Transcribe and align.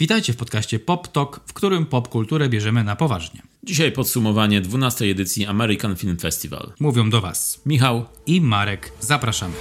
Witajcie 0.00 0.32
w 0.32 0.36
podcaście 0.36 0.78
Pop 0.78 1.08
Talk, 1.08 1.40
w 1.46 1.52
którym 1.52 1.86
popkulturę 1.86 2.48
bierzemy 2.48 2.84
na 2.84 2.96
poważnie. 2.96 3.42
Dzisiaj 3.64 3.92
podsumowanie 3.92 4.60
12 4.60 5.04
edycji 5.04 5.46
American 5.46 5.96
Film 5.96 6.18
Festival. 6.18 6.72
Mówią 6.80 7.10
do 7.10 7.20
Was 7.20 7.62
Michał 7.66 8.04
i 8.26 8.40
Marek. 8.40 8.92
Zapraszamy. 9.00 9.54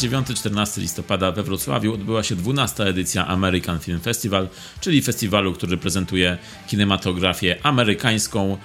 9-14 0.00 0.80
listopada 0.80 1.32
we 1.32 1.42
Wrocławiu 1.42 1.94
odbyła 1.94 2.22
się 2.22 2.36
12. 2.36 2.84
edycja 2.84 3.26
American 3.26 3.78
Film 3.78 4.00
Festival, 4.00 4.48
czyli 4.80 5.02
festiwalu, 5.02 5.52
który 5.52 5.76
prezentuje 5.76 6.38
kinematografię 6.68 7.56
amerykańską, 7.62 8.58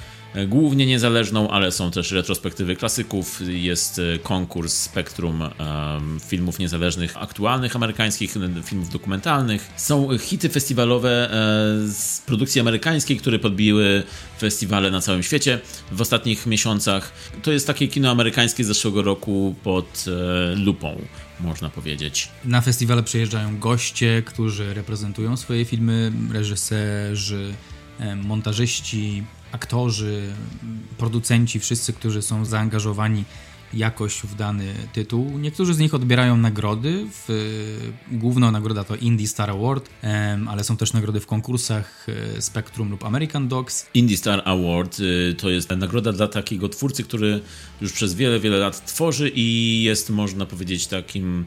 głównie 0.48 0.86
niezależną, 0.86 1.50
ale 1.50 1.72
są 1.72 1.92
też 1.92 2.12
retrospektywy 2.12 2.76
klasyków, 2.76 3.42
jest 3.48 4.00
e, 4.00 4.20
konkurs 4.20 4.74
spektrum 4.74 5.42
um, 5.42 6.20
filmów 6.28 6.60
niezależnych, 6.60 7.18
aktualnych 7.18 7.76
amerykańskich, 7.76 8.36
filmów 8.64 8.90
dokumentalnych. 8.90 9.72
Są 9.76 10.18
hity 10.18 10.50
festiwalowe 10.50 11.32
e, 11.32 11.34
z 11.92 12.22
produkcji 12.26 12.62
amerykańskiej, 12.62 13.18
które 13.18 13.40
podbiły 13.40 14.04
festiwale 14.40 14.92
na 14.92 15.02
całym 15.02 15.24
świecie 15.24 15.60
w 15.92 16.02
ostatnich 16.02 16.46
miesiącach. 16.46 17.12
To 17.44 17.52
jest 17.52 17.68
takie 17.68 17.88
kino 17.88 18.12
amerykańskie 18.12 18.64
z 18.64 18.68
zeszłego 18.68 19.02
roku 19.02 19.56
pod 19.64 20.06
e, 20.08 20.56
lupą, 20.56 21.02
można 21.40 21.70
powiedzieć. 21.70 22.30
Na 22.46 22.62
festiwale 22.62 23.04
przyjeżdżają 23.04 23.60
goście, 23.60 24.24
którzy 24.26 24.74
reprezentują 24.74 25.38
swoje 25.38 25.66
filmy, 25.66 26.12
reżyserzy, 26.34 27.54
e, 28.00 28.16
montażyści, 28.16 29.24
aktorzy, 29.56 30.34
producenci, 30.98 31.60
wszyscy, 31.60 31.94
którzy 31.94 32.22
są 32.22 32.46
zaangażowani 32.46 33.24
jakoś 33.74 34.14
w 34.20 34.36
dany 34.36 34.74
tytuł. 34.94 35.38
Niektórzy 35.38 35.74
z 35.74 35.80
nich 35.80 35.94
odbierają 35.94 36.38
nagrody. 36.38 37.08
W, 37.12 37.28
główną 38.12 38.52
nagroda 38.52 38.84
to 38.84 38.96
Indie 38.96 39.28
Star 39.28 39.50
Award, 39.50 39.90
ale 40.48 40.64
są 40.64 40.78
też 40.78 40.94
nagrody 40.94 41.20
w 41.20 41.26
konkursach 41.26 42.08
e, 42.38 42.42
Spectrum 42.42 42.90
lub 42.90 43.06
American 43.06 43.48
Dogs. 43.48 43.86
Indie 43.94 44.18
Star 44.18 44.42
Award 44.46 45.00
y, 45.00 45.36
to 45.38 45.50
jest 45.50 45.70
nagroda 45.70 46.12
dla 46.12 46.28
takiego 46.28 46.70
twórcy, 46.70 47.04
który 47.04 47.42
już 47.82 47.94
przez 47.94 48.14
wiele, 48.14 48.40
wiele 48.40 48.58
lat 48.58 48.86
tworzy 48.86 49.32
i 49.36 49.84
jest, 49.84 50.10
można 50.10 50.46
powiedzieć, 50.46 50.88
takim 50.88 51.46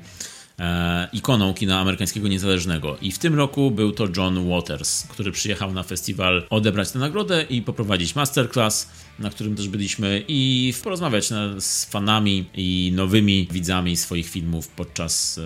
ikoną 1.13 1.55
kina 1.55 1.81
amerykańskiego 1.81 2.29
niezależnego. 2.29 2.97
I 3.03 3.13
w 3.13 3.19
tym 3.19 3.35
roku 3.35 3.71
był 3.71 3.93
to 3.93 4.09
John 4.17 4.49
Waters, 4.49 5.07
który 5.07 5.33
przyjechał 5.33 5.73
na 5.73 5.83
festiwal 5.83 6.47
odebrać 6.51 6.91
tę 6.91 6.99
nagrodę 6.99 7.43
i 7.43 7.63
poprowadzić 7.63 8.15
masterclass, 8.15 8.91
na 9.19 9.31
którym 9.31 9.57
też 9.57 9.69
byliśmy, 9.69 10.25
i 10.29 10.73
porozmawiać 10.85 11.31
z 11.59 11.85
fanami 11.85 12.45
i 12.55 12.93
nowymi 12.95 13.49
widzami 13.51 13.97
swoich 13.97 14.29
filmów 14.29 14.69
podczas 14.69 15.39
e, 15.39 15.43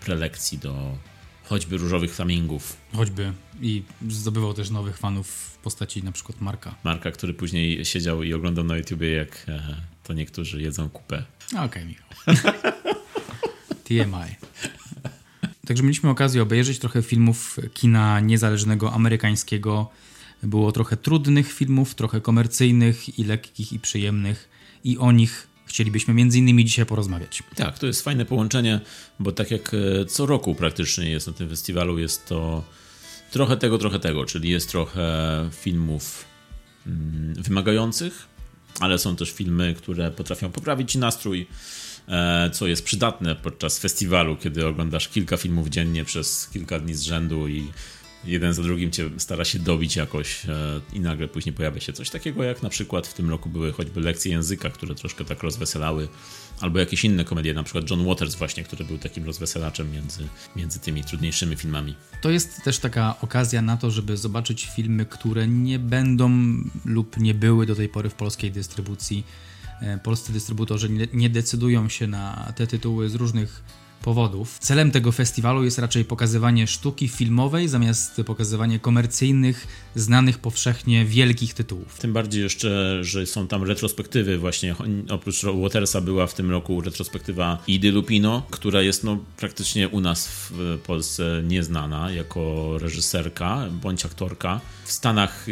prelekcji 0.00 0.58
do 0.58 0.98
choćby 1.44 1.76
różowych 1.76 2.14
flamingów. 2.14 2.76
Choćby. 2.96 3.32
I 3.60 3.82
zdobywał 4.08 4.54
też 4.54 4.70
nowych 4.70 4.98
fanów 4.98 5.28
w 5.28 5.58
postaci 5.58 6.02
na 6.02 6.12
przykład 6.12 6.40
Marka. 6.40 6.74
Marka, 6.84 7.10
który 7.10 7.34
później 7.34 7.84
siedział 7.84 8.22
i 8.22 8.34
oglądał 8.34 8.64
na 8.64 8.76
YouTubie, 8.76 9.12
jak 9.12 9.44
e, 9.48 9.76
to 10.02 10.12
niektórzy 10.12 10.62
jedzą 10.62 10.90
kupę. 10.90 11.22
Okej, 11.46 11.64
okay, 11.64 11.84
Michał. 11.84 12.08
TMI. 13.84 14.34
Także 15.66 15.82
mieliśmy 15.82 16.10
okazję 16.10 16.42
obejrzeć 16.42 16.78
trochę 16.78 17.02
filmów 17.02 17.56
kina 17.74 18.20
niezależnego 18.20 18.92
amerykańskiego. 18.92 19.90
Było 20.42 20.72
trochę 20.72 20.96
trudnych 20.96 21.52
filmów, 21.52 21.94
trochę 21.94 22.20
komercyjnych 22.20 23.18
i 23.18 23.24
lekkich 23.24 23.72
i 23.72 23.80
przyjemnych 23.80 24.48
i 24.84 24.98
o 24.98 25.12
nich 25.12 25.48
chcielibyśmy 25.66 26.14
między 26.14 26.38
innymi 26.38 26.64
dzisiaj 26.64 26.86
porozmawiać. 26.86 27.42
Tak, 27.54 27.78
to 27.78 27.86
jest 27.86 28.02
fajne 28.02 28.24
połączenie, 28.24 28.80
bo 29.18 29.32
tak 29.32 29.50
jak 29.50 29.74
e, 29.74 30.04
co 30.04 30.26
roku 30.26 30.54
praktycznie 30.54 31.10
jest 31.10 31.26
na 31.26 31.32
tym 31.32 31.48
festiwalu, 31.48 31.98
jest 31.98 32.26
to 32.26 32.64
trochę 33.30 33.56
tego, 33.56 33.78
trochę 33.78 33.98
tego, 33.98 34.24
czyli 34.24 34.48
jest 34.48 34.70
trochę 34.70 35.48
filmów 35.52 36.24
mm, 36.86 37.34
wymagających, 37.34 38.26
ale 38.80 38.98
są 38.98 39.16
też 39.16 39.32
filmy, 39.32 39.74
które 39.74 40.10
potrafią 40.10 40.50
poprawić 40.50 40.94
nastrój, 40.94 41.46
co 42.52 42.66
jest 42.66 42.84
przydatne 42.84 43.36
podczas 43.36 43.78
festiwalu, 43.78 44.36
kiedy 44.36 44.66
oglądasz 44.66 45.08
kilka 45.08 45.36
filmów 45.36 45.68
dziennie 45.68 46.04
przez 46.04 46.48
kilka 46.52 46.78
dni 46.78 46.94
z 46.94 47.02
rzędu 47.02 47.48
i 47.48 47.66
jeden 48.26 48.54
za 48.54 48.62
drugim 48.62 48.90
cię 48.90 49.10
stara 49.18 49.44
się 49.44 49.58
dobić 49.58 49.96
jakoś 49.96 50.46
e, 50.46 50.80
i 50.92 51.00
nagle 51.00 51.28
później 51.28 51.52
pojawia 51.52 51.80
się 51.80 51.92
coś 51.92 52.10
takiego, 52.10 52.42
jak 52.42 52.62
na 52.62 52.68
przykład 52.68 53.06
w 53.06 53.14
tym 53.14 53.30
roku 53.30 53.48
były 53.48 53.72
choćby 53.72 54.00
lekcje 54.00 54.32
języka, 54.32 54.70
które 54.70 54.94
troszkę 54.94 55.24
tak 55.24 55.42
rozweselały, 55.42 56.08
albo 56.60 56.78
jakieś 56.78 57.04
inne 57.04 57.24
komedie, 57.24 57.54
na 57.54 57.62
przykład 57.62 57.90
John 57.90 58.04
Waters 58.04 58.34
właśnie, 58.34 58.64
który 58.64 58.84
był 58.84 58.98
takim 58.98 59.24
rozweselaczem 59.24 59.92
między, 59.92 60.28
między 60.56 60.80
tymi 60.80 61.04
trudniejszymi 61.04 61.56
filmami. 61.56 61.94
To 62.20 62.30
jest 62.30 62.62
też 62.62 62.78
taka 62.78 63.14
okazja 63.20 63.62
na 63.62 63.76
to, 63.76 63.90
żeby 63.90 64.16
zobaczyć 64.16 64.68
filmy, 64.76 65.06
które 65.06 65.48
nie 65.48 65.78
będą 65.78 66.30
lub 66.84 67.16
nie 67.16 67.34
były 67.34 67.66
do 67.66 67.74
tej 67.74 67.88
pory 67.88 68.10
w 68.10 68.14
polskiej 68.14 68.50
dystrybucji. 68.50 69.24
E, 69.84 69.98
polscy 69.98 70.32
dystrybutorzy 70.32 70.88
nie 71.12 71.30
decydują 71.30 71.88
się 71.88 72.06
na 72.06 72.52
te 72.56 72.66
tytuły 72.66 73.08
z 73.08 73.14
różnych 73.14 73.62
powodów. 74.04 74.58
Celem 74.58 74.90
tego 74.90 75.12
festiwalu 75.12 75.64
jest 75.64 75.78
raczej 75.78 76.04
pokazywanie 76.04 76.66
sztuki 76.66 77.08
filmowej 77.08 77.68
zamiast 77.68 78.20
pokazywanie 78.26 78.78
komercyjnych, 78.78 79.66
znanych 79.96 80.38
powszechnie 80.38 81.04
wielkich 81.04 81.54
tytułów. 81.54 81.98
Tym 81.98 82.12
bardziej 82.12 82.42
jeszcze, 82.42 82.98
że 83.04 83.26
są 83.26 83.48
tam 83.48 83.62
retrospektywy 83.62 84.38
właśnie. 84.38 84.74
Oprócz 85.08 85.44
Watersa 85.62 86.00
była 86.00 86.26
w 86.26 86.34
tym 86.34 86.50
roku 86.50 86.80
retrospektywa 86.80 87.58
Idy 87.66 87.92
Lupino, 87.92 88.46
która 88.50 88.82
jest 88.82 89.04
no, 89.04 89.18
praktycznie 89.36 89.88
u 89.88 90.00
nas 90.00 90.28
w 90.28 90.78
Polsce 90.86 91.42
nieznana 91.44 92.10
jako 92.10 92.74
reżyserka 92.78 93.68
bądź 93.82 94.04
aktorka. 94.04 94.60
W 94.84 94.92
Stanach 94.92 95.46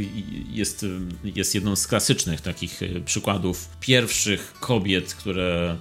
jest, 0.51 0.87
jest 1.25 1.55
jedną 1.55 1.77
z 1.77 1.87
klasycznych 1.87 2.41
takich 2.41 2.81
przykładów 3.05 3.69
pierwszych 3.81 4.55
kobiet, 4.61 5.15
które 5.15 5.77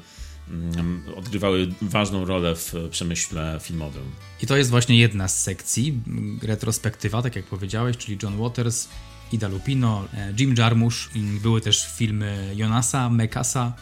odgrywały 1.15 1.67
ważną 1.81 2.25
rolę 2.25 2.55
w 2.55 2.73
przemyśle 2.91 3.59
filmowym. 3.61 4.03
I 4.41 4.47
to 4.47 4.57
jest 4.57 4.69
właśnie 4.69 4.97
jedna 4.97 5.27
z 5.27 5.43
sekcji, 5.43 6.01
retrospektywa, 6.41 7.21
tak 7.21 7.35
jak 7.35 7.45
powiedziałeś, 7.45 7.97
czyli 7.97 8.17
John 8.23 8.37
Waters, 8.37 8.87
Ida 9.31 9.47
Lupino, 9.47 10.07
e, 10.13 10.33
Jim 10.39 10.55
Jarmusch, 10.57 11.09
były 11.41 11.61
też 11.61 11.87
filmy 11.95 12.53
Jonasa, 12.55 13.09
Mekasa, 13.09 13.73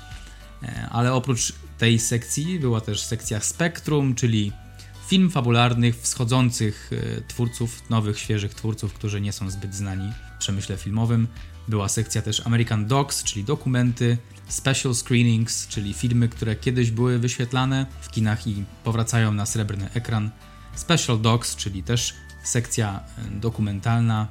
e, 0.64 0.88
ale 0.92 1.14
oprócz 1.14 1.54
tej 1.78 2.00
sekcji 2.00 2.60
była 2.60 2.82
też 2.82 3.02
sekcja 3.02 3.40
Spektrum, 3.40 4.16
czyli 4.16 4.52
film 5.08 5.30
fabularnych, 5.30 6.02
wschodzących 6.02 6.92
e, 6.94 7.22
twórców, 7.22 7.90
nowych, 7.90 8.20
świeżych 8.20 8.54
twórców, 8.54 8.94
którzy 8.94 9.22
nie 9.22 9.32
są 9.32 9.50
zbyt 9.50 9.76
znani 9.76 10.12
w 10.36 10.40
przemyśle 10.40 10.78
filmowym. 10.78 11.28
Była 11.68 11.90
sekcja 11.90 12.22
też 12.22 12.48
American 12.48 12.88
Docs, 12.88 13.24
czyli 13.24 13.44
dokumenty, 13.44 14.18
special 14.50 14.96
screenings, 14.96 15.68
czyli 15.68 15.94
filmy, 15.94 16.30
które 16.30 16.56
kiedyś 16.56 16.92
były 16.92 17.20
wyświetlane 17.20 17.86
w 18.02 18.10
kinach 18.10 18.48
i 18.48 18.64
powracają 18.84 19.32
na 19.32 19.46
srebrny 19.46 19.90
ekran. 19.94 20.30
Special 20.76 21.22
Docs, 21.22 21.56
czyli 21.56 21.84
też 21.84 22.14
sekcja 22.44 23.00
e, 23.18 23.40
dokumentalna, 23.40 24.28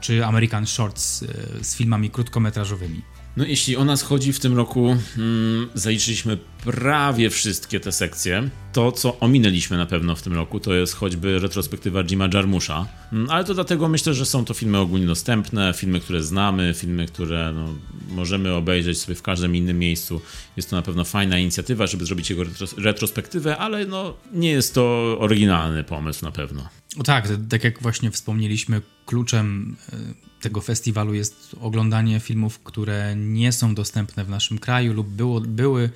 czy 0.00 0.26
American 0.26 0.66
Shorts 0.66 1.22
e, 1.22 1.26
z 1.64 1.76
filmami 1.76 2.10
krótkometrażowymi. 2.10 3.02
No 3.36 3.44
jeśli 3.44 3.76
o 3.76 3.84
nas 3.84 4.02
chodzi 4.02 4.32
w 4.32 4.40
tym 4.40 4.56
roku, 4.56 4.96
hmm, 5.16 5.68
zaliczyliśmy 5.74 6.38
prawie 6.64 7.30
wszystkie 7.30 7.80
te 7.80 7.92
sekcje. 7.92 8.48
To, 8.72 8.92
co 8.92 9.18
ominęliśmy 9.20 9.76
na 9.76 9.86
pewno 9.86 10.16
w 10.16 10.22
tym 10.22 10.32
roku, 10.32 10.60
to 10.60 10.74
jest 10.74 10.94
choćby 10.94 11.38
retrospektywa 11.38 12.04
Jima 12.04 12.28
Jarmusza. 12.34 12.86
Hmm, 13.10 13.30
ale 13.30 13.44
to 13.44 13.54
dlatego 13.54 13.88
myślę, 13.88 14.14
że 14.14 14.26
są 14.26 14.44
to 14.44 14.54
filmy 14.54 14.78
ogólnie 14.78 15.06
dostępne, 15.06 15.74
filmy, 15.76 16.00
które 16.00 16.22
znamy, 16.22 16.74
filmy, 16.76 17.06
które 17.06 17.52
no, 17.54 17.74
możemy 18.08 18.52
obejrzeć 18.52 18.98
sobie 18.98 19.14
w 19.14 19.22
każdym 19.22 19.56
innym 19.56 19.78
miejscu. 19.78 20.20
Jest 20.56 20.70
to 20.70 20.76
na 20.76 20.82
pewno 20.82 21.04
fajna 21.04 21.38
inicjatywa, 21.38 21.86
żeby 21.86 22.06
zrobić 22.06 22.30
jego 22.30 22.42
retrospektywę, 22.78 23.56
ale 23.56 23.86
no, 23.86 24.16
nie 24.32 24.50
jest 24.50 24.74
to 24.74 25.16
oryginalny 25.20 25.84
pomysł 25.84 26.24
na 26.24 26.32
pewno. 26.32 26.68
Tak, 27.04 27.28
tak 27.48 27.64
jak 27.64 27.82
właśnie 27.82 28.10
wspomnieliśmy, 28.10 28.82
kluczem 29.06 29.76
e, 29.92 30.31
tego 30.42 30.60
festiwalu 30.60 31.14
jest 31.14 31.56
oglądanie 31.60 32.20
filmów, 32.20 32.58
które 32.58 33.16
nie 33.16 33.52
są 33.52 33.74
dostępne 33.74 34.24
w 34.24 34.28
naszym 34.28 34.58
kraju 34.58 34.92
lub 34.92 35.08
było, 35.08 35.40
były 35.40 35.90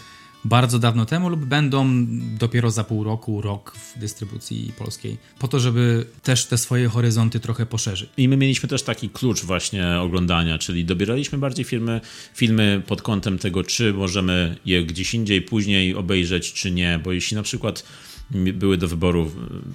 bardzo 0.45 0.79
dawno 0.79 1.07
temu 1.07 1.29
lub 1.29 1.45
będą 1.45 2.07
dopiero 2.39 2.71
za 2.71 2.85
pół 2.85 3.05
roku, 3.05 3.43
rok 3.43 3.77
w 3.77 3.99
dystrybucji 3.99 4.73
polskiej, 4.79 5.17
po 5.39 5.49
to, 5.49 5.61
żeby 5.61 6.07
też 6.23 6.47
te 6.47 6.59
swoje 6.59 6.89
horyzonty 6.89 7.41
trochę 7.41 7.67
poszerzyć. 7.67 8.11
I 8.17 8.29
my 8.29 8.37
mieliśmy 8.37 8.69
też 8.69 8.83
taki 8.83 9.11
klucz 9.11 9.45
właśnie 9.45 10.01
oglądania, 10.01 10.59
czyli 10.59 10.85
dobieraliśmy 10.85 11.39
bardziej 11.39 11.65
filmy, 11.65 12.01
filmy 12.35 12.83
pod 12.87 13.03
kątem 13.03 13.39
tego, 13.39 13.65
czy 13.65 13.93
możemy 13.93 14.57
je 14.65 14.85
gdzieś 14.85 15.15
indziej 15.15 15.43
później 15.43 15.95
obejrzeć, 15.95 16.53
czy 16.53 16.71
nie, 16.71 17.01
bo 17.05 17.13
jeśli 17.13 17.37
na 17.37 17.43
przykład 17.43 17.85
były 18.31 18.79
do 18.79 18.89
wyboru 18.89 19.31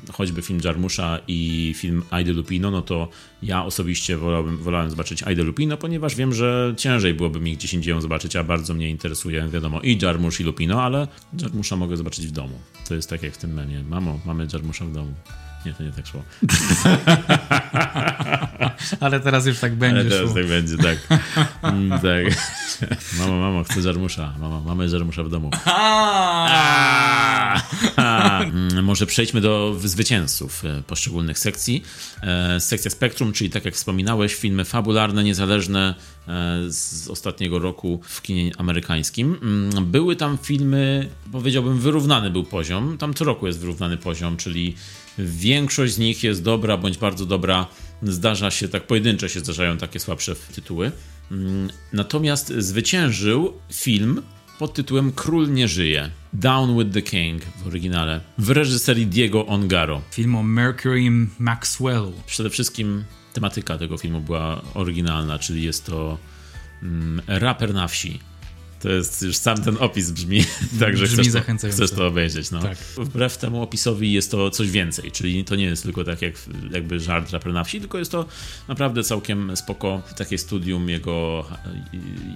e, 0.10 0.12
choćby 0.12 0.42
film 0.42 0.60
Jarmusza 0.64 1.20
i 1.28 1.74
film 1.78 2.04
Aide 2.10 2.34
Lupino, 2.34 2.72
no 2.72 2.82
to 2.82 3.10
ja 3.44 3.66
osobiście 3.66 4.18
wolałem, 4.18 4.58
wolałem 4.58 4.90
zobaczyć 4.90 5.24
Aide 5.24 5.44
Lupino, 5.44 5.78
ponieważ 5.78 6.16
wiem, 6.16 6.34
że 6.34 6.74
ciężej 6.78 7.14
byłoby 7.14 7.40
mi 7.40 7.58
gdzieś 7.58 7.74
indziej 7.74 7.92
ją 7.92 8.02
zobaczyć, 8.02 8.36
a 8.36 8.44
bardzo 8.44 8.74
mnie 8.74 8.90
interesuje, 8.90 9.48
wiadomo, 9.48 9.82
i 9.82 9.98
Jarmusz 10.02 10.40
i 10.40 10.44
Lupino, 10.44 10.84
ale 10.84 11.08
Jarmusza 11.42 11.76
mogę 11.76 11.98
zobaczyć 11.98 12.28
w 12.28 12.32
domu. 12.32 12.60
To 12.88 12.96
jest 12.96 13.10
tak 13.10 13.24
jak 13.24 13.34
w 13.34 13.38
tym 13.38 13.54
memie. 13.54 13.84
Mamo, 13.84 14.20
mamy 14.26 14.48
Jarmusza 14.54 14.86
w 14.86 14.92
domu. 14.92 15.14
Nie, 15.66 15.74
to 15.74 15.84
nie 15.84 15.92
tak 15.92 16.08
szło. 16.08 16.24
Ale 19.00 19.20
teraz 19.20 19.46
już 19.46 19.60
tak 19.60 19.76
będzie. 19.76 20.00
Ale 20.00 20.10
teraz 20.10 20.26
szło. 20.26 20.34
tak 20.36 20.48
będzie, 20.48 20.78
tak. 20.78 20.98
Mm, 21.62 22.00
tak. 22.00 22.36
Mamo, 23.20 23.38
mamo, 23.40 23.64
chcę 23.64 23.82
żarmusza. 23.82 24.34
Mama, 24.40 24.62
mamy 24.62 24.90
żarmusza 24.90 25.24
w 25.24 25.30
domu. 25.30 25.52
Mm, 28.42 28.84
Może 28.84 29.06
przejdźmy 29.06 29.42
do 29.42 29.76
zwycięzców 29.84 30.66
e, 30.66 30.82
poszczególnych 30.82 31.40
sekcji. 31.40 31.84
E, 32.22 32.60
Sekcja 32.60 32.92
Spektrum, 32.92 33.34
czyli 33.34 33.50
tak 33.50 33.66
jak 33.66 33.74
wspominałeś, 33.74 34.36
filmy 34.36 34.66
fabularne, 34.66 35.24
niezależne 35.24 35.96
z 36.68 37.08
ostatniego 37.08 37.60
roku 37.60 38.00
w 38.04 38.22
kinie 38.22 38.52
amerykańskim. 38.58 39.38
Mm, 39.42 39.86
Były 39.86 40.16
tam 40.16 40.38
filmy, 40.42 41.10
powiedziałbym, 41.32 41.80
wyrównany 41.80 42.30
był 42.30 42.44
poziom. 42.44 42.98
Tam 42.98 43.14
co 43.14 43.26
roku 43.26 43.48
jest 43.48 43.60
wyrównany 43.60 43.98
poziom, 43.98 44.38
czyli 44.38 44.76
większość 45.18 45.94
z 45.94 45.98
nich 45.98 46.24
jest 46.24 46.44
dobra 46.44 46.78
bądź 46.78 46.98
bardzo 46.98 47.26
dobra. 47.26 47.68
Zdarza 48.04 48.52
się, 48.52 48.68
tak 48.68 48.88
pojedyncze 48.88 49.30
się 49.30 49.40
zdarzają 49.40 49.78
takie 49.78 50.00
słabsze 50.00 50.36
tytuły. 50.36 50.92
Mm, 51.32 51.70
Natomiast 51.94 52.54
zwyciężył 52.58 53.54
film 53.74 54.22
pod 54.60 54.74
tytułem 54.74 55.12
Król 55.12 55.54
nie 55.54 55.68
żyje. 55.68 56.10
Down 56.34 56.78
with 56.80 56.94
the 56.94 57.02
King 57.02 57.42
w 57.64 57.68
oryginale. 57.68 58.22
W 58.38 58.50
reżyserii 58.50 59.08
Diego 59.08 59.46
Ongaro. 59.48 60.02
Film 60.12 60.36
o 60.36 60.44
Mercury 60.44 61.12
Maxwellu. 61.40 62.14
Przede 62.26 62.50
wszystkim 62.50 63.04
tematyka 63.34 63.78
tego 63.78 63.98
filmu 63.98 64.22
była 64.22 64.62
oryginalna, 64.74 65.40
czyli 65.40 65.64
jest 65.64 65.86
to 65.86 66.18
mm, 66.84 67.22
raper 67.28 67.74
na 67.74 67.88
wsi. 67.88 68.20
To 68.82 68.90
jest 68.90 69.22
już 69.22 69.36
sam 69.36 69.64
ten 69.64 69.78
opis 69.80 70.12
brzmi, 70.12 70.44
tak, 70.80 70.98
że 70.98 71.06
Brzmi 71.06 71.24
chcesz 71.24 71.62
to, 71.62 71.70
chcesz 71.70 71.92
to 71.92 72.08
obejrzeć. 72.08 72.52
No. 72.52 72.62
Tak. 72.62 72.78
Wbrew 72.78 73.38
temu 73.38 73.62
opisowi 73.62 74.14
jest 74.14 74.32
to 74.32 74.50
coś 74.50 74.72
więcej, 74.72 75.12
czyli 75.12 75.46
to 75.46 75.56
nie 75.56 75.66
jest 75.66 75.84
tylko 75.84 76.04
tak 76.04 76.22
jak 76.22 76.34
jakby 76.72 77.00
żart 77.00 77.32
raper 77.32 77.54
na 77.54 77.64
wsi, 77.64 77.80
tylko 77.80 77.98
jest 77.98 78.12
to 78.12 78.26
naprawdę 78.68 79.04
całkiem 79.04 79.58
spoko 79.58 80.02
takie 80.18 80.38
studium 80.38 80.90
jego, 80.90 81.46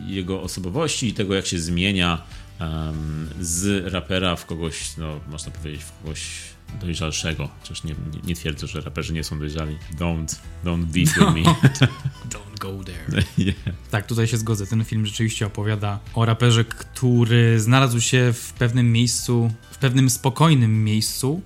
jego 0.07 0.41
osobowości 0.41 1.07
i 1.07 1.13
tego 1.13 1.35
jak 1.35 1.45
się 1.45 1.59
zmienia 1.59 2.21
em, 2.59 3.29
z 3.41 3.93
rapera 3.93 4.35
w 4.35 4.45
kogoś, 4.45 4.97
no 4.97 5.19
można 5.27 5.51
powiedzieć 5.51 5.81
w 5.83 6.01
kogoś 6.01 6.54
dojrzalszego. 6.75 7.49
Chociaż 7.61 7.83
nie, 7.83 7.91
nie, 8.13 8.19
nie 8.23 8.35
twierdzę, 8.35 8.67
że 8.67 8.81
raperzy 8.81 9.13
nie 9.13 9.23
są 9.23 9.39
dojrzali. 9.39 9.77
Don't, 9.99 10.35
don't 10.65 10.85
beef 10.85 11.15
with 11.15 11.17
me. 11.17 11.43
Don't 12.33 12.59
go 12.59 12.83
there. 12.83 13.23
yeah. 13.37 13.55
Tak, 13.91 14.07
tutaj 14.07 14.27
się 14.27 14.37
zgodzę. 14.37 14.67
Ten 14.67 14.85
film 14.85 15.05
rzeczywiście 15.05 15.45
opowiada 15.45 15.99
o 16.13 16.25
raperze, 16.25 16.65
który 16.65 17.59
znalazł 17.59 18.01
się 18.01 18.33
w 18.33 18.53
pewnym 18.53 18.91
miejscu, 18.91 19.51
w 19.71 19.77
pewnym 19.77 20.09
spokojnym 20.09 20.83
miejscu, 20.83 21.41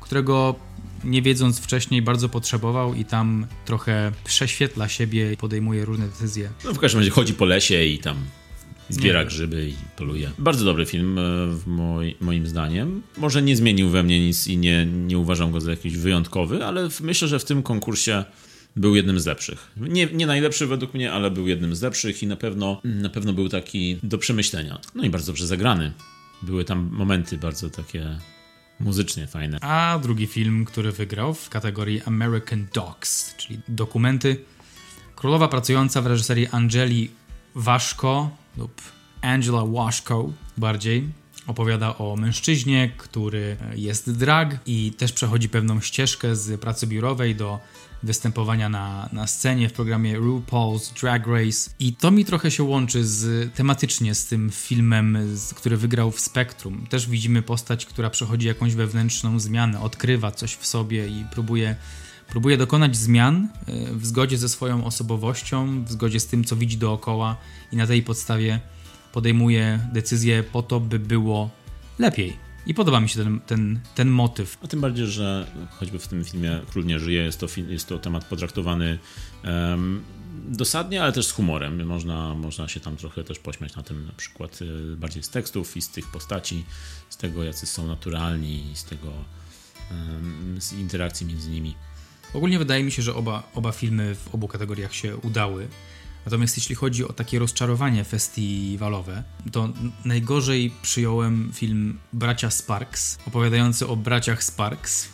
którego 0.00 0.54
nie 1.04 1.22
wiedząc 1.22 1.60
wcześniej 1.60 2.02
bardzo 2.02 2.28
potrzebował 2.28 2.94
i 2.94 3.04
tam 3.04 3.46
trochę 3.64 4.12
prześwietla 4.24 4.88
siebie 4.88 5.32
i 5.32 5.36
podejmuje 5.36 5.84
różne 5.84 6.08
decyzje. 6.08 6.50
No 6.64 6.72
w 6.72 6.78
każdym 6.78 7.00
razie 7.00 7.10
chodzi 7.10 7.34
po 7.34 7.44
lesie 7.44 7.84
i 7.84 7.98
tam 7.98 8.16
zbiera 8.94 9.24
grzyby 9.24 9.68
i 9.68 9.74
poluje. 9.96 10.30
Bardzo 10.38 10.64
dobry 10.64 10.86
film, 10.86 11.18
e, 11.18 11.22
w 11.46 11.66
moj, 11.66 12.16
moim 12.20 12.46
zdaniem. 12.46 13.02
Może 13.16 13.42
nie 13.42 13.56
zmienił 13.56 13.88
we 13.88 14.02
mnie 14.02 14.26
nic 14.26 14.46
i 14.48 14.58
nie, 14.58 14.86
nie 14.86 15.18
uważam 15.18 15.52
go 15.52 15.60
za 15.60 15.70
jakiś 15.70 15.96
wyjątkowy, 15.96 16.64
ale 16.64 16.88
myślę, 17.00 17.28
że 17.28 17.38
w 17.38 17.44
tym 17.44 17.62
konkursie 17.62 18.24
był 18.76 18.96
jednym 18.96 19.20
z 19.20 19.26
lepszych. 19.26 19.72
Nie, 19.76 20.06
nie 20.06 20.26
najlepszy 20.26 20.66
według 20.66 20.94
mnie, 20.94 21.12
ale 21.12 21.30
był 21.30 21.48
jednym 21.48 21.76
z 21.76 21.82
lepszych 21.82 22.22
i 22.22 22.26
na 22.26 22.36
pewno, 22.36 22.80
na 22.84 23.08
pewno 23.08 23.32
był 23.32 23.48
taki 23.48 23.98
do 24.02 24.18
przemyślenia. 24.18 24.78
No 24.94 25.04
i 25.04 25.10
bardzo 25.10 25.26
dobrze 25.26 25.46
zagrany. 25.46 25.92
Były 26.42 26.64
tam 26.64 26.90
momenty 26.92 27.38
bardzo 27.38 27.70
takie 27.70 28.18
muzycznie 28.80 29.26
fajne. 29.26 29.58
A 29.60 29.98
drugi 30.02 30.26
film, 30.26 30.64
który 30.64 30.92
wygrał 30.92 31.34
w 31.34 31.48
kategorii 31.48 32.02
American 32.02 32.66
Dogs, 32.74 33.36
czyli 33.36 33.60
dokumenty. 33.68 34.36
Królowa 35.16 35.48
pracująca 35.48 36.02
w 36.02 36.06
reżyserii 36.06 36.46
Angeli 36.46 37.10
Waszko 37.54 38.41
lub 38.56 38.82
Angela 39.22 39.66
Waszko 39.66 40.32
bardziej 40.56 41.08
opowiada 41.46 41.98
o 41.98 42.16
mężczyźnie, 42.16 42.92
który 42.96 43.56
jest 43.74 44.10
drag 44.10 44.58
i 44.66 44.92
też 44.92 45.12
przechodzi 45.12 45.48
pewną 45.48 45.80
ścieżkę 45.80 46.36
z 46.36 46.60
pracy 46.60 46.86
biurowej 46.86 47.36
do 47.36 47.60
występowania 48.02 48.68
na, 48.68 49.08
na 49.12 49.26
scenie 49.26 49.68
w 49.68 49.72
programie 49.72 50.20
RuPaul's 50.20 51.00
Drag 51.00 51.26
Race 51.26 51.70
i 51.78 51.94
to 51.94 52.10
mi 52.10 52.24
trochę 52.24 52.50
się 52.50 52.62
łączy 52.62 53.04
z, 53.04 53.54
tematycznie 53.54 54.14
z 54.14 54.26
tym 54.26 54.50
filmem, 54.50 55.36
z, 55.36 55.54
który 55.54 55.76
wygrał 55.76 56.10
w 56.10 56.20
Spektrum. 56.20 56.86
Też 56.86 57.08
widzimy 57.08 57.42
postać, 57.42 57.86
która 57.86 58.10
przechodzi 58.10 58.46
jakąś 58.46 58.74
wewnętrzną 58.74 59.40
zmianę, 59.40 59.80
odkrywa 59.80 60.30
coś 60.30 60.54
w 60.54 60.66
sobie 60.66 61.08
i 61.08 61.24
próbuje, 61.32 61.76
próbuje 62.32 62.56
dokonać 62.56 62.96
zmian 62.96 63.48
e, 63.66 63.94
w 63.94 64.06
zgodzie 64.06 64.38
ze 64.38 64.48
swoją 64.48 64.84
osobowością, 64.84 65.84
w 65.84 65.92
zgodzie 65.92 66.20
z 66.20 66.26
tym, 66.26 66.44
co 66.44 66.56
widzi 66.56 66.76
dookoła 66.76 67.36
i 67.72 67.76
na 67.76 67.86
tej 67.86 68.02
podstawie 68.02 68.60
podejmuje 69.12 69.88
decyzje 69.92 70.42
po 70.42 70.62
to, 70.62 70.80
by 70.80 70.98
było 70.98 71.50
lepiej. 71.98 72.36
I 72.66 72.74
podoba 72.74 73.00
mi 73.00 73.08
się 73.08 73.24
ten, 73.24 73.40
ten, 73.40 73.80
ten 73.94 74.08
motyw. 74.08 74.58
A 74.64 74.68
tym 74.68 74.80
bardziej, 74.80 75.06
że 75.06 75.46
choćby 75.70 75.98
w 75.98 76.08
tym 76.08 76.24
filmie 76.24 76.60
Król 76.70 76.84
nie 76.84 76.98
żyje, 76.98 77.22
jest 77.22 77.40
to, 77.40 77.46
jest 77.68 77.88
to 77.88 77.98
temat 77.98 78.24
potraktowany 78.24 78.98
em, 79.42 80.02
dosadnie, 80.48 81.02
ale 81.02 81.12
też 81.12 81.26
z 81.26 81.32
humorem. 81.32 81.86
Można, 81.86 82.34
można 82.34 82.68
się 82.68 82.80
tam 82.80 82.96
trochę 82.96 83.24
też 83.24 83.38
pośmiać 83.38 83.76
na 83.76 83.82
tym, 83.82 84.06
na 84.06 84.12
przykład 84.12 84.58
e, 84.62 84.96
bardziej 84.96 85.22
z 85.22 85.28
tekstów 85.28 85.76
i 85.76 85.82
z 85.82 85.88
tych 85.88 86.06
postaci, 86.10 86.64
z 87.10 87.16
tego, 87.16 87.44
jacy 87.44 87.66
są 87.66 87.86
naturalni, 87.86 88.70
z 88.74 88.84
tego, 88.84 89.12
em, 89.90 90.56
z 90.60 90.72
interakcji 90.72 91.26
między 91.26 91.50
nimi. 91.50 91.74
Ogólnie 92.34 92.58
wydaje 92.58 92.84
mi 92.84 92.92
się, 92.92 93.02
że 93.02 93.14
oba, 93.14 93.42
oba 93.54 93.72
filmy 93.72 94.14
w 94.14 94.34
obu 94.34 94.48
kategoriach 94.48 94.94
się 94.94 95.16
udały. 95.16 95.68
Natomiast 96.24 96.56
jeśli 96.56 96.74
chodzi 96.74 97.04
o 97.04 97.12
takie 97.12 97.38
rozczarowanie 97.38 98.04
festiwalowe, 98.04 99.22
to 99.52 99.68
najgorzej 100.04 100.72
przyjąłem 100.82 101.50
film 101.54 101.98
Bracia 102.12 102.50
Sparks, 102.50 103.18
opowiadający 103.26 103.86
o 103.86 103.96
braciach 103.96 104.44
Sparks 104.44 105.08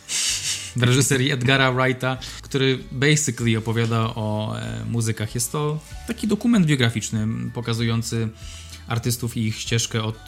w 0.75 0.83
reżyserii 0.83 1.31
Edgara 1.31 1.71
Wrighta, 1.71 2.17
który 2.41 2.79
basically 2.91 3.57
opowiada 3.57 3.99
o 3.99 4.55
e, 4.59 4.85
muzykach. 4.85 5.35
Jest 5.35 5.51
to 5.51 5.79
taki 6.07 6.27
dokument 6.27 6.65
biograficzny 6.65 7.27
pokazujący 7.53 8.29
artystów 8.87 9.37
i 9.37 9.47
ich 9.47 9.59
ścieżkę 9.59 10.03
od 10.03 10.19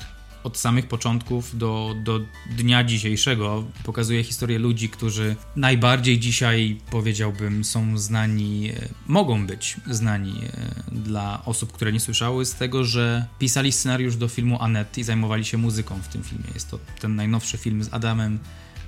od 0.44 0.58
samych 0.58 0.88
początków 0.88 1.58
do, 1.58 1.96
do 2.04 2.20
dnia 2.58 2.84
dzisiejszego 2.84 3.64
pokazuje 3.84 4.24
historię 4.24 4.60
ludzi, 4.60 4.90
którzy 4.90 5.36
najbardziej 5.56 6.20
dzisiaj 6.20 6.78
powiedziałbym 6.92 7.64
są 7.64 7.98
znani, 7.98 8.70
e, 8.70 8.90
mogą 9.08 9.48
być 9.48 9.78
znani 9.90 10.34
e, 10.44 10.72
dla 10.92 11.46
osób, 11.46 11.72
które 11.72 11.92
nie 11.94 12.00
słyszały 12.00 12.46
z 12.46 12.56
tego, 12.56 12.84
że 12.86 13.26
pisali 13.40 13.72
scenariusz 13.72 14.16
do 14.16 14.28
filmu 14.28 14.58
Annette 14.62 15.02
i 15.02 15.04
zajmowali 15.04 15.46
się 15.46 15.58
muzyką 15.58 16.02
w 16.02 16.08
tym 16.08 16.24
filmie. 16.24 16.48
Jest 16.54 16.72
to 16.72 16.80
ten 17.00 17.16
najnowszy 17.16 17.58
film 17.58 17.84
z 17.84 17.94
Adamem 17.94 18.40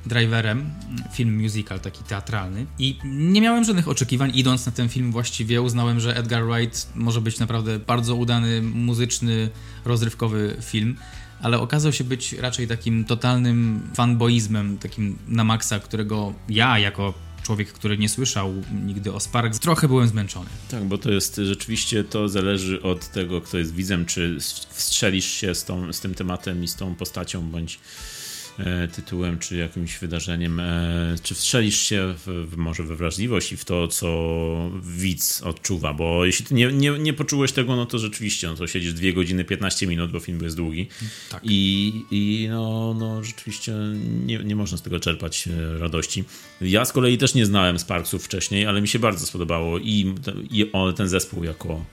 Driverem, 0.05 0.71
film 1.13 1.41
musical 1.41 1.79
taki 1.79 2.03
teatralny 2.03 2.65
i 2.79 2.99
nie 3.03 3.41
miałem 3.41 3.63
żadnych 3.63 3.87
oczekiwań 3.87 4.31
idąc 4.35 4.65
na 4.65 4.71
ten 4.71 4.89
film 4.89 5.11
właściwie 5.11 5.61
uznałem, 5.61 5.99
że 5.99 6.17
Edgar 6.17 6.43
Wright 6.45 6.87
może 6.95 7.21
być 7.21 7.39
naprawdę 7.39 7.79
bardzo 7.79 8.15
udany, 8.15 8.61
muzyczny, 8.61 9.49
rozrywkowy 9.85 10.57
film 10.61 10.95
ale 11.43 11.59
okazał 11.59 11.93
się 11.93 12.03
być 12.03 12.33
raczej 12.33 12.67
takim 12.67 13.05
totalnym 13.05 13.89
fanboizmem, 13.93 14.77
takim 14.77 15.17
na 15.27 15.43
maksa, 15.43 15.79
którego 15.79 16.33
ja 16.49 16.79
jako 16.79 17.13
człowiek, 17.43 17.73
który 17.73 17.97
nie 17.97 18.09
słyszał 18.09 18.53
nigdy 18.85 19.13
o 19.13 19.19
Sparks, 19.19 19.59
trochę 19.59 19.87
byłem 19.87 20.07
zmęczony. 20.07 20.49
Tak, 20.71 20.83
bo 20.83 20.97
to 20.97 21.11
jest 21.11 21.35
rzeczywiście, 21.35 22.03
to 22.03 22.29
zależy 22.29 22.81
od 22.81 23.07
tego, 23.07 23.41
kto 23.41 23.57
jest 23.57 23.75
widzem, 23.75 24.05
czy 24.05 24.37
wstrzelisz 24.69 25.25
się 25.25 25.55
z, 25.55 25.65
tą, 25.65 25.93
z 25.93 25.99
tym 25.99 26.13
tematem 26.13 26.63
i 26.63 26.67
z 26.67 26.75
tą 26.75 26.95
postacią, 26.95 27.41
bądź 27.41 27.79
tytułem, 28.95 29.39
czy 29.39 29.57
jakimś 29.57 29.97
wydarzeniem, 29.97 30.59
e, 30.59 31.15
czy 31.23 31.35
wstrzelisz 31.35 31.79
się 31.79 32.13
w, 32.25 32.47
w, 32.51 32.57
może 32.57 32.83
we 32.83 32.95
wrażliwość 32.95 33.51
i 33.51 33.57
w 33.57 33.65
to, 33.65 33.87
co 33.87 34.71
widz 34.81 35.41
odczuwa, 35.41 35.93
bo 35.93 36.25
jeśli 36.25 36.45
ty 36.45 36.53
nie, 36.53 36.71
nie, 36.71 36.91
nie 36.91 37.13
poczułeś 37.13 37.51
tego, 37.51 37.75
no 37.75 37.85
to 37.85 37.99
rzeczywiście, 37.99 38.47
no 38.47 38.55
to 38.55 38.67
siedzisz 38.67 38.93
2 38.93 39.11
godziny 39.11 39.43
15 39.43 39.87
minut, 39.87 40.11
bo 40.11 40.19
film 40.19 40.43
jest 40.43 40.55
długi 40.55 40.87
tak. 41.29 41.41
i, 41.43 41.93
i 42.11 42.47
no, 42.49 42.95
no 42.99 43.23
rzeczywiście 43.23 43.73
nie, 44.25 44.37
nie 44.37 44.55
można 44.55 44.77
z 44.77 44.81
tego 44.81 44.99
czerpać 44.99 45.47
e, 45.47 45.77
radości. 45.79 46.23
Ja 46.61 46.85
z 46.85 46.91
kolei 46.91 47.17
też 47.17 47.33
nie 47.33 47.45
znałem 47.45 47.79
Sparksów 47.79 48.25
wcześniej, 48.25 48.65
ale 48.65 48.81
mi 48.81 48.87
się 48.87 48.99
bardzo 48.99 49.25
spodobało 49.25 49.79
i, 49.79 50.15
i 50.51 50.71
ten 50.95 51.07
zespół 51.07 51.43
jako 51.43 51.85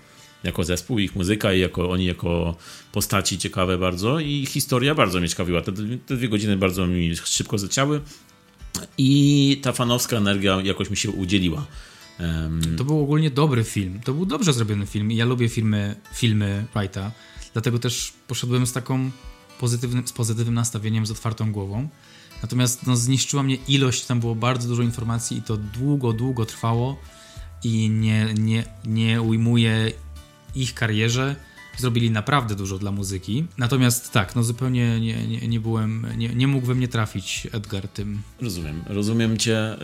jako 0.44 0.64
zespół, 0.64 0.98
ich 0.98 1.16
muzyka 1.16 1.52
i 1.52 1.60
jako, 1.60 1.90
oni 1.90 2.04
jako 2.04 2.56
postaci 2.92 3.38
ciekawe 3.38 3.78
bardzo 3.78 4.20
i 4.20 4.46
historia 4.46 4.94
bardzo 4.94 5.18
mnie 5.18 5.28
ciekawiła. 5.28 5.62
Te, 5.62 5.72
te 6.06 6.16
dwie 6.16 6.28
godziny 6.28 6.56
bardzo 6.56 6.86
mi 6.86 7.16
szybko 7.16 7.58
zleciały 7.58 8.00
i 8.98 9.60
ta 9.62 9.72
fanowska 9.72 10.16
energia 10.16 10.60
jakoś 10.64 10.90
mi 10.90 10.96
się 10.96 11.10
udzieliła. 11.10 11.66
Um... 12.20 12.76
To 12.76 12.84
był 12.84 13.00
ogólnie 13.00 13.30
dobry 13.30 13.64
film. 13.64 14.00
To 14.04 14.14
był 14.14 14.26
dobrze 14.26 14.52
zrobiony 14.52 14.86
film 14.86 15.12
i 15.12 15.16
ja 15.16 15.24
lubię 15.24 15.48
filmy, 15.48 15.96
filmy 16.14 16.66
Wrighta, 16.74 17.12
dlatego 17.52 17.78
też 17.78 18.12
poszedłem 18.28 18.66
z 18.66 18.72
taką 18.72 19.10
pozytywnym, 19.58 20.08
z 20.08 20.12
pozytywnym 20.12 20.54
nastawieniem, 20.54 21.06
z 21.06 21.10
otwartą 21.10 21.52
głową. 21.52 21.88
Natomiast 22.42 22.86
no, 22.86 22.96
zniszczyła 22.96 23.42
mnie 23.42 23.56
ilość, 23.68 24.04
tam 24.04 24.20
było 24.20 24.34
bardzo 24.34 24.68
dużo 24.68 24.82
informacji 24.82 25.36
i 25.36 25.42
to 25.42 25.56
długo, 25.56 26.12
długo 26.12 26.46
trwało 26.46 26.96
i 27.64 27.90
nie, 27.90 28.34
nie, 28.38 28.64
nie 28.84 29.22
ujmuje 29.22 29.92
ich 30.54 30.74
karierze 30.74 31.36
zrobili 31.76 32.10
naprawdę 32.10 32.54
dużo 32.54 32.78
dla 32.78 32.92
muzyki. 32.92 33.44
Natomiast 33.58 34.12
tak, 34.12 34.36
no 34.36 34.42
zupełnie 34.42 35.00
nie, 35.00 35.26
nie, 35.26 35.48
nie 35.48 35.60
byłem, 35.60 36.06
nie, 36.16 36.28
nie 36.28 36.46
mógł 36.46 36.66
we 36.66 36.74
mnie 36.74 36.88
trafić 36.88 37.46
Edgar 37.52 37.88
tym. 37.88 38.22
Rozumiem, 38.40 38.82
rozumiem 38.86 39.36
cię. 39.36 39.58
E, 39.58 39.76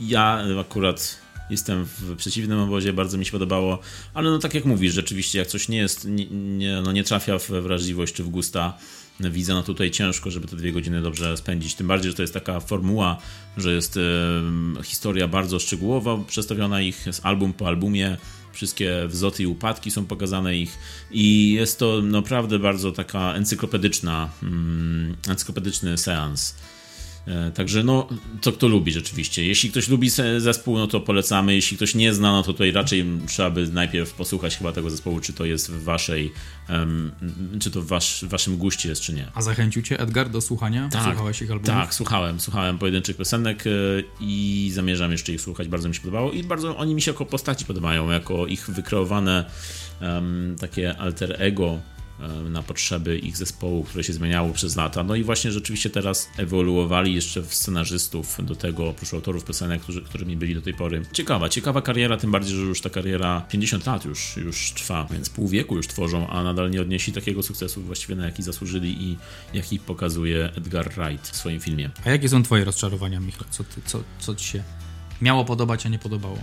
ja 0.00 0.42
akurat 0.60 1.18
jestem 1.50 1.84
w 1.84 2.16
przeciwnym 2.16 2.58
obozie, 2.58 2.92
bardzo 2.92 3.18
mi 3.18 3.24
się 3.24 3.32
podobało, 3.32 3.78
ale 4.14 4.30
no 4.30 4.38
tak 4.38 4.54
jak 4.54 4.64
mówisz, 4.64 4.94
rzeczywiście 4.94 5.38
jak 5.38 5.48
coś 5.48 5.68
nie 5.68 5.78
jest, 5.78 6.04
nie, 6.04 6.26
nie, 6.30 6.82
no 6.84 6.92
nie 6.92 7.04
trafia 7.04 7.38
w 7.38 7.48
wrażliwość 7.48 8.14
czy 8.14 8.24
w 8.24 8.28
gusta 8.28 8.78
widzę, 9.20 9.54
no 9.54 9.62
tutaj 9.62 9.90
ciężko, 9.90 10.30
żeby 10.30 10.48
te 10.48 10.56
dwie 10.56 10.72
godziny 10.72 11.02
dobrze 11.02 11.36
spędzić, 11.36 11.74
tym 11.74 11.86
bardziej, 11.86 12.10
że 12.10 12.16
to 12.16 12.22
jest 12.22 12.34
taka 12.34 12.60
formuła, 12.60 13.18
że 13.56 13.72
jest 13.72 13.96
e, 13.96 14.82
historia 14.82 15.28
bardzo 15.28 15.58
szczegółowa, 15.58 16.18
przedstawiona 16.26 16.80
ich 16.80 17.06
z 17.10 17.26
album 17.26 17.52
po 17.52 17.66
albumie, 17.68 18.16
wszystkie 18.52 19.08
wzloty 19.08 19.42
i 19.42 19.46
upadki 19.46 19.90
są 19.90 20.06
pokazane 20.06 20.56
ich 20.56 20.78
i 21.10 21.52
jest 21.52 21.78
to 21.78 22.02
naprawdę 22.02 22.58
bardzo 22.58 22.92
taka 22.92 23.34
encyklopedyczna, 23.34 24.30
mm, 24.42 25.16
encyklopedyczny 25.28 25.98
seans. 25.98 26.54
E, 27.26 27.50
także 27.50 27.82
no, 27.82 28.08
to 28.40 28.52
kto 28.52 28.68
lubi 28.68 28.92
rzeczywiście. 28.92 29.46
Jeśli 29.46 29.70
ktoś 29.70 29.88
lubi 29.88 30.10
zespół, 30.38 30.78
no 30.78 30.86
to 30.86 31.00
polecamy. 31.00 31.54
Jeśli 31.54 31.76
ktoś 31.76 31.94
nie 31.94 32.14
zna, 32.14 32.32
no 32.32 32.42
to 32.42 32.52
tutaj 32.52 32.72
raczej 32.72 33.04
trzeba 33.26 33.50
by 33.50 33.68
najpierw 33.68 34.12
posłuchać 34.12 34.56
chyba 34.56 34.72
tego 34.72 34.90
zespołu, 34.90 35.20
czy 35.20 35.32
to 35.32 35.44
jest 35.44 35.70
w 35.70 35.84
waszej, 35.84 36.32
um, 36.68 37.12
czy 37.60 37.70
to 37.70 37.82
w 37.82 37.86
wasz, 37.86 38.24
waszym 38.24 38.56
guście 38.56 38.88
jest, 38.88 39.02
czy 39.02 39.12
nie. 39.12 39.26
A 39.34 39.42
zachęcił 39.42 39.82
cię 39.82 40.00
Edgar 40.00 40.30
do 40.30 40.40
słuchania? 40.40 40.88
Tak, 40.88 41.04
Słuchałeś 41.04 41.42
ich 41.42 41.50
albumów? 41.50 41.80
Tak, 41.80 41.94
słuchałem. 41.94 42.40
Słuchałem 42.40 42.78
pojedynczych 42.78 43.16
piosenek 43.16 43.64
e, 43.66 43.70
i 44.20 44.70
zamierzam 44.74 45.12
jeszcze 45.12 45.32
ich 45.32 45.40
słuchać. 45.40 45.68
Bardzo 45.68 45.88
mi 45.88 45.94
się 45.94 46.00
podobało 46.00 46.32
i 46.32 46.44
bardzo 46.44 46.76
oni 46.76 46.94
mi 46.94 47.02
się 47.02 47.10
jako 47.10 47.26
postaci 47.26 47.64
podobają, 47.64 48.10
jako 48.10 48.46
ich 48.46 48.70
wykreowane 48.70 49.44
um, 50.00 50.56
takie 50.60 50.98
alter 50.98 51.36
ego 51.38 51.78
na 52.50 52.62
potrzeby 52.62 53.18
ich 53.18 53.36
zespołu, 53.36 53.84
które 53.84 54.04
się 54.04 54.12
zmieniało 54.12 54.52
przez 54.52 54.76
lata. 54.76 55.04
No 55.04 55.14
i 55.14 55.22
właśnie 55.22 55.52
rzeczywiście 55.52 55.90
teraz 55.90 56.28
ewoluowali 56.36 57.14
jeszcze 57.14 57.42
w 57.42 57.54
scenarzystów 57.54 58.36
do 58.42 58.56
tego, 58.56 58.88
oprócz 58.88 59.14
autorów 59.14 59.44
piosenek, 59.44 59.82
którzy, 59.82 60.02
którymi 60.02 60.36
byli 60.36 60.54
do 60.54 60.62
tej 60.62 60.74
pory. 60.74 61.02
Ciekawa, 61.12 61.48
ciekawa 61.48 61.82
kariera, 61.82 62.16
tym 62.16 62.30
bardziej, 62.30 62.56
że 62.56 62.62
już 62.62 62.80
ta 62.80 62.90
kariera 62.90 63.40
50 63.48 63.86
lat 63.86 64.04
już, 64.04 64.36
już 64.36 64.72
trwa, 64.72 65.06
więc 65.10 65.30
pół 65.30 65.48
wieku 65.48 65.76
już 65.76 65.86
tworzą, 65.86 66.28
a 66.28 66.42
nadal 66.42 66.70
nie 66.70 66.80
odnieśli 66.80 67.12
takiego 67.12 67.42
sukcesu 67.42 67.82
właściwie 67.82 68.14
na 68.14 68.26
jaki 68.26 68.42
zasłużyli 68.42 69.02
i 69.02 69.16
jaki 69.54 69.78
pokazuje 69.78 70.52
Edgar 70.56 70.92
Wright 70.92 71.28
w 71.28 71.36
swoim 71.36 71.60
filmie. 71.60 71.90
A 72.04 72.10
jakie 72.10 72.28
są 72.28 72.42
twoje 72.42 72.64
rozczarowania, 72.64 73.20
Michał? 73.20 73.44
Co, 73.50 73.64
ty, 73.64 73.80
co, 73.86 74.02
co 74.18 74.34
ci 74.34 74.44
się 74.44 74.62
miało 75.22 75.44
podobać, 75.44 75.86
a 75.86 75.88
nie 75.88 75.98
podobało? 75.98 76.38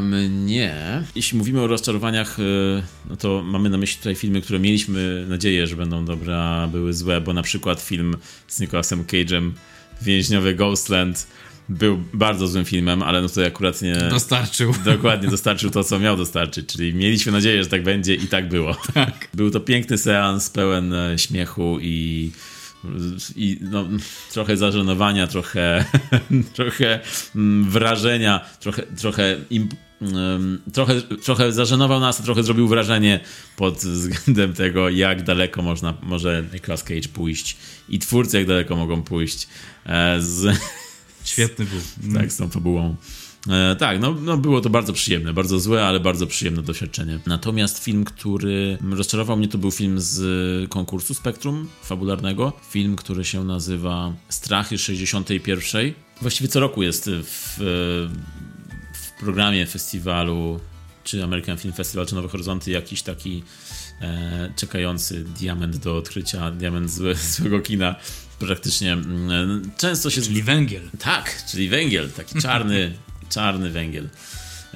Mnie. 0.00 1.02
Jeśli 1.14 1.38
mówimy 1.38 1.60
o 1.60 1.66
rozczarowaniach, 1.66 2.38
y, 2.38 2.82
no 3.10 3.16
to 3.16 3.42
mamy 3.42 3.70
na 3.70 3.78
myśli 3.78 3.98
tutaj 3.98 4.14
filmy, 4.14 4.40
które 4.40 4.58
mieliśmy 4.58 5.26
nadzieję, 5.28 5.66
że 5.66 5.76
będą 5.76 6.04
dobre, 6.04 6.38
a 6.38 6.66
były 6.66 6.92
złe, 6.92 7.20
bo 7.20 7.32
na 7.32 7.42
przykład 7.42 7.80
film 7.80 8.16
z 8.48 8.60
Nicolasem 8.60 9.04
Cage'em 9.04 9.50
Więźniowy 10.02 10.54
Ghostland 10.54 11.26
był 11.68 12.02
bardzo 12.12 12.48
złym 12.48 12.64
filmem, 12.64 13.02
ale 13.02 13.22
no 13.22 13.28
to 13.28 13.46
akurat 13.46 13.82
nie... 13.82 13.94
Dostarczył. 13.94 14.74
Dokładnie, 14.84 15.28
dostarczył 15.28 15.70
to, 15.70 15.84
co 15.84 15.98
miał 15.98 16.16
dostarczyć, 16.16 16.66
czyli 16.66 16.94
mieliśmy 16.94 17.32
nadzieję, 17.32 17.62
że 17.62 17.68
tak 17.68 17.82
będzie 17.82 18.14
i 18.14 18.26
tak 18.28 18.48
było. 18.48 18.76
Tak. 18.94 19.28
Był 19.34 19.50
to 19.50 19.60
piękny 19.60 19.98
seans, 19.98 20.50
pełen 20.50 20.92
e, 20.92 21.18
śmiechu 21.18 21.78
i 21.80 22.30
i 23.36 23.58
no, 23.60 23.84
trochę 24.32 24.56
zażenowania, 24.56 25.26
trochę, 25.26 25.84
trochę 26.54 27.00
mm, 27.36 27.70
wrażenia, 27.70 28.40
trochę, 28.60 28.82
trochę, 28.82 29.36
im, 29.50 29.68
trochę, 30.72 31.02
trochę 31.02 31.52
zażenował 31.52 32.00
nas, 32.00 32.22
trochę 32.22 32.42
zrobił 32.42 32.68
wrażenie 32.68 33.20
pod 33.56 33.74
względem 33.74 34.52
tego, 34.52 34.88
jak 34.88 35.22
daleko 35.22 35.62
można, 35.62 35.94
może 36.02 36.44
Nicolas 36.52 36.82
Cage 36.82 37.08
pójść 37.14 37.56
i 37.88 37.98
twórcy 37.98 38.38
jak 38.38 38.46
daleko 38.46 38.76
mogą 38.76 39.02
pójść 39.02 39.48
e, 39.86 40.16
z... 40.20 40.58
Świetny 41.24 41.64
był. 41.64 41.80
Tak, 42.20 42.32
z 42.32 42.36
tą 42.36 42.48
fabułą. 42.48 42.96
E, 43.50 43.76
tak, 43.76 44.00
no, 44.00 44.14
no 44.22 44.36
było 44.36 44.60
to 44.60 44.70
bardzo 44.70 44.92
przyjemne, 44.92 45.32
bardzo 45.32 45.60
złe, 45.60 45.86
ale 45.86 46.00
bardzo 46.00 46.26
przyjemne 46.26 46.62
doświadczenie. 46.62 47.18
Natomiast 47.26 47.84
film, 47.84 48.04
który 48.04 48.78
rozczarował 48.90 49.36
mnie, 49.36 49.48
to 49.48 49.58
był 49.58 49.70
film 49.70 50.00
z 50.00 50.70
konkursu 50.70 51.14
Spektrum 51.14 51.68
fabularnego. 51.82 52.52
Film, 52.70 52.96
który 52.96 53.24
się 53.24 53.44
nazywa 53.44 54.12
Strachy 54.28 54.78
61. 54.78 55.92
Właściwie 56.20 56.48
co 56.48 56.60
roku 56.60 56.82
jest 56.82 57.10
w, 57.10 57.56
w 58.92 59.20
programie 59.20 59.66
festiwalu, 59.66 60.60
czy 61.04 61.24
American 61.24 61.58
Film 61.58 61.74
Festival, 61.74 62.06
czy 62.06 62.14
Nowe 62.14 62.28
Horyzonty, 62.28 62.70
jakiś 62.70 63.02
taki 63.02 63.42
e, 64.00 64.52
czekający 64.56 65.24
diament 65.24 65.76
do 65.76 65.96
odkrycia, 65.96 66.50
diament 66.50 66.90
złe, 66.90 67.14
złego 67.36 67.60
kina 67.60 67.94
praktycznie 68.38 68.92
mm, 68.92 69.70
często 69.76 70.10
się... 70.10 70.22
Czyli 70.22 70.42
węgiel. 70.42 70.82
Tak, 70.98 71.44
czyli 71.50 71.68
węgiel, 71.68 72.10
taki 72.10 72.40
czarny, 72.40 72.92
czarny 73.28 73.70
węgiel. 73.70 74.08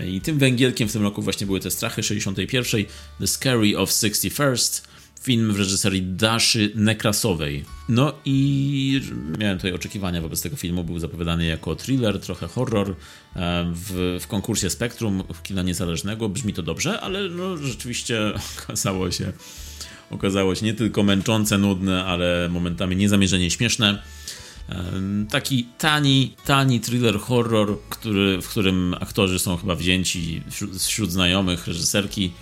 I 0.07 0.21
tym 0.21 0.39
węgielkiem 0.39 0.89
w 0.89 0.93
tym 0.93 1.03
roku 1.03 1.23
właśnie 1.23 1.47
były 1.47 1.61
te 1.61 1.71
strachy 1.71 2.03
61. 2.03 2.85
The 3.21 3.27
Scary 3.27 3.79
of 3.79 3.91
61st. 3.91 4.91
Film 5.23 5.53
w 5.53 5.59
reżyserii 5.59 6.03
Daszy 6.03 6.73
Nekrasowej. 6.75 7.65
No 7.89 8.13
i 8.25 9.01
miałem 9.39 9.59
tutaj 9.59 9.73
oczekiwania 9.73 10.21
wobec 10.21 10.43
tego 10.43 10.57
filmu. 10.57 10.85
Był 10.85 10.99
zapowiadany 10.99 11.47
jako 11.47 11.77
thriller, 11.77 12.21
trochę 12.21 12.49
horror. 12.49 12.97
E, 13.37 13.73
w, 13.75 14.19
w 14.21 14.27
konkursie 14.27 14.71
Spektrum 14.71 15.23
kina 15.43 15.63
niezależnego. 15.63 16.29
Brzmi 16.29 16.55
to 16.55 16.63
dobrze, 16.63 17.01
ale 17.01 17.29
no, 17.29 17.57
rzeczywiście 17.57 18.21
okazało 18.65 19.11
się, 19.11 19.33
okazało 20.11 20.55
się 20.55 20.67
nie 20.67 20.75
tylko 20.75 21.03
męczące, 21.03 21.59
nudne, 21.59 22.05
ale 22.05 22.49
momentami 22.49 22.97
niezamierzenie 22.97 23.51
śmieszne. 23.51 24.03
Taki 25.31 25.69
tani, 25.79 26.35
tani 26.47 26.81
thriller 26.81 27.21
horror, 27.21 27.79
który, 27.89 28.43
w 28.43 28.49
którym 28.49 28.95
aktorzy 29.01 29.39
są 29.39 29.57
chyba 29.57 29.75
wzięci 29.75 30.43
wśród, 30.51 30.77
wśród 30.77 31.13
znajomych 31.13 31.67
reżyserki 31.67 32.33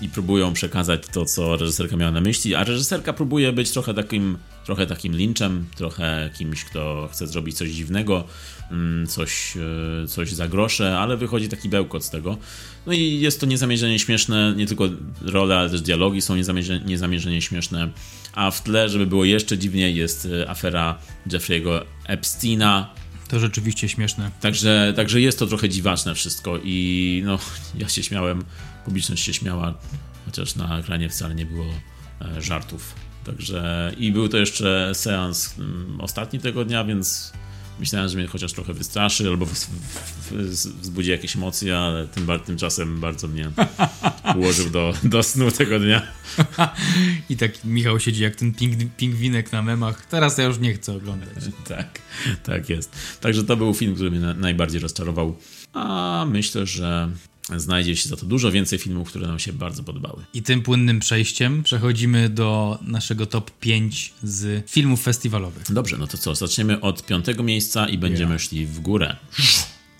i 0.00 0.08
próbują 0.08 0.52
przekazać 0.52 1.02
to, 1.12 1.24
co 1.24 1.56
reżyserka 1.56 1.96
miała 1.96 2.12
na 2.12 2.20
myśli, 2.20 2.54
a 2.54 2.64
reżyserka 2.64 3.12
próbuje 3.12 3.52
być 3.52 3.70
trochę 3.70 3.94
takim, 3.94 4.38
trochę 4.64 4.86
takim 4.86 5.16
linchem, 5.16 5.66
trochę 5.76 6.30
kimś, 6.38 6.64
kto 6.64 7.08
chce 7.12 7.26
zrobić 7.26 7.56
coś 7.56 7.70
dziwnego, 7.70 8.24
mm, 8.70 9.06
coś, 9.06 9.56
e, 10.04 10.06
coś 10.06 10.32
za 10.32 10.48
grosze, 10.48 10.98
ale 10.98 11.16
wychodzi 11.16 11.48
taki 11.48 11.68
bełkot 11.68 12.04
z 12.04 12.10
tego. 12.10 12.38
No 12.86 12.92
i 12.92 13.20
jest 13.20 13.40
to 13.40 13.46
niezamierzenie 13.46 13.98
śmieszne, 13.98 14.54
nie 14.56 14.66
tylko 14.66 14.88
role, 15.22 15.58
ale 15.58 15.70
też 15.70 15.80
dialogi 15.80 16.20
są 16.20 16.36
niezamierzenie, 16.36 16.84
niezamierzenie 16.86 17.42
śmieszne, 17.42 17.90
a 18.32 18.50
w 18.50 18.62
tle, 18.62 18.88
żeby 18.88 19.06
było 19.06 19.24
jeszcze 19.24 19.58
dziwniej, 19.58 19.96
jest 19.96 20.28
e, 20.42 20.50
afera 20.50 20.98
Jeffrey'ego 21.26 21.80
Epsteina, 22.06 22.94
to 23.28 23.40
rzeczywiście 23.40 23.88
śmieszne. 23.88 24.30
Także, 24.40 24.92
także 24.96 25.20
jest 25.20 25.38
to 25.38 25.46
trochę 25.46 25.68
dziwaczne 25.68 26.14
wszystko 26.14 26.58
i 26.64 27.22
no, 27.26 27.38
ja 27.80 27.88
się 27.88 28.02
śmiałem, 28.02 28.44
publiczność 28.84 29.24
się 29.24 29.34
śmiała, 29.34 29.74
chociaż 30.24 30.54
na 30.54 30.78
ekranie 30.78 31.08
wcale 31.08 31.34
nie 31.34 31.46
było 31.46 31.66
e, 32.20 32.42
żartów. 32.42 32.94
Także 33.26 33.92
i 33.98 34.12
był 34.12 34.28
to 34.28 34.36
jeszcze 34.36 34.90
seans 34.94 35.54
mm, 35.58 36.00
ostatni 36.00 36.38
tego 36.38 36.64
dnia, 36.64 36.84
więc 36.84 37.32
Myślałem, 37.80 38.08
że 38.08 38.18
mnie 38.18 38.26
chociaż 38.26 38.52
trochę 38.52 38.72
wystraszy 38.72 39.28
albo 39.28 39.46
wzbudzi 40.80 41.10
jakieś 41.10 41.36
emocje, 41.36 41.78
ale 41.78 42.08
tym, 42.08 42.26
tymczasem 42.46 43.00
bardzo 43.00 43.28
mnie 43.28 43.50
ułożył 44.36 44.70
do, 44.70 44.94
do 45.02 45.22
snu 45.22 45.50
tego 45.50 45.78
dnia. 45.78 46.02
I 47.30 47.36
tak 47.36 47.64
Michał 47.64 48.00
siedzi 48.00 48.22
jak 48.22 48.36
ten 48.36 48.54
ping, 48.54 48.94
pingwinek 48.96 49.52
na 49.52 49.62
memach. 49.62 50.06
Teraz 50.06 50.38
ja 50.38 50.44
już 50.44 50.58
nie 50.58 50.74
chcę 50.74 50.96
oglądać. 50.96 51.44
tak, 51.68 52.00
tak 52.42 52.68
jest. 52.68 52.92
Także 53.20 53.44
to 53.44 53.56
był 53.56 53.74
film, 53.74 53.94
który 53.94 54.10
mnie 54.10 54.20
najbardziej 54.20 54.80
rozczarował. 54.80 55.36
A 55.72 56.26
myślę, 56.28 56.66
że 56.66 57.10
znajdzie 57.56 57.96
się 57.96 58.08
za 58.08 58.16
to 58.16 58.26
dużo 58.26 58.52
więcej 58.52 58.78
filmów, 58.78 59.08
które 59.08 59.26
nam 59.26 59.38
się 59.38 59.52
bardzo 59.52 59.82
podobały. 59.82 60.24
I 60.34 60.42
tym 60.42 60.62
płynnym 60.62 61.00
przejściem 61.00 61.62
przechodzimy 61.62 62.28
do 62.28 62.78
naszego 62.82 63.26
top 63.26 63.50
5 63.50 64.12
z 64.22 64.70
filmów 64.70 65.02
festiwalowych. 65.02 65.72
Dobrze, 65.72 65.96
no 65.96 66.06
to 66.06 66.18
co? 66.18 66.34
Zaczniemy 66.34 66.80
od 66.80 67.06
piątego 67.06 67.42
miejsca 67.42 67.88
i 67.88 67.98
będziemy 67.98 68.30
yeah. 68.30 68.42
szli 68.42 68.66
w 68.66 68.80
górę. 68.80 69.16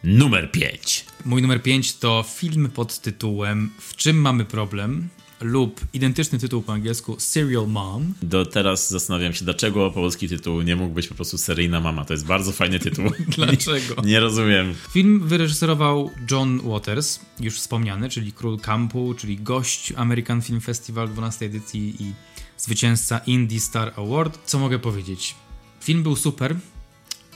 Numer 0.05 0.51
5. 0.51 1.05
Mój 1.25 1.43
numer 1.43 1.63
5 1.63 1.95
to 1.95 2.25
film 2.35 2.71
pod 2.75 2.99
tytułem 2.99 3.71
W 3.79 3.97
czym 3.97 4.17
mamy 4.17 4.45
problem? 4.45 5.09
Lub 5.45 5.81
identyczny 5.93 6.39
tytuł 6.39 6.63
po 6.63 6.73
angielsku 6.73 7.17
Serial 7.19 7.69
Mom. 7.69 8.15
Do 8.23 8.47
teraz 8.47 8.91
zastanawiam 8.91 9.33
się, 9.33 9.45
dlaczego 9.45 9.91
polski 9.91 10.29
tytuł 10.29 10.63
nie 10.63 10.77
mógł 10.77 10.95
być 10.95 11.09
po 11.09 11.15
prostu 11.15 11.39
Seryjna 11.39 11.81
Mama. 11.81 12.05
To 12.05 12.13
jest 12.13 12.27
bardzo 12.27 12.53
fajny 12.53 12.79
tytuł. 12.79 13.05
dlaczego? 13.37 14.03
Nie, 14.03 14.09
nie, 14.09 14.21
rozumiem. 14.21 14.75
Film 14.91 15.29
wyreżyserował 15.29 16.11
John 16.31 16.61
Waters, 16.71 17.21
już 17.41 17.55
wspomniany, 17.55 18.09
czyli 18.09 18.33
król 18.33 18.59
kampu, 18.59 19.15
czyli 19.15 19.37
gość 19.37 19.93
American 19.97 20.43
Film 20.43 20.61
Festival 20.61 21.09
12 21.09 21.47
edycji 21.47 22.03
i 22.03 22.13
zwycięzca 22.59 23.19
Indie 23.19 23.61
Star 23.61 23.93
Award. 23.97 24.39
Co 24.45 24.59
mogę 24.59 24.79
powiedzieć? 24.79 25.35
Film 25.81 26.03
był 26.03 26.17
super, 26.17 26.57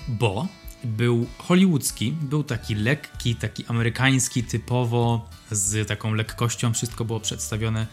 bo 0.08 0.48
był 0.84 1.26
hollywoodzki, 1.38 2.12
był 2.12 2.44
taki 2.44 2.74
lekki, 2.74 3.34
taki 3.34 3.64
amerykański 3.66 4.42
typowo, 4.42 5.28
z 5.50 5.88
taką 5.88 6.14
lekkością 6.14 6.73
wszystko 6.73 7.05
było 7.05 7.21
przedstawione, 7.21 7.87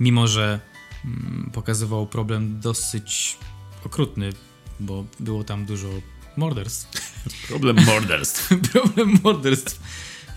mimo 0.00 0.26
że 0.26 0.60
mm, 1.04 1.50
pokazywał 1.54 2.06
problem 2.06 2.60
dosyć 2.60 3.38
okrutny, 3.86 4.32
bo 4.80 5.04
było 5.20 5.44
tam 5.44 5.66
dużo 5.66 5.88
morderstw. 6.36 7.12
Problem 7.48 7.84
morderstw. 7.84 8.48
problem 8.72 9.18
morderstw 9.22 9.80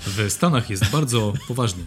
w 0.06 0.32
Stanach 0.32 0.70
jest 0.70 0.92
bardzo 0.92 1.34
poważny. 1.48 1.86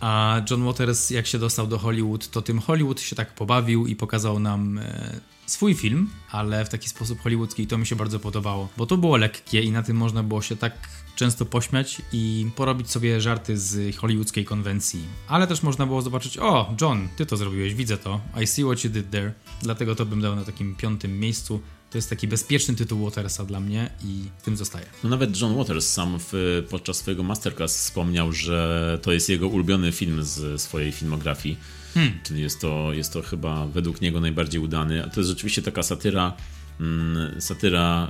A 0.00 0.40
John 0.50 0.64
Waters, 0.64 1.10
jak 1.10 1.26
się 1.26 1.38
dostał 1.38 1.66
do 1.66 1.78
Hollywood, 1.78 2.30
to 2.30 2.42
tym 2.42 2.60
Hollywood 2.60 3.00
się 3.00 3.16
tak 3.16 3.34
pobawił 3.34 3.86
i 3.86 3.96
pokazał 3.96 4.38
nam 4.38 4.78
e, 4.78 5.20
swój 5.46 5.74
film, 5.74 6.10
ale 6.30 6.64
w 6.64 6.68
taki 6.68 6.88
sposób 6.88 7.20
hollywoodzki 7.20 7.62
i 7.62 7.66
to 7.66 7.78
mi 7.78 7.86
się 7.86 7.96
bardzo 7.96 8.20
podobało, 8.20 8.68
bo 8.76 8.86
to 8.86 8.96
było 8.96 9.16
lekkie 9.16 9.62
i 9.62 9.72
na 9.72 9.82
tym 9.82 9.96
można 9.96 10.22
było 10.22 10.42
się 10.42 10.56
tak 10.56 10.72
często 11.16 11.46
pośmiać 11.46 12.02
i 12.12 12.50
porobić 12.56 12.90
sobie 12.90 13.20
żarty 13.20 13.58
z 13.58 13.96
hollywoodzkiej 13.96 14.44
konwencji. 14.44 15.04
Ale 15.28 15.46
też 15.46 15.62
można 15.62 15.86
było 15.86 16.02
zobaczyć, 16.02 16.38
o, 16.38 16.74
John, 16.80 17.08
ty 17.16 17.26
to 17.26 17.36
zrobiłeś, 17.36 17.74
widzę 17.74 17.98
to, 17.98 18.20
I 18.42 18.46
see 18.46 18.64
what 18.64 18.84
you 18.84 18.90
did 18.90 19.10
there. 19.10 19.32
Dlatego 19.62 19.94
to 19.94 20.06
bym 20.06 20.20
dał 20.20 20.36
na 20.36 20.44
takim 20.44 20.74
piątym 20.76 21.20
miejscu. 21.20 21.60
To 21.92 21.98
jest 21.98 22.10
taki 22.10 22.28
bezpieczny 22.28 22.74
tytuł 22.74 23.04
Watersa 23.04 23.44
dla 23.44 23.60
mnie 23.60 23.90
i 24.04 24.24
tym 24.44 24.56
zostaje. 24.56 24.86
No 25.04 25.10
nawet 25.10 25.40
John 25.40 25.56
Waters 25.56 25.88
sam 25.88 26.18
w, 26.18 26.62
podczas 26.70 26.96
swojego 26.96 27.22
masterclass 27.22 27.76
wspomniał, 27.76 28.32
że 28.32 28.98
to 29.02 29.12
jest 29.12 29.28
jego 29.28 29.48
ulubiony 29.48 29.92
film 29.92 30.24
z 30.24 30.62
swojej 30.62 30.92
filmografii. 30.92 31.56
Hmm. 31.94 32.18
Czyli 32.22 32.40
jest 32.40 32.60
to, 32.60 32.92
jest 32.92 33.12
to 33.12 33.22
chyba 33.22 33.66
według 33.66 34.00
niego 34.00 34.20
najbardziej 34.20 34.60
udany. 34.60 35.04
A 35.04 35.10
to 35.10 35.20
jest 35.20 35.30
rzeczywiście 35.30 35.62
taka 35.62 35.82
satyra, 35.82 36.36
mm, 36.80 37.40
satyra, 37.40 38.08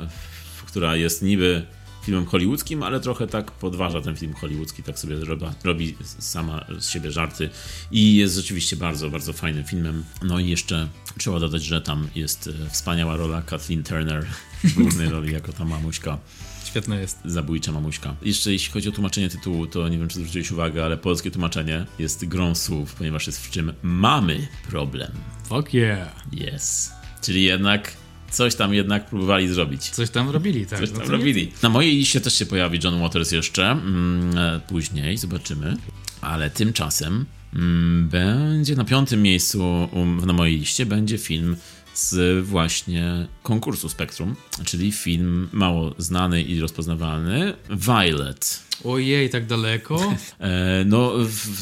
która 0.67 0.97
jest 0.97 1.23
niby 1.23 1.67
filmem 2.05 2.27
hollywoodzkim, 2.27 2.83
ale 2.83 3.01
trochę 3.01 3.27
tak 3.27 3.51
podważa 3.51 4.01
ten 4.01 4.17
film 4.17 4.35
hollywoodzki, 4.35 4.83
tak 4.83 4.99
sobie 4.99 5.17
robi, 5.17 5.47
robi 5.65 5.97
sama 6.19 6.65
z 6.79 6.89
siebie 6.89 7.11
żarty 7.11 7.51
i 7.91 8.17
jest 8.17 8.37
rzeczywiście 8.37 8.77
bardzo, 8.77 9.11
bardzo 9.11 9.33
fajnym 9.33 9.65
filmem. 9.65 10.05
No 10.23 10.39
i 10.39 10.49
jeszcze 10.49 10.89
trzeba 11.19 11.41
dodać, 11.41 11.65
że 11.65 11.81
tam 11.81 12.09
jest 12.15 12.51
e, 12.67 12.71
wspaniała 12.71 13.17
rola 13.17 13.43
Kathleen 13.43 13.83
Turner 13.83 14.27
w 14.65 14.75
głównej 14.75 15.09
roli 15.09 15.33
jako 15.33 15.53
ta 15.53 15.65
mamuśka. 15.65 16.19
Świetne 16.65 17.01
jest. 17.01 17.19
Zabójcza 17.25 17.73
mamuśka. 17.73 18.17
Jeszcze 18.23 18.53
jeśli 18.53 18.73
chodzi 18.73 18.89
o 18.89 18.93
tłumaczenie 18.93 19.29
tytułu, 19.29 19.67
to 19.67 19.89
nie 19.89 19.99
wiem, 19.99 20.09
czy 20.09 20.19
zwróciłeś 20.19 20.51
uwagę, 20.51 20.85
ale 20.85 20.97
polskie 20.97 21.31
tłumaczenie 21.31 21.87
jest 21.99 22.27
grą 22.27 22.55
słów, 22.55 22.95
ponieważ 22.95 23.27
jest 23.27 23.47
w 23.47 23.51
czym 23.51 23.73
mamy 23.83 24.49
problem. 24.69 25.13
Fuck 25.49 25.75
yeah. 25.75 26.09
Yes. 26.33 26.91
Czyli 27.23 27.43
jednak 27.43 28.02
coś 28.33 28.55
tam 28.55 28.75
jednak 28.75 29.07
próbowali 29.07 29.49
zrobić. 29.49 29.91
Coś 29.91 30.11
tam 30.11 30.31
robili, 30.31 30.67
tak. 30.67 30.79
Coś 30.81 30.91
tam 30.91 31.03
no 31.05 31.11
robili. 31.11 31.47
Nie... 31.47 31.53
Na 31.63 31.69
mojej 31.69 31.97
liście 31.97 32.21
też 32.21 32.35
się 32.35 32.47
pojawi 32.47 32.81
John 32.85 33.01
Waters 33.01 33.33
jeszcze, 33.33 33.71
mm, 33.71 34.39
e, 34.39 34.61
później, 34.69 35.19
zobaczymy. 35.19 35.77
Ale 36.21 36.51
tymczasem 36.51 37.25
mm, 37.55 38.09
będzie 38.09 38.77
na 38.77 38.85
piątym 38.85 39.23
miejscu 39.23 39.89
um, 39.93 40.27
na 40.27 40.33
mojej 40.33 40.59
liście 40.59 40.87
będzie 40.87 41.19
film 41.19 41.57
z 41.95 42.45
właśnie 42.47 43.27
konkursu 43.43 43.89
Spektrum, 43.89 44.37
czyli 44.65 44.93
film 44.93 45.49
mało 45.53 45.95
znany 45.99 46.43
i 46.43 46.61
rozpoznawalny 46.61 47.55
Violet. 47.71 48.63
Ojej, 48.85 49.31
tak 49.31 49.47
daleko? 49.47 50.15
E, 50.39 50.85
no, 50.87 51.13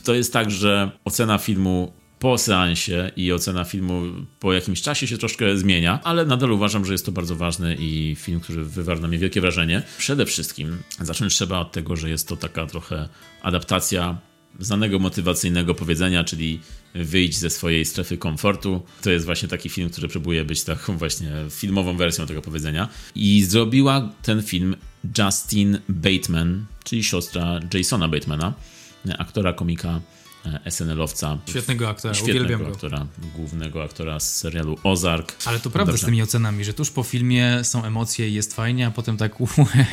to 0.05 0.14
jest 0.14 0.33
tak, 0.33 0.51
że 0.51 0.90
ocena 1.05 1.38
filmu 1.38 1.92
po 2.21 2.39
seansie 2.39 3.11
i 3.17 3.33
ocena 3.33 3.65
filmu 3.65 4.03
po 4.41 4.53
jakimś 4.53 4.83
czasie 4.83 5.07
się 5.07 5.19
troszkę 5.19 5.57
zmienia, 5.57 6.01
ale 6.05 6.27
nadal 6.27 6.53
uważam, 6.53 6.85
że 6.85 6.93
jest 6.93 7.07
to 7.07 7.13
bardzo 7.13 7.37
ważny 7.37 7.77
i 7.79 8.17
film, 8.19 8.41
który 8.41 8.65
wywarł 8.65 9.01
na 9.01 9.09
mnie 9.09 9.19
wielkie 9.19 9.41
wrażenie. 9.41 9.83
Przede 9.99 10.27
wszystkim 10.27 10.79
zacząć 11.01 11.35
trzeba 11.35 11.59
od 11.59 11.73
tego, 11.73 11.97
że 11.97 12.11
jest 12.11 12.29
to 12.29 12.37
taka 12.37 12.67
trochę 12.67 13.09
adaptacja 13.43 14.19
znanego 14.59 14.99
motywacyjnego 14.99 15.75
powiedzenia, 15.75 16.25
czyli 16.25 16.61
wyjść 16.95 17.39
ze 17.39 17.51
swojej 17.51 17.85
strefy 17.85 18.19
komfortu. 18.19 18.83
To 19.03 19.11
jest 19.11 19.27
właśnie 19.27 19.49
taki 19.49 19.69
film, 19.69 19.91
który 19.91 20.09
próbuje 20.09 20.45
być 20.45 20.65
taką 20.65 20.97
właśnie 20.97 21.33
filmową 21.51 21.97
wersją 21.97 22.27
tego 22.27 22.43
powiedzenia. 22.43 22.89
I 23.15 23.45
zrobiła 23.45 24.11
ten 24.23 24.43
film 24.43 24.77
Justin 25.19 25.79
Bateman, 25.89 26.65
czyli 26.85 27.05
siostra 27.05 27.61
Jasona 27.75 28.09
Batemana, 28.09 28.55
aktora 29.19 29.53
komika 29.53 30.01
SNL-owca. 30.64 31.38
Świetnego 31.48 31.88
aktora, 31.88 32.14
świetnego 32.14 32.38
uwielbiam 32.38 32.62
go. 32.62 32.68
aktora, 32.68 33.07
głównego 33.37 33.85
aktora 33.85 34.20
z 34.20 34.37
serialu 34.37 34.79
Ozark. 34.85 35.37
Ale 35.44 35.61
to 35.61 35.70
prawda 35.70 35.92
Dobrze. 35.92 36.03
z 36.03 36.07
tymi 36.07 36.22
ocenami, 36.22 36.64
że 36.64 36.74
tuż 36.74 36.90
po 36.90 37.03
filmie 37.03 37.61
są 37.62 37.85
emocje 37.85 38.29
i 38.29 38.35
jest 38.35 38.55
fajnie, 38.55 38.87
a 38.87 38.90
potem 38.90 39.16
tak 39.16 39.33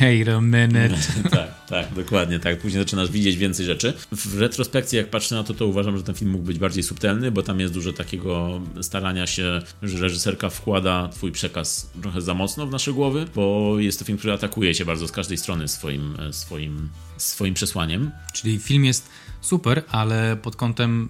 wait 0.00 0.28
a 0.28 0.40
minute. 0.40 0.96
tak, 1.30 1.66
tak, 1.66 1.94
dokładnie 1.94 2.38
tak. 2.40 2.58
Później 2.58 2.82
zaczynasz 2.82 3.10
widzieć 3.10 3.36
więcej 3.36 3.66
rzeczy. 3.66 3.92
W 4.12 4.38
retrospekcji, 4.38 4.96
jak 4.96 5.10
patrzę 5.10 5.34
na 5.34 5.44
to, 5.44 5.54
to 5.54 5.66
uważam, 5.66 5.96
że 5.96 6.02
ten 6.02 6.14
film 6.14 6.30
mógł 6.30 6.44
być 6.44 6.58
bardziej 6.58 6.82
subtelny, 6.82 7.30
bo 7.30 7.42
tam 7.42 7.60
jest 7.60 7.74
dużo 7.74 7.92
takiego 7.92 8.60
starania 8.82 9.26
się, 9.26 9.62
że 9.82 9.98
reżyserka 9.98 10.50
wkłada 10.50 11.08
twój 11.08 11.32
przekaz 11.32 11.90
trochę 12.02 12.20
za 12.20 12.34
mocno 12.34 12.66
w 12.66 12.70
nasze 12.70 12.92
głowy, 12.92 13.26
bo 13.34 13.74
jest 13.78 13.98
to 13.98 14.04
film, 14.04 14.18
który 14.18 14.32
atakuje 14.32 14.74
się 14.74 14.84
bardzo 14.84 15.08
z 15.08 15.12
każdej 15.12 15.38
strony 15.38 15.68
swoim, 15.68 16.16
e, 16.20 16.32
swoim, 16.32 16.88
swoim 17.16 17.54
przesłaniem. 17.54 18.10
Czyli 18.32 18.58
film 18.58 18.84
jest 18.84 19.08
super, 19.40 19.82
ale 19.88 20.36
pod 20.42 20.56
kątem 20.56 21.08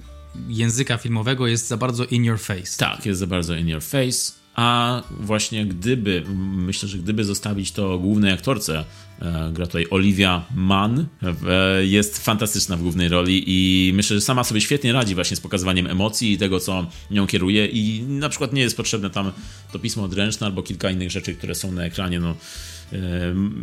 języka 0.48 0.96
filmowego 0.96 1.46
jest 1.46 1.68
za 1.68 1.76
bardzo 1.76 2.04
in 2.04 2.24
your 2.24 2.38
face. 2.38 2.78
Tak, 2.78 3.06
jest 3.06 3.20
za 3.20 3.26
bardzo 3.26 3.54
in 3.54 3.68
your 3.68 3.82
face. 3.82 4.38
A 4.54 5.02
właśnie 5.20 5.66
gdyby, 5.66 6.24
myślę, 6.56 6.88
że 6.88 6.98
gdyby 6.98 7.24
zostawić 7.24 7.72
to 7.72 7.98
głównej 7.98 8.32
aktorce, 8.32 8.84
e, 9.20 9.50
gra 9.52 9.66
tutaj 9.66 9.86
Olivia 9.90 10.44
Mann, 10.54 11.06
e, 11.22 11.86
jest 11.86 12.24
fantastyczna 12.24 12.76
w 12.76 12.82
głównej 12.82 13.08
roli 13.08 13.44
i 13.46 13.92
myślę, 13.92 14.16
że 14.16 14.20
sama 14.20 14.44
sobie 14.44 14.60
świetnie 14.60 14.92
radzi 14.92 15.14
właśnie 15.14 15.36
z 15.36 15.40
pokazywaniem 15.40 15.86
emocji 15.86 16.32
i 16.32 16.38
tego, 16.38 16.60
co 16.60 16.86
nią 17.10 17.26
kieruje 17.26 17.66
i 17.66 18.02
na 18.02 18.28
przykład 18.28 18.52
nie 18.52 18.62
jest 18.62 18.76
potrzebne 18.76 19.10
tam 19.10 19.32
to 19.72 19.78
pismo 19.78 20.04
odręczne 20.04 20.46
albo 20.46 20.62
kilka 20.62 20.90
innych 20.90 21.10
rzeczy, 21.10 21.34
które 21.34 21.54
są 21.54 21.72
na 21.72 21.84
ekranie, 21.84 22.20
no 22.20 22.34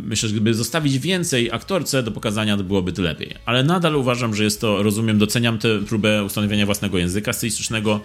Myślę, 0.04 0.28
że 0.28 0.34
gdyby 0.34 0.54
zostawić 0.54 0.98
więcej 0.98 1.52
aktorce 1.52 2.02
do 2.02 2.12
pokazania, 2.12 2.56
to 2.56 2.64
byłoby 2.64 2.92
to 2.92 3.02
lepiej. 3.02 3.34
Ale 3.46 3.64
nadal 3.64 3.96
uważam, 3.96 4.34
że 4.34 4.44
jest 4.44 4.60
to, 4.60 4.82
rozumiem, 4.82 5.18
doceniam 5.18 5.58
tę 5.58 5.68
próbę 5.88 6.24
ustanowienia 6.24 6.66
własnego 6.66 6.98
języka 6.98 7.32
stylistycznego 7.32 8.00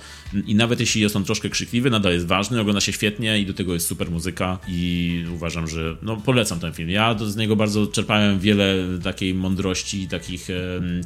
i 0.47 0.55
nawet 0.55 0.79
jeśli 0.79 1.01
jest 1.01 1.15
on 1.15 1.23
troszkę 1.23 1.49
krzykliwy, 1.49 1.89
nadal 1.89 2.13
jest 2.13 2.27
ważny, 2.27 2.59
ogląda 2.59 2.81
się 2.81 2.93
świetnie 2.93 3.39
i 3.39 3.45
do 3.45 3.53
tego 3.53 3.73
jest 3.73 3.87
super 3.87 4.11
muzyka 4.11 4.59
i 4.67 5.25
uważam, 5.33 5.67
że 5.67 5.97
no, 6.01 6.17
polecam 6.17 6.59
ten 6.59 6.73
film. 6.73 6.89
Ja 6.89 7.17
z 7.17 7.35
niego 7.35 7.55
bardzo 7.55 7.87
czerpałem 7.87 8.39
wiele 8.39 8.75
takiej 9.03 9.33
mądrości, 9.33 10.07
takich 10.07 10.47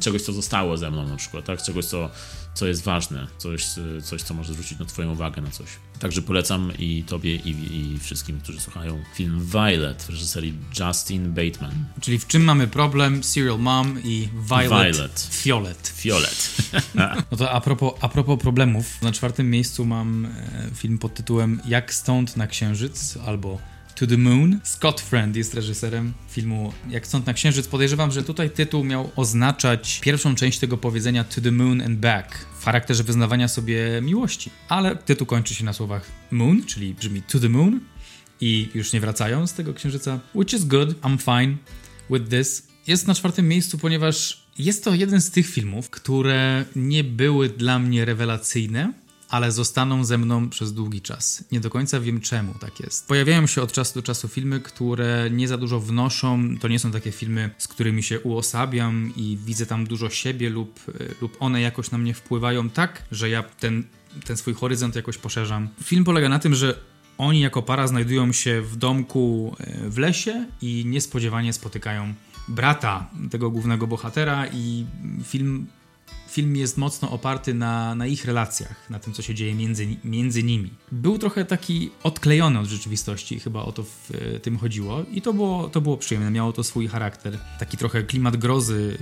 czegoś, 0.00 0.22
co 0.22 0.32
zostało 0.32 0.76
ze 0.76 0.90
mną 0.90 1.08
na 1.08 1.16
przykład, 1.16 1.44
tak? 1.44 1.62
Czegoś, 1.62 1.84
co 1.84 2.10
co 2.56 2.66
jest 2.66 2.84
ważne, 2.84 3.26
coś, 3.38 3.66
coś, 4.02 4.22
co 4.22 4.34
może 4.34 4.52
zwrócić 4.52 4.78
na 4.78 4.84
Twoją 4.84 5.12
uwagę 5.12 5.42
na 5.42 5.50
coś. 5.50 5.68
Także 5.98 6.22
polecam 6.22 6.72
i 6.78 7.04
Tobie, 7.06 7.34
i, 7.34 7.50
i 7.50 7.98
wszystkim, 7.98 8.40
którzy 8.40 8.60
słuchają 8.60 9.02
film 9.14 9.46
Violet 9.46 10.02
w 10.02 10.10
reżyserii 10.10 10.54
Justin 10.80 11.32
Bateman. 11.34 11.84
Czyli 12.00 12.18
w 12.18 12.26
czym 12.26 12.44
mamy 12.44 12.66
problem? 12.66 13.24
Serial 13.24 13.58
Mom 13.58 14.02
i 14.04 14.28
Violet. 14.48 14.96
Violet. 14.96 15.28
Fiolet. 15.30 15.88
Fiolet. 15.96 16.56
no 17.30 17.36
to 17.36 17.50
a 17.50 17.60
propos, 17.60 17.92
a 18.00 18.08
propos 18.08 18.40
problemów, 18.40 19.02
na 19.02 19.12
czwartym 19.12 19.50
miejscu 19.50 19.84
mam 19.84 20.26
e, 20.26 20.30
film 20.74 20.98
pod 20.98 21.14
tytułem 21.14 21.60
Jak 21.68 21.94
stąd 21.94 22.36
na 22.36 22.46
księżyc 22.46 23.18
albo 23.26 23.58
to 23.96 24.06
the 24.06 24.16
Moon. 24.16 24.60
Scott 24.64 25.00
Friend 25.00 25.36
jest 25.36 25.54
reżyserem 25.54 26.12
filmu 26.30 26.72
Jak 26.90 27.06
Stąd 27.06 27.26
na 27.26 27.32
Księżyc. 27.32 27.66
Podejrzewam, 27.66 28.10
że 28.10 28.22
tutaj 28.22 28.50
tytuł 28.50 28.84
miał 28.84 29.10
oznaczać 29.16 30.00
pierwszą 30.00 30.34
część 30.34 30.58
tego 30.58 30.78
powiedzenia 30.78 31.24
To 31.24 31.40
the 31.40 31.52
Moon 31.52 31.80
and 31.80 31.98
Back 31.98 32.46
w 32.60 32.64
charakterze 32.64 33.04
wyznawania 33.04 33.48
sobie 33.48 34.00
miłości. 34.02 34.50
Ale 34.68 34.96
tytuł 34.96 35.26
kończy 35.26 35.54
się 35.54 35.64
na 35.64 35.72
słowach 35.72 36.06
Moon, 36.30 36.64
czyli 36.64 36.94
brzmi 36.94 37.22
To 37.22 37.40
the 37.40 37.48
Moon 37.48 37.80
i 38.40 38.68
już 38.74 38.92
nie 38.92 39.00
wracają 39.00 39.46
z 39.46 39.52
tego 39.52 39.74
księżyca. 39.74 40.20
Which 40.34 40.52
is 40.52 40.64
good, 40.64 41.00
I'm 41.00 41.18
fine 41.18 41.56
with 42.10 42.30
this. 42.30 42.66
Jest 42.86 43.06
na 43.06 43.14
czwartym 43.14 43.48
miejscu, 43.48 43.78
ponieważ 43.78 44.46
jest 44.58 44.84
to 44.84 44.94
jeden 44.94 45.20
z 45.20 45.30
tych 45.30 45.46
filmów, 45.46 45.90
które 45.90 46.64
nie 46.76 47.04
były 47.04 47.48
dla 47.48 47.78
mnie 47.78 48.04
rewelacyjne, 48.04 48.92
ale 49.28 49.52
zostaną 49.52 50.04
ze 50.04 50.18
mną 50.18 50.48
przez 50.48 50.72
długi 50.72 51.00
czas. 51.00 51.44
Nie 51.52 51.60
do 51.60 51.70
końca 51.70 52.00
wiem 52.00 52.20
czemu 52.20 52.54
tak 52.60 52.80
jest. 52.80 53.08
Pojawiają 53.08 53.46
się 53.46 53.62
od 53.62 53.72
czasu 53.72 53.94
do 53.94 54.02
czasu 54.02 54.28
filmy, 54.28 54.60
które 54.60 55.28
nie 55.30 55.48
za 55.48 55.58
dużo 55.58 55.80
wnoszą. 55.80 56.58
To 56.60 56.68
nie 56.68 56.78
są 56.78 56.90
takie 56.90 57.12
filmy, 57.12 57.50
z 57.58 57.68
którymi 57.68 58.02
się 58.02 58.20
uosabiam 58.20 59.12
i 59.16 59.38
widzę 59.44 59.66
tam 59.66 59.86
dużo 59.86 60.10
siebie 60.10 60.50
lub, 60.50 60.80
lub 61.20 61.36
one 61.40 61.60
jakoś 61.60 61.90
na 61.90 61.98
mnie 61.98 62.14
wpływają 62.14 62.70
tak, 62.70 63.02
że 63.12 63.30
ja 63.30 63.42
ten, 63.42 63.84
ten 64.24 64.36
swój 64.36 64.54
horyzont 64.54 64.96
jakoś 64.96 65.18
poszerzam. 65.18 65.68
Film 65.84 66.04
polega 66.04 66.28
na 66.28 66.38
tym, 66.38 66.54
że 66.54 66.78
oni 67.18 67.40
jako 67.40 67.62
para 67.62 67.86
znajdują 67.86 68.32
się 68.32 68.62
w 68.62 68.76
domku 68.76 69.56
e, 69.60 69.90
w 69.90 69.98
lesie 69.98 70.46
i 70.62 70.84
niespodziewanie 70.86 71.52
spotykają 71.52 72.14
brata 72.48 73.10
tego 73.30 73.50
głównego 73.50 73.86
bohatera 73.86 74.46
i 74.46 74.86
film 75.24 75.66
film 76.36 76.56
jest 76.56 76.76
mocno 76.76 77.10
oparty 77.10 77.54
na, 77.54 77.94
na 77.94 78.06
ich 78.06 78.24
relacjach, 78.24 78.90
na 78.90 78.98
tym, 78.98 79.12
co 79.12 79.22
się 79.22 79.34
dzieje 79.34 79.54
między, 79.54 79.86
między 80.04 80.42
nimi. 80.42 80.70
Był 80.92 81.18
trochę 81.18 81.44
taki 81.44 81.90
odklejony 82.02 82.58
od 82.58 82.66
rzeczywistości, 82.66 83.40
chyba 83.40 83.62
o 83.62 83.72
to 83.72 83.82
w 83.84 84.10
e, 84.10 84.40
tym 84.40 84.58
chodziło, 84.58 85.04
i 85.12 85.22
to 85.22 85.32
było, 85.32 85.68
to 85.68 85.80
było 85.80 85.96
przyjemne, 85.96 86.30
miało 86.30 86.52
to 86.52 86.64
swój 86.64 86.88
charakter. 86.88 87.38
Taki 87.58 87.76
trochę 87.76 88.02
klimat 88.02 88.36
grozy, 88.36 88.98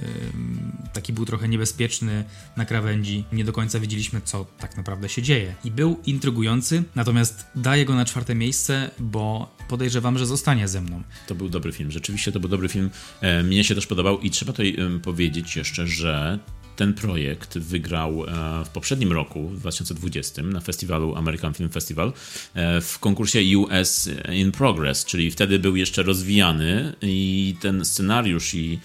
taki 0.93 1.13
był 1.13 1.25
trochę 1.25 1.49
niebezpieczny 1.49 2.25
na 2.57 2.65
krawędzi. 2.65 3.25
Nie 3.33 3.45
do 3.45 3.53
końca 3.53 3.81
wiedzieliśmy, 3.81 4.21
co 4.25 4.47
tak 4.59 4.77
naprawdę 4.77 5.09
się 5.09 5.23
dzieje. 5.23 5.55
I 5.65 5.71
był 5.71 6.01
intrygujący, 6.07 6.83
natomiast 6.95 7.47
daję 7.55 7.85
go 7.85 7.95
na 7.95 8.05
czwarte 8.05 8.35
miejsce, 8.35 8.91
bo 8.99 9.55
podejrzewam, 9.69 10.19
że 10.19 10.27
zostanie 10.27 10.69
ze 10.69 10.81
mną. 10.81 11.03
To 11.27 11.35
był 11.35 11.49
dobry 11.49 11.73
film, 11.73 11.91
rzeczywiście 11.91 12.33
to 12.33 12.41
był 12.41 12.49
dobry 12.49 12.69
film. 12.69 12.91
E, 13.21 13.43
mnie 13.43 13.65
się 13.65 13.75
też 13.75 13.87
podobał 13.87 14.21
i 14.21 14.31
trzeba 14.31 14.53
tutaj 14.53 14.77
powiedzieć 15.03 15.57
jeszcze, 15.57 15.87
że 15.87 16.39
ten 16.77 16.95
projekt 16.95 17.59
wygrał 17.59 18.25
e, 18.25 18.65
w 18.65 18.69
poprzednim 18.69 19.13
roku, 19.13 19.49
w 19.49 19.61
2020, 19.61 20.43
na 20.43 20.61
festiwalu 20.61 21.15
American 21.15 21.55
Film 21.55 21.71
Festival, 21.71 22.13
e, 22.55 22.81
w 22.81 22.99
konkursie 22.99 23.59
US 23.59 24.11
in 24.33 24.53
Progress, 24.53 25.05
czyli 25.05 25.31
wtedy 25.31 25.59
był 25.59 25.77
jeszcze 25.77 26.03
rozwijany 26.03 26.93
i 27.03 27.57
ten 27.61 27.85
scenariusz 27.85 28.55
i 28.55 28.79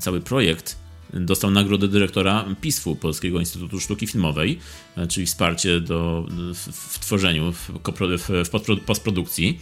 cały 0.00 0.20
projekt 0.20 0.76
dostał 1.12 1.50
nagrodę 1.50 1.88
dyrektora 1.88 2.44
PISF-u, 2.60 2.96
Polskiego 2.96 3.40
Instytutu 3.40 3.80
Sztuki 3.80 4.06
Filmowej, 4.06 4.58
e, 4.96 5.06
czyli 5.06 5.26
wsparcie 5.26 5.80
do, 5.80 6.26
w, 6.54 6.72
w 6.72 6.98
tworzeniu, 6.98 7.52
w, 7.52 7.70
w 8.44 8.80
postprodukcji. 8.86 9.60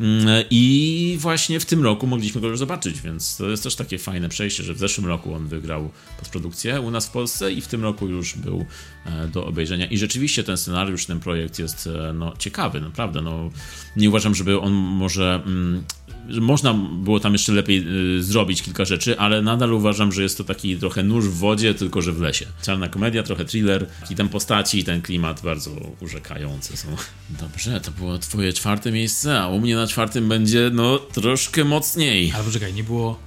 Mm, 0.00 0.44
I 0.50 1.16
właśnie 1.20 1.60
w 1.60 1.66
tym 1.66 1.84
roku 1.84 2.06
mogliśmy 2.06 2.40
go 2.40 2.48
już 2.48 2.58
zobaczyć, 2.58 3.00
więc 3.00 3.36
to 3.36 3.50
jest 3.50 3.62
też 3.62 3.76
takie 3.76 3.98
fajne 3.98 4.28
przejście, 4.28 4.62
że 4.62 4.74
w 4.74 4.78
zeszłym 4.78 5.06
roku 5.06 5.34
on 5.34 5.46
wygrał 5.46 5.90
postprodukcję 6.18 6.80
u 6.80 6.90
nas 6.90 7.06
w 7.06 7.10
Polsce 7.10 7.52
i 7.52 7.60
w 7.60 7.68
tym 7.68 7.82
roku 7.82 8.08
już 8.08 8.34
był 8.34 8.66
e, 9.06 9.28
do 9.28 9.46
obejrzenia. 9.46 9.86
I 9.86 9.98
rzeczywiście 9.98 10.44
ten 10.44 10.56
scenariusz, 10.56 11.06
ten 11.06 11.20
projekt 11.20 11.58
jest 11.58 11.86
e, 11.86 12.12
no, 12.12 12.32
ciekawy, 12.38 12.80
naprawdę. 12.80 13.22
No, 13.22 13.50
nie 13.96 14.08
uważam, 14.08 14.34
żeby 14.34 14.60
on 14.60 14.72
może. 14.72 15.42
Mm, 15.46 15.84
można 16.28 16.74
było 16.74 17.20
tam 17.20 17.32
jeszcze 17.32 17.52
lepiej 17.52 17.86
y, 18.18 18.22
zrobić 18.22 18.62
kilka 18.62 18.84
rzeczy, 18.84 19.18
ale 19.18 19.42
nadal 19.42 19.72
uważam, 19.72 20.12
że 20.12 20.22
jest 20.22 20.38
to 20.38 20.44
taki 20.44 20.76
trochę 20.76 21.02
nóż 21.02 21.28
w 21.28 21.34
wodzie, 21.34 21.74
tylko 21.74 22.02
że 22.02 22.12
w 22.12 22.20
lesie. 22.20 22.46
Czarna 22.62 22.88
komedia, 22.88 23.22
trochę 23.22 23.44
thriller 23.44 23.86
i 24.10 24.14
ten 24.14 24.28
postaci 24.28 24.78
i 24.78 24.84
ten 24.84 25.02
klimat 25.02 25.40
bardzo 25.42 25.70
urzekające 26.00 26.76
są. 26.76 26.88
Dobrze, 27.30 27.80
to 27.80 27.90
było 27.90 28.18
twoje 28.18 28.52
czwarte 28.52 28.92
miejsce, 28.92 29.40
a 29.40 29.48
u 29.48 29.60
mnie 29.60 29.76
na 29.76 29.86
czwartym 29.86 30.28
będzie 30.28 30.70
no 30.72 30.98
troszkę 30.98 31.64
mocniej. 31.64 32.32
Ale 32.34 32.44
poczekaj, 32.44 32.74
nie 32.74 32.84
było... 32.84 33.18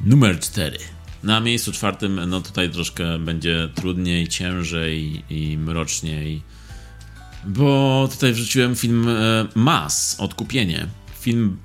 Numer 0.00 0.40
cztery. 0.40 0.78
Na 1.22 1.40
miejscu 1.40 1.72
czwartym, 1.72 2.20
no 2.26 2.40
tutaj 2.40 2.70
troszkę 2.70 3.18
będzie 3.18 3.68
trudniej, 3.74 4.28
ciężej 4.28 5.24
i 5.30 5.58
mroczniej, 5.58 6.42
bo 7.46 8.08
tutaj 8.12 8.32
wrzuciłem 8.32 8.76
film 8.76 9.08
e, 9.08 9.46
Mas, 9.54 10.16
Odkupienie 10.18 10.86
film, 11.24 11.56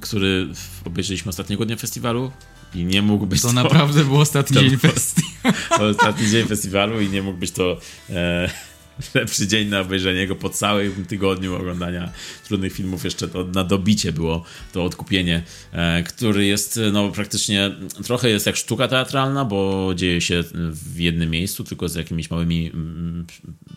który 0.00 0.48
obejrzeliśmy 0.84 1.28
ostatniego 1.28 1.64
dnia 1.66 1.76
festiwalu 1.76 2.32
i 2.74 2.84
nie 2.84 3.02
mógł 3.02 3.26
być 3.26 3.42
to... 3.42 3.48
To 3.48 3.54
naprawdę 3.54 4.04
był 4.04 4.20
ostatni 4.20 4.56
dzień 4.56 4.76
festiwalu. 4.76 5.54
ostatni 5.90 6.30
dzień 6.30 6.46
festiwalu 6.46 7.00
i 7.00 7.08
nie 7.08 7.22
mógł 7.22 7.38
być 7.38 7.50
to 7.50 7.80
e, 8.10 8.50
lepszy 9.14 9.46
dzień 9.46 9.68
na 9.68 9.80
obejrzenie 9.80 10.26
go 10.26 10.36
po 10.36 10.50
całym 10.50 11.04
tygodniu 11.04 11.56
oglądania 11.56 12.12
trudnych 12.44 12.72
filmów. 12.72 13.04
Jeszcze 13.04 13.28
to 13.28 13.44
na 13.44 13.64
dobicie 13.64 14.12
było 14.12 14.44
to 14.72 14.84
odkupienie, 14.84 15.42
e, 15.72 16.02
który 16.02 16.46
jest 16.46 16.80
no 16.92 17.08
praktycznie 17.08 17.70
trochę 18.04 18.30
jest 18.30 18.46
jak 18.46 18.56
sztuka 18.56 18.88
teatralna, 18.88 19.44
bo 19.44 19.90
dzieje 19.94 20.20
się 20.20 20.44
w 20.70 20.98
jednym 20.98 21.30
miejscu, 21.30 21.64
tylko 21.64 21.88
z 21.88 21.94
jakimiś 21.94 22.30
małymi 22.30 22.70
mm, 22.74 23.26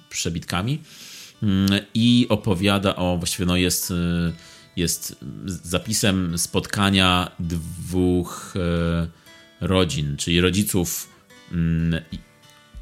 przebitkami 0.09 0.79
mm, 1.43 1.79
i 1.93 2.25
opowiada 2.29 2.95
o, 2.95 3.17
właściwie 3.17 3.45
no 3.45 3.57
jest... 3.57 3.93
Jest 4.77 5.15
zapisem 5.45 6.37
spotkania 6.37 7.31
dwóch 7.39 8.53
e, 8.55 9.67
rodzin, 9.67 10.17
czyli 10.17 10.41
rodziców 10.41 11.09
mm, 11.51 12.01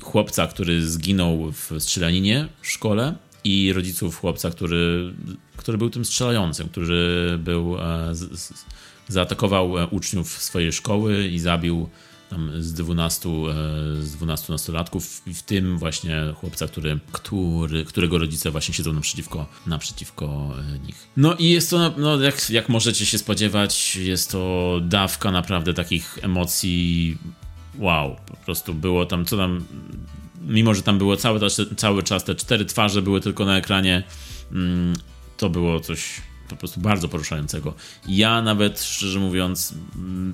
chłopca, 0.02 0.48
który 0.48 0.88
zginął 0.88 1.52
w 1.52 1.72
strzelaninie 1.80 2.48
w 2.62 2.68
szkole 2.68 3.16
i 3.44 3.74
rodziców 3.74 4.20
chłopca, 4.20 4.50
który, 4.50 5.14
który 5.58 5.78
był 5.78 5.90
tym 5.90 6.06
strzelającym, 6.06 6.70
który 6.70 7.38
był, 7.38 7.78
e, 7.80 8.14
zaatakował 9.08 9.80
e, 9.80 9.88
uczniów 9.88 10.42
swojej 10.42 10.72
szkoły 10.72 11.28
i 11.28 11.40
zabił 11.40 11.90
tam 12.30 12.52
z 12.60 12.74
12, 12.74 13.30
e, 13.30 13.54
z 14.02 14.12
12 14.12 14.54
nastolatków, 14.54 15.22
w 15.28 15.42
tym 15.42 15.78
właśnie 15.78 16.34
chłopca, 16.36 16.68
który, 16.68 17.00
który, 17.12 17.86
którego 17.86 18.18
rodzice 18.18 18.52
właśnie 18.52 18.74
siedzą 18.74 18.94
naprzeciwko, 18.94 19.48
naprzeciwko 19.68 20.54
e, 20.76 20.80
nich. 20.80 21.08
No 21.18 21.34
i 21.34 21.50
jest 21.50 21.70
to, 21.70 21.94
no, 21.98 22.22
jak, 22.22 22.50
jak 22.50 22.70
możecie 22.70 23.06
się 23.06 23.18
spodziewać, 23.18 23.96
jest 23.96 24.32
to 24.32 24.80
dawka 24.84 25.32
naprawdę 25.32 25.74
takich 25.74 26.20
emocji. 26.22 27.18
Wow, 27.78 28.16
po 28.28 28.38
prostu 28.38 28.74
było 28.74 29.06
tam, 29.06 29.26
co 29.26 29.38
tam, 29.38 29.66
mimo 30.42 30.74
że 30.74 30.82
tam 30.82 30.98
było 30.98 31.18
cały, 31.18 31.40
cały 31.78 32.04
czas 32.04 32.24
te 32.24 32.36
cztery 32.36 32.66
twarze 32.66 33.02
były 33.02 33.22
tylko 33.22 33.46
na 33.46 33.58
ekranie, 33.58 34.04
mm, 34.52 34.94
to 35.38 35.50
było 35.50 35.80
coś 35.80 36.22
po 36.50 36.56
prostu 36.56 36.80
bardzo 36.80 37.08
poruszającego. 37.08 37.74
Ja 38.08 38.42
nawet, 38.42 38.84
szczerze 38.84 39.20
mówiąc, 39.20 39.74
mm, 39.96 40.34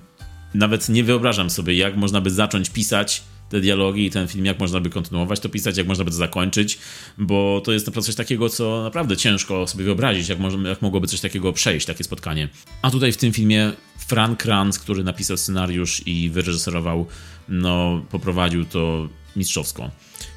nawet 0.53 0.89
nie 0.89 1.03
wyobrażam 1.03 1.49
sobie, 1.49 1.75
jak 1.75 1.97
można 1.97 2.21
by 2.21 2.31
zacząć 2.31 2.69
pisać 2.69 3.23
te 3.49 3.59
dialogi 3.59 4.05
i 4.05 4.11
ten 4.11 4.27
film, 4.27 4.45
jak 4.45 4.59
można 4.59 4.79
by 4.79 4.89
kontynuować 4.89 5.39
to 5.39 5.49
pisać, 5.49 5.77
jak 5.77 5.87
można 5.87 6.03
by 6.03 6.11
to 6.11 6.17
zakończyć, 6.17 6.77
bo 7.17 7.61
to 7.63 7.71
jest 7.71 7.87
naprawdę 7.87 8.05
coś 8.05 8.15
takiego, 8.15 8.49
co 8.49 8.83
naprawdę 8.83 9.17
ciężko 9.17 9.67
sobie 9.67 9.85
wyobrazić, 9.85 10.29
jak, 10.29 10.39
może, 10.39 10.57
jak 10.57 10.81
mogłoby 10.81 11.07
coś 11.07 11.19
takiego 11.19 11.53
przejść, 11.53 11.85
takie 11.85 12.03
spotkanie. 12.03 12.49
A 12.81 12.91
tutaj 12.91 13.11
w 13.11 13.17
tym 13.17 13.33
filmie 13.33 13.71
Frank 14.07 14.43
Kranz, 14.43 14.79
który 14.79 15.03
napisał 15.03 15.37
scenariusz 15.37 16.07
i 16.07 16.29
wyreżyserował, 16.29 17.05
no, 17.49 18.05
poprowadził 18.09 18.65
to 18.65 19.09
mistrzowsko, 19.35 19.91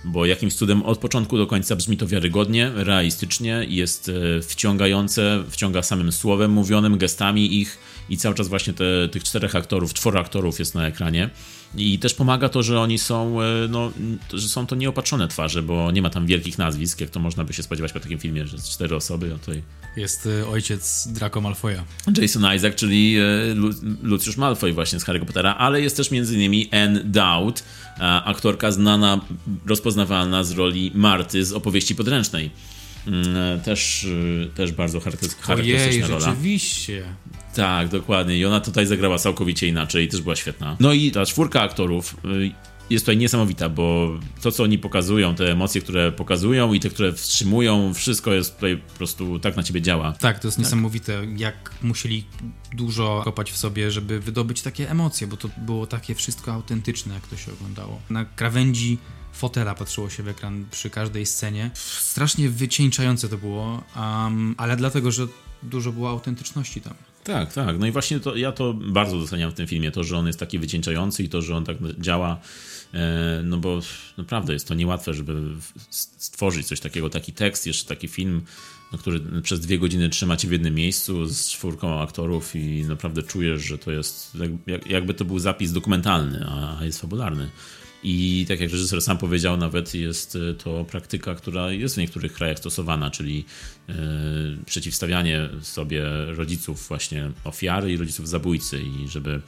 bo 0.04 0.26
jakimś 0.26 0.54
cudem 0.54 0.82
od 0.82 0.98
początku 0.98 1.38
do 1.38 1.46
końca 1.46 1.76
brzmi 1.76 1.96
to 1.96 2.06
wiarygodnie, 2.06 2.70
realistycznie, 2.74 3.66
jest 3.68 4.08
e, 4.08 4.42
wciągające, 4.42 5.44
wciąga 5.50 5.82
samym 5.82 6.12
słowem 6.12 6.50
mówionym, 6.50 6.98
gestami 6.98 7.60
ich 7.60 7.78
i 8.08 8.16
cały 8.16 8.34
czas 8.34 8.48
właśnie 8.48 8.72
te, 8.72 9.08
tych 9.08 9.24
czterech 9.24 9.56
aktorów, 9.56 9.94
czworo 9.94 10.20
aktorów 10.20 10.58
jest 10.58 10.74
na 10.74 10.86
ekranie. 10.86 11.30
I 11.76 11.98
też 11.98 12.14
pomaga 12.14 12.48
to, 12.48 12.62
że 12.62 12.80
oni 12.80 12.98
są, 12.98 13.42
e, 13.42 13.46
no, 13.68 13.92
że 14.32 14.48
są 14.48 14.66
to 14.66 14.76
nieopatrzone 14.76 15.28
twarze, 15.28 15.62
bo 15.62 15.90
nie 15.90 16.02
ma 16.02 16.10
tam 16.10 16.26
wielkich 16.26 16.58
nazwisk, 16.58 17.00
jak 17.00 17.10
to 17.10 17.20
można 17.20 17.44
by 17.44 17.52
się 17.52 17.62
spodziewać 17.62 17.92
po 17.92 18.00
takim 18.00 18.18
filmie, 18.18 18.46
że 18.46 18.58
cztery 18.58 18.96
osoby, 18.96 19.34
a 19.34 19.38
tutaj... 19.38 19.62
Jest 19.96 20.28
e, 20.40 20.48
ojciec 20.48 21.08
Draco 21.10 21.40
Malfoya. 21.40 21.84
Jason 22.16 22.54
Isaac, 22.56 22.74
czyli 22.74 23.16
Lucius 24.02 24.36
Malfoy 24.36 24.72
właśnie 24.72 25.00
z 25.00 25.04
Harry'ego 25.04 25.24
Pottera, 25.24 25.54
ale 25.54 25.80
jest 25.80 25.96
też 25.96 26.10
między 26.10 26.34
innymi 26.34 26.68
Anne 26.72 27.04
Dowd, 27.04 27.64
aktorka 28.24 28.70
znana, 28.70 29.20
rozpoznawalna 29.66 30.44
z 30.44 30.52
roli 30.52 30.92
Marty 30.94 31.44
z 31.44 31.52
opowieści 31.52 31.94
podręcznej. 31.94 32.50
Mm, 33.06 33.60
też, 33.60 34.04
y, 34.04 34.50
też 34.54 34.72
bardzo 34.72 35.00
charakterystyczna 35.00 35.54
Ojej, 35.54 36.00
rola. 36.02 36.20
rzeczywiście. 36.20 37.04
Tak, 37.54 37.88
dokładnie. 37.88 38.38
I 38.38 38.44
ona 38.44 38.60
tutaj 38.60 38.86
zagrała 38.86 39.18
całkowicie 39.18 39.66
inaczej 39.68 40.04
i 40.04 40.08
też 40.08 40.20
była 40.20 40.36
świetna. 40.36 40.76
No 40.80 40.92
i 40.92 41.10
ta 41.10 41.26
czwórka 41.26 41.62
aktorów 41.62 42.16
y, 42.24 42.50
jest 42.90 43.04
tutaj 43.04 43.16
niesamowita, 43.16 43.68
bo 43.68 44.18
to, 44.42 44.52
co 44.52 44.62
oni 44.62 44.78
pokazują, 44.78 45.34
te 45.34 45.52
emocje, 45.52 45.80
które 45.80 46.12
pokazują 46.12 46.72
i 46.72 46.80
te, 46.80 46.90
które 46.90 47.12
wstrzymują, 47.12 47.94
wszystko 47.94 48.32
jest 48.32 48.54
tutaj 48.54 48.76
po 48.76 48.92
prostu 48.92 49.38
tak 49.38 49.56
na 49.56 49.62
ciebie 49.62 49.82
działa. 49.82 50.12
Tak, 50.12 50.38
to 50.38 50.48
jest 50.48 50.56
tak. 50.56 50.64
niesamowite, 50.64 51.22
jak 51.36 51.70
musieli 51.82 52.24
dużo 52.72 53.20
kopać 53.24 53.52
w 53.52 53.56
sobie, 53.56 53.90
żeby 53.90 54.20
wydobyć 54.20 54.62
takie 54.62 54.90
emocje, 54.90 55.26
bo 55.26 55.36
to 55.36 55.48
było 55.58 55.86
takie 55.86 56.14
wszystko 56.14 56.52
autentyczne, 56.52 57.14
jak 57.14 57.26
to 57.26 57.36
się 57.36 57.52
oglądało. 57.52 58.00
Na 58.10 58.24
krawędzi 58.24 58.98
fotela 59.34 59.74
patrzyło 59.74 60.10
się 60.10 60.22
w 60.22 60.28
ekran 60.28 60.64
przy 60.70 60.90
każdej 60.90 61.26
scenie. 61.26 61.70
Strasznie 61.98 62.48
wycieńczające 62.48 63.28
to 63.28 63.38
było, 63.38 63.82
um, 63.96 64.54
ale 64.58 64.76
dlatego, 64.76 65.10
że 65.10 65.26
dużo 65.62 65.92
było 65.92 66.10
autentyczności 66.10 66.80
tam. 66.80 66.94
Tak, 67.24 67.52
tak. 67.52 67.78
No 67.78 67.86
i 67.86 67.92
właśnie 67.92 68.20
to, 68.20 68.36
ja 68.36 68.52
to 68.52 68.74
bardzo 68.74 69.18
doceniam 69.18 69.50
w 69.50 69.54
tym 69.54 69.66
filmie, 69.66 69.90
to, 69.90 70.04
że 70.04 70.18
on 70.18 70.26
jest 70.26 70.38
taki 70.38 70.58
wycieńczający 70.58 71.22
i 71.22 71.28
to, 71.28 71.42
że 71.42 71.56
on 71.56 71.64
tak 71.64 71.76
działa, 71.98 72.40
e, 72.94 73.42
no 73.44 73.56
bo 73.56 73.80
naprawdę 74.16 74.52
jest 74.52 74.68
to 74.68 74.74
niełatwe, 74.74 75.14
żeby 75.14 75.42
stworzyć 75.90 76.66
coś 76.66 76.80
takiego, 76.80 77.10
taki 77.10 77.32
tekst, 77.32 77.66
jeszcze 77.66 77.88
taki 77.88 78.08
film, 78.08 78.42
no, 78.92 78.98
który 78.98 79.42
przez 79.42 79.60
dwie 79.60 79.78
godziny 79.78 80.08
trzyma 80.08 80.36
cię 80.36 80.48
w 80.48 80.52
jednym 80.52 80.74
miejscu 80.74 81.26
z 81.26 81.48
czwórką 81.48 82.00
aktorów 82.00 82.56
i 82.56 82.82
naprawdę 82.82 83.22
czujesz, 83.22 83.62
że 83.62 83.78
to 83.78 83.90
jest 83.90 84.36
jakby 84.86 85.14
to 85.14 85.24
był 85.24 85.38
zapis 85.38 85.72
dokumentalny, 85.72 86.46
a 86.48 86.84
jest 86.84 87.00
fabularny. 87.00 87.50
I 88.04 88.44
tak 88.48 88.60
jak 88.60 88.70
reżyser 88.70 89.02
sam 89.02 89.18
powiedział, 89.18 89.56
nawet 89.56 89.94
jest 89.94 90.36
e, 90.36 90.54
to 90.54 90.84
praktyka, 90.84 91.34
która 91.34 91.72
jest 91.72 91.94
w 91.94 91.98
niektórych 91.98 92.32
krajach 92.32 92.58
stosowana, 92.58 93.10
czyli 93.10 93.44
yy, 93.88 93.94
przeciwstawianie 94.66 95.48
sobie 95.60 96.02
rodziców 96.26 96.88
właśnie 96.88 97.30
ofiary 97.44 97.92
i 97.92 97.96
rodziców 97.96 98.28
zabójcy 98.28 98.82
i 98.82 99.08
żeby 99.08 99.40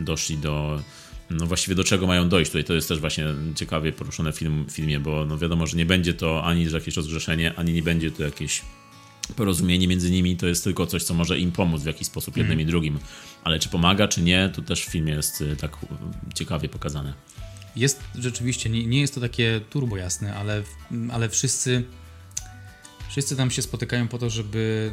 doszli 0.00 0.38
do 0.38 0.82
no 1.30 1.46
właściwie 1.46 1.74
do 1.74 1.84
czego 1.84 2.06
mają 2.06 2.28
dojść. 2.28 2.50
Tutaj 2.50 2.64
to 2.64 2.74
jest 2.74 2.88
też 2.88 2.98
właśnie 2.98 3.26
ciekawie 3.54 3.92
poruszone 3.92 4.32
w 4.32 4.36
film, 4.36 4.66
filmie, 4.70 5.00
bo 5.00 5.24
no 5.24 5.38
wiadomo, 5.38 5.66
że 5.66 5.76
nie 5.76 5.86
będzie 5.86 6.14
to 6.14 6.44
ani 6.44 6.64
jakieś 6.72 6.96
rozgrzeszenie, 6.96 7.54
ani 7.54 7.72
nie 7.72 7.82
będzie 7.82 8.10
to 8.10 8.22
jakieś 8.22 8.62
porozumienie 9.36 9.88
między 9.88 10.10
nimi, 10.10 10.36
to 10.36 10.46
jest 10.46 10.64
tylko 10.64 10.86
coś, 10.86 11.02
co 11.02 11.14
może 11.14 11.38
im 11.38 11.52
pomóc 11.52 11.82
w 11.82 11.86
jakiś 11.86 12.06
sposób 12.06 12.36
jednym 12.36 12.52
mm. 12.52 12.68
i 12.68 12.70
drugim. 12.70 12.98
Ale 13.44 13.58
czy 13.58 13.68
pomaga, 13.68 14.08
czy 14.08 14.22
nie, 14.22 14.50
to 14.54 14.62
też 14.62 14.86
w 14.86 14.90
filmie 14.90 15.12
jest 15.12 15.42
e, 15.52 15.56
tak 15.56 15.76
ciekawie 16.34 16.68
pokazane. 16.68 17.14
Jest 17.76 18.00
rzeczywiście, 18.18 18.70
nie, 18.70 18.86
nie 18.86 19.00
jest 19.00 19.14
to 19.14 19.20
takie 19.20 19.60
turbo 19.70 19.96
jasne, 19.96 20.34
ale, 20.36 20.62
ale 21.12 21.28
wszyscy 21.28 21.84
wszyscy 23.14 23.36
tam 23.36 23.50
się 23.50 23.62
spotykają 23.62 24.08
po 24.08 24.18
to, 24.18 24.30
żeby, 24.30 24.92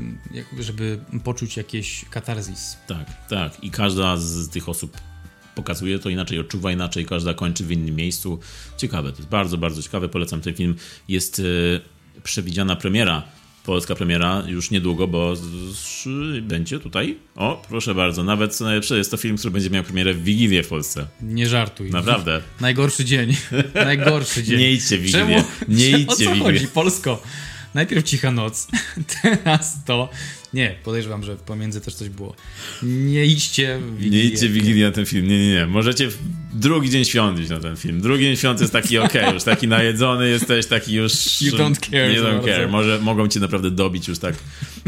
żeby 0.59 0.99
poczuć 1.23 1.57
jakieś 1.57 2.05
katarzis. 2.09 2.77
Tak, 2.87 3.27
tak. 3.27 3.63
I 3.63 3.71
każda 3.71 4.17
z 4.17 4.49
tych 4.49 4.69
osób 4.69 4.97
pokazuje 5.55 5.99
to 5.99 6.09
inaczej, 6.09 6.39
odczuwa 6.39 6.71
inaczej, 6.71 7.05
każda 7.05 7.33
kończy 7.33 7.65
w 7.65 7.71
innym 7.71 7.95
miejscu. 7.95 8.39
Ciekawe, 8.77 9.11
to 9.11 9.17
jest 9.17 9.29
bardzo, 9.29 9.57
bardzo 9.57 9.81
ciekawe. 9.81 10.09
Polecam 10.09 10.41
ten 10.41 10.53
film. 10.53 10.75
Jest 11.07 11.39
e, 11.39 11.43
przewidziana 12.23 12.75
premiera 12.75 13.23
polska 13.65 13.95
premiera 13.95 14.43
już 14.47 14.71
niedługo, 14.71 15.07
bo 15.07 15.33
będzie 16.41 16.79
tutaj. 16.79 17.17
O, 17.35 17.61
proszę 17.69 17.95
bardzo, 17.95 18.23
nawet 18.23 18.55
co 18.55 18.65
najlepsze 18.65 18.97
jest 18.97 19.11
to 19.11 19.17
film, 19.17 19.37
który 19.37 19.51
będzie 19.51 19.69
miał 19.69 19.83
premierę 19.83 20.13
w 20.13 20.23
Wigilię 20.23 20.63
w 20.63 20.67
Polsce. 20.67 21.07
Nie 21.21 21.47
żartuj. 21.49 21.89
Naprawdę. 21.89 22.41
Najgorszy 22.61 23.05
dzień. 23.05 23.35
Najgorszy 23.75 24.43
dzień. 24.43 24.59
Nie 24.59 24.71
idźcie 24.71 24.97
w 24.97 25.01
Wigilię. 25.01 25.43
Nie 25.67 25.89
idźcie 25.89 26.15
w 26.15 26.33
Wigilię. 26.33 26.43
chodzi? 26.43 26.67
Polsko. 26.67 27.21
Najpierw 27.73 28.03
cicha 28.03 28.31
noc, 28.31 28.67
teraz 29.21 29.85
to. 29.85 30.09
Nie, 30.53 30.75
podejrzewam, 30.83 31.23
że 31.23 31.35
pomiędzy 31.35 31.81
też 31.81 31.93
coś 31.95 32.09
było. 32.09 32.35
Nie 32.83 33.25
idźcie 33.25 33.79
w 33.79 33.97
Wigilię. 33.97 34.23
Nie 34.23 34.29
idźcie 34.29 34.49
w 34.49 34.51
Wigilię 34.51 34.85
na 34.85 34.91
ten 34.91 35.05
film. 35.05 35.27
Nie, 35.27 35.39
nie, 35.39 35.53
nie. 35.53 35.67
Możecie 35.67 36.09
drugi 36.53 36.89
dzień 36.89 37.05
świąt 37.05 37.39
iść 37.39 37.49
na 37.49 37.59
ten 37.59 37.75
film. 37.77 38.01
Drugi 38.01 38.23
dzień 38.23 38.35
świąt 38.35 38.61
jest 38.61 38.73
taki 38.73 38.97
ok, 38.97 39.13
już 39.33 39.43
taki 39.43 39.67
najedzony 39.67 40.29
jesteś, 40.29 40.65
taki 40.65 40.93
już... 40.93 41.41
You 41.41 41.51
don't 41.51 41.79
care. 41.79 42.11
You 42.15 42.23
don't 42.23 42.45
care. 42.45 42.69
Może, 42.69 42.99
mogą 42.99 43.27
cię 43.27 43.39
naprawdę 43.39 43.71
dobić 43.71 44.07
już 44.07 44.19
tak 44.19 44.35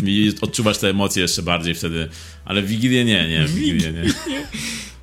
i 0.06 0.34
odczuwasz 0.42 0.78
te 0.78 0.90
emocje 0.90 1.22
jeszcze 1.22 1.42
bardziej 1.42 1.76
wtedy. 1.76 2.10
Ale 2.46 2.62
w 2.62 2.68
Wigilię 2.68 3.06
nie, 3.06 3.30
nie, 3.30 3.48
w 3.48 3.56
Wigilię 3.56 3.92
nie. 3.92 4.04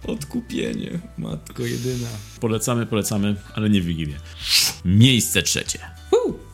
Odkupienie, 0.06 0.98
matko 1.18 1.66
jedyna. 1.66 2.08
Polecamy, 2.40 2.86
polecamy, 2.86 3.36
ale 3.54 3.70
nie 3.70 3.80
w 3.80 3.84
Wigilię. 3.84 4.16
Miejsce 4.84 5.42
trzecie. 5.42 5.78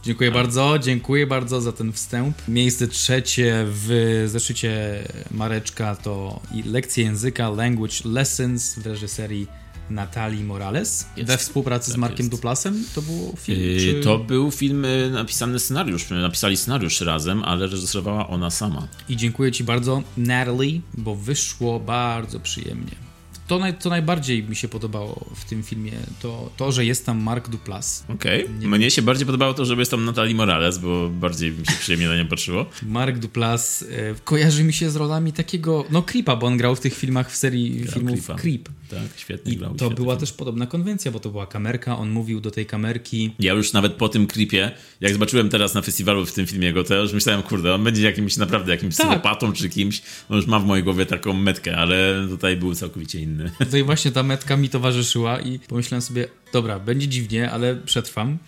Dziękuję 0.07 0.31
bardzo, 0.31 0.79
dziękuję 0.79 1.27
bardzo 1.27 1.61
za 1.61 1.73
ten 1.73 1.92
wstęp. 1.92 2.37
Miejsce 2.49 2.88
trzecie 2.88 3.64
w 3.66 4.25
zeszycie 4.27 5.03
Mareczka 5.31 5.97
to 5.97 6.40
lekcje 6.64 7.05
języka 7.05 7.51
Language 7.51 7.95
Lessons 8.05 8.79
w 8.79 8.87
reżyserii 8.87 9.47
Natalii 9.90 10.45
Morales 10.45 11.07
jest. 11.16 11.29
we 11.29 11.38
współpracy 11.38 11.90
tak 11.90 11.95
z 11.95 11.97
Markiem 11.99 12.19
jest. 12.19 12.31
Duplasem. 12.31 12.85
To 12.95 13.03
był 13.03 13.35
film? 13.38 13.61
Yy, 13.61 13.81
czy... 13.81 14.01
To 14.01 14.19
był 14.19 14.51
film 14.51 14.85
y, 14.85 15.11
napisany 15.11 15.59
scenariusz. 15.59 16.11
Napisali 16.11 16.57
scenariusz 16.57 17.01
razem, 17.01 17.45
ale 17.45 17.66
reżyserowała 17.66 18.29
ona 18.29 18.51
sama. 18.51 18.88
I 19.09 19.16
dziękuję 19.16 19.53
Ci 19.53 19.64
bardzo, 19.64 20.03
Natalie, 20.16 20.81
bo 20.95 21.14
wyszło 21.14 21.81
bardzo 21.81 22.40
przyjemnie 22.40 23.07
to, 23.46 23.59
naj, 23.59 23.78
co 23.78 23.90
najbardziej 23.90 24.42
mi 24.42 24.56
się 24.56 24.68
podobało 24.68 25.26
w 25.35 25.44
tym 25.44 25.62
filmie, 25.62 25.92
to 26.22 26.50
to, 26.56 26.72
że 26.72 26.85
jest 26.85 27.06
tam 27.06 27.22
Mark 27.22 27.48
Duplass. 27.48 28.04
Okej. 28.09 28.44
Okay. 28.44 28.68
Mnie 28.68 28.90
się 28.90 29.02
bardziej 29.02 29.26
podobało 29.26 29.54
to, 29.54 29.64
że 29.64 29.74
jest 29.74 29.90
tam 29.90 30.04
Natalie 30.04 30.35
Morales, 30.35 30.78
bo 30.78 31.09
bardziej 31.09 31.52
mi 31.52 31.66
się 31.66 31.72
przyjemnie 31.80 32.09
na 32.09 32.16
nią 32.16 32.26
patrzyło. 32.28 32.66
Mark 32.82 33.18
Duplass 33.18 33.82
e, 33.82 34.14
kojarzy 34.24 34.64
mi 34.64 34.72
się 34.72 34.90
z 34.90 34.96
rolami 34.96 35.32
takiego, 35.32 35.85
no 35.90 36.02
Creepa, 36.02 36.37
bo 36.37 36.46
on 36.46 36.56
grał 36.56 36.76
w 36.76 36.80
tych 36.80 36.94
filmach 36.94 37.30
w 37.30 37.37
serii 37.37 37.80
grał 37.80 37.94
filmów 37.94 38.26
Creepa. 38.26 38.42
Creep. 38.42 38.68
Tak, 38.90 39.09
świetnie 39.16 39.52
I 39.52 39.56
grał. 39.56 39.74
to 39.74 39.90
była 39.90 40.14
film. 40.14 40.20
też 40.20 40.32
podobna 40.32 40.66
konwencja, 40.66 41.11
bo 41.11 41.20
to 41.20 41.30
była 41.30 41.46
kamerka, 41.46 41.98
on 41.98 42.11
mówił 42.11 42.40
do 42.40 42.50
tej 42.50 42.66
kamerki. 42.66 43.35
Ja 43.38 43.52
już 43.52 43.72
nawet 43.72 43.92
po 43.92 44.09
tym 44.09 44.26
Creepie, 44.26 44.70
jak 45.00 45.12
zobaczyłem 45.12 45.48
teraz 45.48 45.74
na 45.74 45.82
festiwalu 45.82 46.26
w 46.26 46.32
tym 46.32 46.46
filmie 46.46 46.72
go, 46.72 46.85
to 46.85 46.94
ja 46.94 47.00
już 47.00 47.12
myślałem, 47.12 47.42
kurde, 47.42 47.74
on 47.74 47.85
będzie 47.85 48.02
jakimś 48.02 48.37
naprawdę 48.37 48.72
jakimś 48.72 48.96
tak. 48.96 49.06
psychopatą 49.06 49.52
czy 49.52 49.68
kimś. 49.68 50.02
On 50.28 50.37
już 50.37 50.46
ma 50.46 50.59
w 50.59 50.66
mojej 50.66 50.85
głowie 50.85 51.06
taką 51.06 51.32
metkę, 51.32 51.76
ale 51.76 52.26
tutaj 52.28 52.56
był 52.56 52.74
całkowicie 52.74 53.20
inny. 53.20 53.36
Tutaj 53.59 53.83
właśnie 53.90 54.12
ta 54.12 54.22
metka 54.22 54.57
mi 54.57 54.68
towarzyszyła 54.68 55.40
i 55.40 55.59
pomyślałem 55.59 56.03
sobie, 56.03 56.29
dobra, 56.53 56.81
będzie 56.81 57.09
dziwnie, 57.09 57.51
ale 57.51 57.77
przetrwam. 57.77 58.38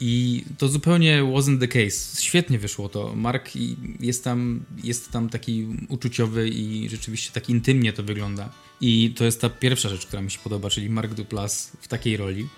I 0.00 0.44
to 0.58 0.68
zupełnie 0.68 1.22
wasn't 1.22 1.60
the 1.60 1.68
case. 1.68 2.22
Świetnie 2.22 2.58
wyszło 2.58 2.88
to. 2.88 3.14
Mark 3.16 3.50
jest 4.00 4.24
tam, 4.24 4.60
jest 4.84 5.10
tam 5.10 5.28
taki 5.28 5.66
uczuciowy 5.88 6.48
i 6.48 6.88
rzeczywiście 6.88 7.32
tak 7.32 7.50
intymnie 7.50 7.92
to 7.92 8.02
wygląda. 8.02 8.52
I 8.80 9.14
to 9.16 9.24
jest 9.24 9.40
ta 9.40 9.50
pierwsza 9.50 9.88
rzecz, 9.88 10.06
która 10.06 10.22
mi 10.22 10.30
się 10.30 10.38
podoba, 10.38 10.70
czyli 10.70 10.90
Mark 10.90 11.14
Duplass 11.14 11.72
w 11.80 11.88
takiej 11.88 12.16
roli. 12.16 12.48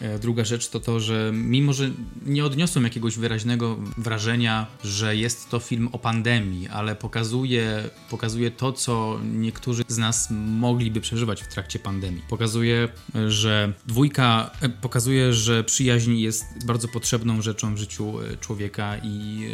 E, 0.00 0.18
druga 0.18 0.44
rzecz 0.44 0.68
to 0.68 0.80
to, 0.80 1.00
że 1.00 1.30
mimo, 1.34 1.72
że 1.72 1.90
nie 2.26 2.44
odniosłem 2.44 2.84
jakiegoś 2.84 3.18
wyraźnego 3.18 3.76
wrażenia, 3.98 4.66
że 4.84 5.16
jest 5.16 5.50
to 5.50 5.58
film 5.58 5.88
o 5.92 5.98
pandemii, 5.98 6.68
ale 6.68 6.96
pokazuje, 6.96 7.90
pokazuje 8.10 8.50
to, 8.50 8.72
co 8.72 9.20
niektórzy 9.24 9.82
z 9.88 9.98
nas 9.98 10.28
mogliby 10.46 11.00
przeżywać 11.00 11.42
w 11.42 11.48
trakcie 11.48 11.78
pandemii. 11.78 12.22
Pokazuje, 12.28 12.88
że 13.28 13.72
dwójka, 13.86 14.50
e, 14.60 14.68
pokazuje, 14.68 15.32
że 15.32 15.64
przyjaźń 15.64 16.16
jest 16.16 16.44
bardzo 16.66 16.88
potrzebną 16.88 17.42
rzeczą 17.42 17.74
w 17.74 17.78
życiu 17.78 18.20
e, 18.20 18.36
człowieka 18.36 18.96
i, 19.02 19.48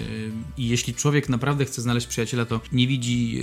i 0.56 0.68
jeśli 0.68 0.94
człowiek 0.94 1.28
naprawdę 1.28 1.64
chce 1.64 1.82
znaleźć 1.82 2.06
przyjaciela, 2.06 2.44
to 2.44 2.60
nie 2.72 2.86
widzi 2.86 3.42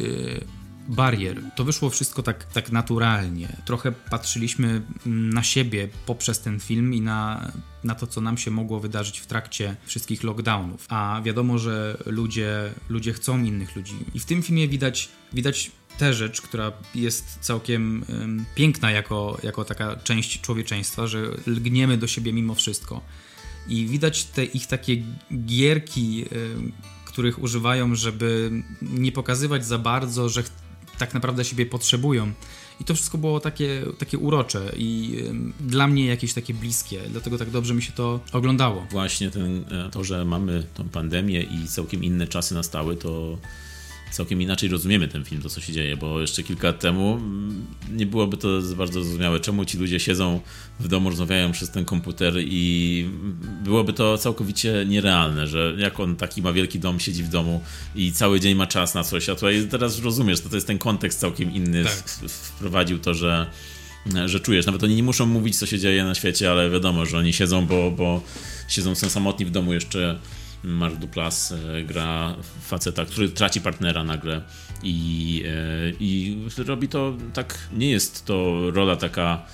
barier. 0.87 1.41
To 1.55 1.63
wyszło 1.63 1.89
wszystko 1.89 2.23
tak, 2.23 2.43
tak 2.43 2.71
naturalnie. 2.71 3.57
Trochę 3.65 3.91
patrzyliśmy 3.91 4.81
na 5.05 5.43
siebie 5.43 5.89
poprzez 6.05 6.39
ten 6.39 6.59
film 6.59 6.93
i 6.93 7.01
na, 7.01 7.51
na 7.83 7.95
to, 7.95 8.07
co 8.07 8.21
nam 8.21 8.37
się 8.37 8.51
mogło 8.51 8.79
wydarzyć 8.79 9.19
w 9.19 9.27
trakcie 9.27 9.75
wszystkich 9.85 10.23
lockdownów. 10.23 10.85
A 10.89 11.21
wiadomo, 11.23 11.57
że 11.57 11.97
ludzie, 12.05 12.73
ludzie 12.89 13.13
chcą 13.13 13.43
innych 13.43 13.75
ludzi. 13.75 13.95
I 14.13 14.19
w 14.19 14.25
tym 14.25 14.43
filmie 14.43 14.67
widać, 14.67 15.09
widać 15.33 15.71
tę 15.97 16.13
rzecz, 16.13 16.41
która 16.41 16.71
jest 16.95 17.37
całkiem 17.41 18.05
um, 18.09 18.45
piękna 18.55 18.91
jako, 18.91 19.37
jako 19.43 19.65
taka 19.65 19.95
część 19.95 20.41
człowieczeństwa, 20.41 21.07
że 21.07 21.23
lgniemy 21.47 21.97
do 21.97 22.07
siebie 22.07 22.33
mimo 22.33 22.55
wszystko. 22.55 23.01
I 23.67 23.85
widać 23.85 24.23
te 24.23 24.45
ich 24.45 24.67
takie 24.67 25.03
gierki, 25.45 26.25
których 27.05 27.43
używają, 27.43 27.95
żeby 27.95 28.51
nie 28.81 29.11
pokazywać 29.11 29.65
za 29.65 29.77
bardzo, 29.77 30.29
że 30.29 30.43
tak 30.97 31.13
naprawdę 31.13 31.45
siebie 31.45 31.65
potrzebują. 31.65 32.31
I 32.81 32.83
to 32.83 32.95
wszystko 32.95 33.17
było 33.17 33.39
takie, 33.39 33.85
takie 33.97 34.17
urocze 34.17 34.71
i 34.77 35.23
dla 35.59 35.87
mnie 35.87 36.05
jakieś 36.05 36.33
takie 36.33 36.53
bliskie, 36.53 37.01
dlatego 37.09 37.37
tak 37.37 37.49
dobrze 37.49 37.73
mi 37.73 37.81
się 37.81 37.91
to 37.91 38.19
oglądało. 38.31 38.85
Właśnie 38.91 39.31
ten, 39.31 39.65
e, 39.71 39.89
to, 39.91 40.03
że 40.03 40.25
mamy 40.25 40.63
tą 40.73 40.89
pandemię 40.89 41.41
i 41.41 41.67
całkiem 41.67 42.03
inne 42.03 42.27
czasy 42.27 42.55
nastały, 42.55 42.95
to 42.95 43.37
całkiem 44.11 44.41
inaczej 44.41 44.69
rozumiemy 44.69 45.07
ten 45.07 45.25
film, 45.25 45.41
to 45.41 45.49
co 45.49 45.61
się 45.61 45.73
dzieje, 45.73 45.97
bo 45.97 46.21
jeszcze 46.21 46.43
kilka 46.43 46.67
lat 46.67 46.79
temu 46.79 47.13
mm, 47.13 47.65
nie 47.91 48.05
byłoby 48.05 48.37
to 48.37 48.47
bardzo 48.77 49.03
zrozumiałe, 49.03 49.39
czemu 49.39 49.65
ci 49.65 49.77
ludzie 49.77 49.99
siedzą 49.99 50.41
w 50.79 50.87
domu, 50.87 51.09
rozmawiają 51.09 51.51
przez 51.51 51.69
ten 51.71 51.85
komputer 51.85 52.33
i 52.37 53.09
byłoby 53.63 53.93
to 53.93 54.17
całkowicie 54.17 54.85
nierealne, 54.87 55.47
że 55.47 55.75
jak 55.77 55.99
on 55.99 56.15
taki 56.15 56.41
ma 56.41 56.53
wielki 56.53 56.79
dom, 56.79 56.99
siedzi 56.99 57.23
w 57.23 57.29
domu 57.29 57.63
i 57.95 58.11
cały 58.11 58.39
dzień 58.39 58.55
ma 58.55 58.67
czas 58.67 58.93
na 58.93 59.03
coś, 59.03 59.29
a 59.29 59.35
tutaj 59.35 59.67
teraz 59.71 60.01
rozumiesz, 60.01 60.41
to, 60.41 60.49
to 60.49 60.55
jest 60.55 60.67
ten 60.67 60.77
kontekst 60.77 61.19
całkiem 61.19 61.53
inny, 61.53 61.83
tak. 61.83 61.93
wprowadził 62.29 62.99
to, 62.99 63.13
że 63.13 63.47
że 64.25 64.39
czujesz. 64.39 64.65
Nawet 64.65 64.83
oni 64.83 64.95
nie 64.95 65.03
muszą 65.03 65.25
mówić, 65.25 65.57
co 65.57 65.65
się 65.65 65.79
dzieje 65.79 66.03
na 66.03 66.15
świecie, 66.15 66.51
ale 66.51 66.69
wiadomo, 66.69 67.05
że 67.05 67.17
oni 67.17 67.33
siedzą, 67.33 67.65
bo, 67.65 67.91
bo 67.91 68.21
siedzą 68.67 68.95
są 68.95 69.09
samotni 69.09 69.45
w 69.45 69.51
domu 69.51 69.73
jeszcze. 69.73 70.19
Mark 70.63 70.95
Duplass 70.95 71.51
e, 71.51 71.83
gra 71.83 72.35
faceta, 72.61 73.05
który 73.05 73.29
traci 73.29 73.61
partnera 73.61 74.03
nagle 74.03 74.41
i, 74.83 75.43
e, 75.45 75.91
i 75.99 76.37
robi 76.65 76.87
to 76.87 77.17
tak, 77.33 77.67
nie 77.73 77.89
jest 77.89 78.25
to 78.25 78.57
rola 78.71 78.95
taka 78.95 79.45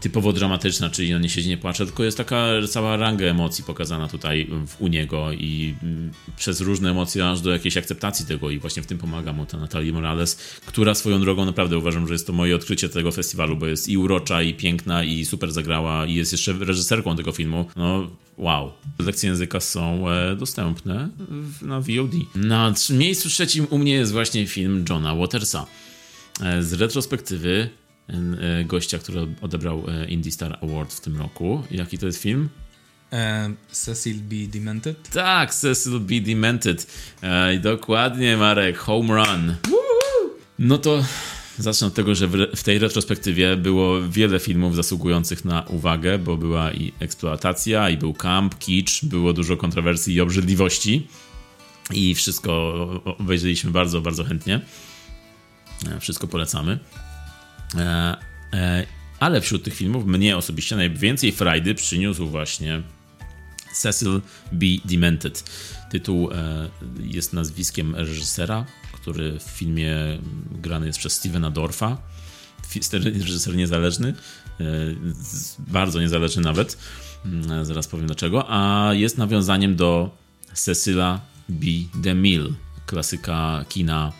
typowo 0.00 0.32
dramatyczna, 0.32 0.90
czyli 0.90 1.14
on 1.14 1.22
nie 1.22 1.28
siedzi, 1.28 1.48
nie 1.48 1.58
płacze, 1.58 1.86
tylko 1.86 2.04
jest 2.04 2.16
taka 2.16 2.46
cała 2.68 2.96
ranga 2.96 3.24
emocji 3.24 3.64
pokazana 3.64 4.08
tutaj 4.08 4.48
w, 4.66 4.80
u 4.80 4.86
niego 4.88 5.32
i 5.32 5.74
mm, 5.82 6.10
przez 6.36 6.60
różne 6.60 6.90
emocje 6.90 7.28
aż 7.28 7.40
do 7.40 7.50
jakiejś 7.50 7.76
akceptacji 7.76 8.26
tego 8.26 8.50
i 8.50 8.58
właśnie 8.58 8.82
w 8.82 8.86
tym 8.86 8.98
pomaga 8.98 9.32
mu 9.32 9.46
ta 9.46 9.58
Natalia 9.58 9.92
Morales, 9.92 10.36
która 10.66 10.94
swoją 10.94 11.20
drogą 11.20 11.44
naprawdę 11.44 11.78
uważam, 11.78 12.06
że 12.06 12.14
jest 12.14 12.26
to 12.26 12.32
moje 12.32 12.56
odkrycie 12.56 12.88
tego 12.88 13.12
festiwalu, 13.12 13.56
bo 13.56 13.66
jest 13.66 13.88
i 13.88 13.98
urocza, 13.98 14.42
i 14.42 14.54
piękna, 14.54 15.04
i 15.04 15.24
super 15.24 15.52
zagrała, 15.52 16.06
i 16.06 16.14
jest 16.14 16.32
jeszcze 16.32 16.52
reżyserką 16.52 17.16
tego 17.16 17.32
filmu. 17.32 17.66
No, 17.76 18.10
wow. 18.38 18.72
Lekcje 18.98 19.28
języka 19.28 19.60
są 19.60 20.10
e, 20.10 20.36
dostępne 20.36 21.08
na 21.62 21.80
VOD. 21.80 22.12
Na 22.34 22.74
miejscu 22.90 23.28
trzecim 23.28 23.66
u 23.70 23.78
mnie 23.78 23.92
jest 23.92 24.12
właśnie 24.12 24.46
film 24.46 24.84
Johna 24.88 25.14
Watersa. 25.14 25.66
E, 26.42 26.62
z 26.62 26.72
retrospektywy 26.72 27.70
gościa, 28.64 28.98
który 28.98 29.26
odebrał 29.40 29.84
e, 29.88 30.08
Indie 30.08 30.32
Star 30.32 30.58
Award 30.62 30.94
w 30.94 31.00
tym 31.00 31.16
roku. 31.16 31.62
Jaki 31.70 31.98
to 31.98 32.06
jest 32.06 32.22
film? 32.22 32.48
E, 33.12 33.50
Cecil 33.70 34.16
B. 34.20 34.36
Demented? 34.46 35.10
Tak, 35.10 35.54
Cecil 35.54 36.00
B. 36.00 36.20
Demented. 36.20 36.86
E, 37.22 37.58
dokładnie, 37.58 38.36
Marek. 38.36 38.78
Home 38.78 39.14
Run. 39.14 39.54
No 40.58 40.78
to 40.78 41.04
zacznę 41.58 41.86
od 41.86 41.94
tego, 41.94 42.14
że 42.14 42.28
w, 42.28 42.56
w, 42.56 42.62
tej 42.62 42.78
retrospektywie 42.78 43.56
było 43.56 44.08
wiele 44.08 44.38
filmów 44.38 44.76
zasługujących 44.76 45.44
na 45.44 45.62
uwagę, 45.62 46.18
bo 46.18 46.36
była 46.36 46.72
i 46.72 46.92
eksploatacja, 47.00 47.90
i 47.90 47.96
był 47.96 48.14
camp, 48.14 48.58
kicz, 48.58 49.04
było 49.04 49.32
dużo 49.32 49.56
kontrowersji 49.56 50.14
i 50.14 50.20
obrzydliwości. 50.20 51.06
I 51.92 52.14
wszystko 52.14 52.52
obejrzeliśmy 53.04 53.70
bardzo, 53.70 54.00
bardzo 54.00 54.24
chętnie. 54.24 54.60
Wszystko 56.00 56.26
polecamy. 56.26 56.78
E, 57.78 58.16
e, 58.52 58.86
ale 59.20 59.40
wśród 59.40 59.64
tych 59.64 59.74
filmów 59.74 60.06
mnie 60.06 60.36
osobiście 60.36 60.76
najwięcej 60.76 61.32
frajdy 61.32 61.74
przyniósł 61.74 62.26
właśnie 62.26 62.82
Cecil 63.72 64.20
B. 64.52 64.66
Demented. 64.84 65.44
Tytuł 65.90 66.30
e, 66.32 66.68
jest 67.00 67.32
nazwiskiem 67.32 67.94
reżysera, 67.94 68.64
który 68.92 69.38
w 69.38 69.42
filmie 69.42 69.96
grany 70.50 70.86
jest 70.86 70.98
przez 70.98 71.12
Stevena 71.12 71.50
Dorfa. 71.50 71.96
Reżyser 72.92 73.56
niezależny, 73.56 74.14
bardzo 75.58 76.00
niezależny 76.00 76.42
nawet. 76.42 76.78
Mm, 77.24 77.64
zaraz 77.64 77.88
powiem 77.88 78.06
dlaczego. 78.06 78.44
A 78.48 78.90
jest 78.94 79.18
nawiązaniem 79.18 79.76
do 79.76 80.16
Cecila 80.54 81.20
B. 81.48 81.66
DeMille, 81.94 82.50
klasyka 82.86 83.64
kina 83.68 84.12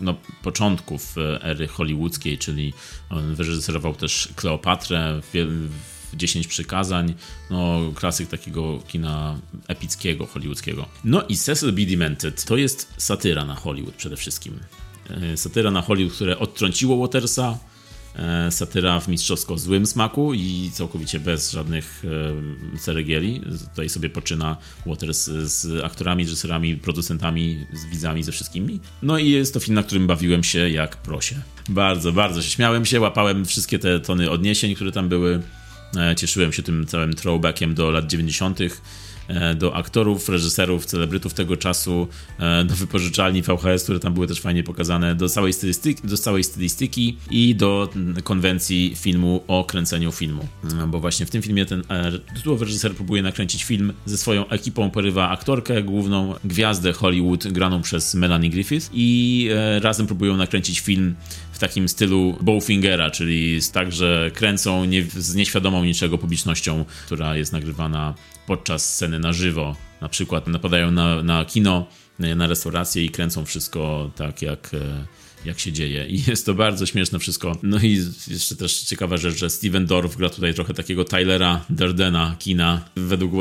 no, 0.00 0.14
początków 0.42 1.14
ery 1.40 1.68
hollywoodzkiej, 1.68 2.38
czyli 2.38 2.72
on 3.10 3.34
wyreżyserował 3.34 3.94
też 3.94 4.28
Kleopatrę, 4.36 5.20
10 6.14 6.46
przykazań, 6.46 7.14
no 7.50 7.80
klasyk 7.94 8.28
takiego 8.28 8.78
kina 8.88 9.38
epickiego, 9.68 10.26
hollywoodzkiego. 10.26 10.86
No 11.04 11.22
i 11.22 11.36
Cecil 11.36 11.72
B. 11.72 11.86
Demented 11.86 12.44
to 12.44 12.56
jest 12.56 12.94
satyra 12.96 13.44
na 13.44 13.54
Hollywood 13.54 13.94
przede 13.94 14.16
wszystkim. 14.16 14.58
E, 15.10 15.36
satyra 15.36 15.70
na 15.70 15.82
Hollywood, 15.82 16.14
które 16.14 16.38
odtrąciło 16.38 16.96
Watersa, 16.96 17.58
E, 17.58 17.67
satyra 18.50 19.00
w 19.00 19.08
mistrzowsko 19.08 19.58
złym 19.58 19.86
smaku 19.86 20.34
i 20.34 20.70
całkowicie 20.72 21.20
bez 21.20 21.50
żadnych 21.50 22.02
e, 22.74 22.78
ceregieli. 22.78 23.40
Tutaj 23.70 23.88
sobie 23.88 24.10
poczyna 24.10 24.56
Waters 24.86 25.24
z 25.26 25.84
aktorami, 25.84 26.24
reżyserami, 26.24 26.76
producentami, 26.76 27.66
z 27.72 27.84
widzami, 27.84 28.22
ze 28.22 28.32
wszystkimi. 28.32 28.80
No 29.02 29.18
i 29.18 29.30
jest 29.30 29.54
to 29.54 29.60
film, 29.60 29.74
na 29.74 29.82
którym 29.82 30.06
bawiłem 30.06 30.44
się 30.44 30.70
jak 30.70 30.96
prosie. 30.96 31.36
Bardzo, 31.68 32.12
bardzo 32.12 32.42
się 32.42 32.50
śmiałem 32.50 32.84
się, 32.84 33.00
łapałem 33.00 33.44
wszystkie 33.44 33.78
te 33.78 34.00
tony 34.00 34.30
odniesień, 34.30 34.74
które 34.74 34.92
tam 34.92 35.08
były. 35.08 35.42
E, 35.96 36.16
cieszyłem 36.16 36.52
się 36.52 36.62
tym 36.62 36.86
całym 36.86 37.14
throwbackiem 37.14 37.74
do 37.74 37.90
lat 37.90 38.06
90 38.06 38.60
E, 38.60 38.68
do 39.56 39.76
aktorów, 39.76 40.28
reżyserów, 40.28 40.86
celebrytów 40.86 41.34
tego 41.34 41.56
czasu, 41.56 42.08
e, 42.38 42.64
do 42.64 42.74
wypożyczalni 42.74 43.42
VHS, 43.42 43.84
które 43.84 44.00
tam 44.00 44.14
były 44.14 44.26
też 44.26 44.40
fajnie 44.40 44.62
pokazane, 44.62 45.14
do 45.14 45.28
całej 45.28 45.52
stylistyki, 45.52 46.08
do 46.08 46.16
całej 46.16 46.44
stylistyki 46.44 47.16
i 47.30 47.54
do 47.54 47.88
konwencji 48.24 48.94
filmu 48.96 49.44
o 49.48 49.64
kręceniu 49.64 50.12
filmu. 50.12 50.48
E, 50.82 50.86
bo 50.86 51.00
właśnie 51.00 51.26
w 51.26 51.30
tym 51.30 51.42
filmie 51.42 51.66
ten 51.66 51.82
tytułowy 52.34 52.64
reżyser 52.64 52.94
próbuje 52.94 53.22
nakręcić 53.22 53.64
film 53.64 53.92
ze 54.06 54.18
swoją 54.18 54.48
ekipą, 54.48 54.90
porywa 54.90 55.28
aktorkę, 55.28 55.82
główną 55.82 56.34
gwiazdę 56.44 56.92
Hollywood 56.92 57.48
graną 57.52 57.82
przez 57.82 58.14
Melanie 58.14 58.50
Griffith 58.50 58.90
i 58.92 59.48
razem 59.80 60.06
próbują 60.06 60.36
nakręcić 60.36 60.80
film 60.80 61.14
w 61.58 61.60
takim 61.60 61.88
stylu 61.88 62.36
Bowfingera, 62.40 63.10
czyli 63.10 63.60
tak, 63.72 63.92
że 63.92 64.30
kręcą 64.34 64.84
nie, 64.84 65.02
z 65.02 65.34
nieświadomą 65.34 65.84
niczego 65.84 66.18
publicznością, 66.18 66.84
która 67.06 67.36
jest 67.36 67.52
nagrywana 67.52 68.14
podczas 68.46 68.94
sceny 68.94 69.18
na 69.18 69.32
żywo. 69.32 69.76
Na 70.00 70.08
przykład 70.08 70.46
napadają 70.46 70.90
na, 70.90 71.22
na 71.22 71.44
kino, 71.44 71.86
na 72.18 72.46
restaurację 72.46 73.04
i 73.04 73.10
kręcą 73.10 73.44
wszystko 73.44 74.10
tak, 74.16 74.42
jak, 74.42 74.70
e, 74.74 75.06
jak 75.44 75.58
się 75.58 75.72
dzieje. 75.72 76.06
I 76.06 76.22
jest 76.28 76.46
to 76.46 76.54
bardzo 76.54 76.86
śmieszne 76.86 77.18
wszystko. 77.18 77.56
No 77.62 77.78
i 77.78 78.04
jeszcze 78.28 78.56
też 78.56 78.80
ciekawa 78.80 79.16
rzecz, 79.16 79.36
że 79.36 79.50
Steven 79.50 79.86
Dorff 79.86 80.16
gra 80.16 80.30
tutaj 80.30 80.54
trochę 80.54 80.74
takiego 80.74 81.04
Tylera 81.04 81.64
Derdena 81.70 82.36
kina 82.38 82.84
według 82.96 83.32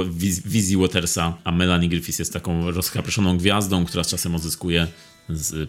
wizji 0.45 0.77
Watersa, 0.77 1.38
a 1.43 1.51
Melanie 1.51 1.89
Griffith 1.89 2.19
jest 2.19 2.34
taką 2.34 2.71
rozchaproszoną 2.71 3.38
gwiazdą, 3.38 3.86
która 3.86 4.03
z 4.03 4.08
czasem 4.08 4.36
odzyskuje 4.36 4.88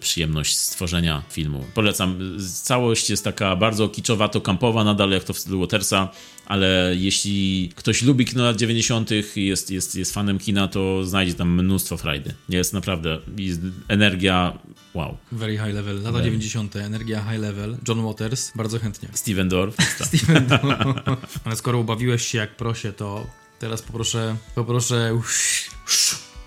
przyjemność 0.01 0.59
stworzenia 0.59 1.23
filmu. 1.31 1.65
Polecam. 1.75 2.39
Całość 2.63 3.11
jest 3.11 3.25
taka 3.25 3.57
bardzo 3.57 3.89
kiczowato 3.89 4.41
kampowa 4.41 4.85
nadal, 4.85 5.11
jak 5.11 5.25
to 5.25 5.33
w 5.33 5.39
stylu 5.39 5.61
Watersa, 5.61 6.09
ale 6.47 6.93
jeśli 6.97 7.71
ktoś 7.75 8.03
lubi 8.03 8.25
kino 8.25 8.45
lat 8.45 8.57
90., 8.57 9.11
jest, 9.37 9.71
jest, 9.71 9.95
jest 9.95 10.15
fanem 10.15 10.39
kina, 10.39 10.69
to 10.69 11.05
znajdzie 11.05 11.35
tam 11.35 11.63
mnóstwo 11.63 11.97
frajdy. 11.97 12.35
Jest 12.49 12.73
naprawdę 12.73 13.19
jest 13.37 13.61
energia 13.89 14.59
wow. 14.95 15.17
Very 15.33 15.53
high 15.53 15.75
level. 15.75 15.97
Lata 15.97 16.13
Very. 16.13 16.25
90., 16.25 16.77
energia 16.77 17.25
high 17.31 17.41
level. 17.41 17.77
John 17.89 18.03
Waters, 18.03 18.53
bardzo 18.55 18.79
chętnie. 18.79 19.09
Steven 19.13 19.49
Dorff. 19.49 19.77
Steven 20.09 20.47
Dorff. 20.47 21.41
Ale 21.45 21.57
skoro 21.57 21.79
ubawiłeś 21.79 22.27
się 22.27 22.39
jak 22.39 22.57
prosie, 22.57 22.93
to 22.93 23.27
teraz 23.59 23.83
poproszę, 23.83 24.37
poproszę... 24.55 25.15
Usz, 25.15 25.71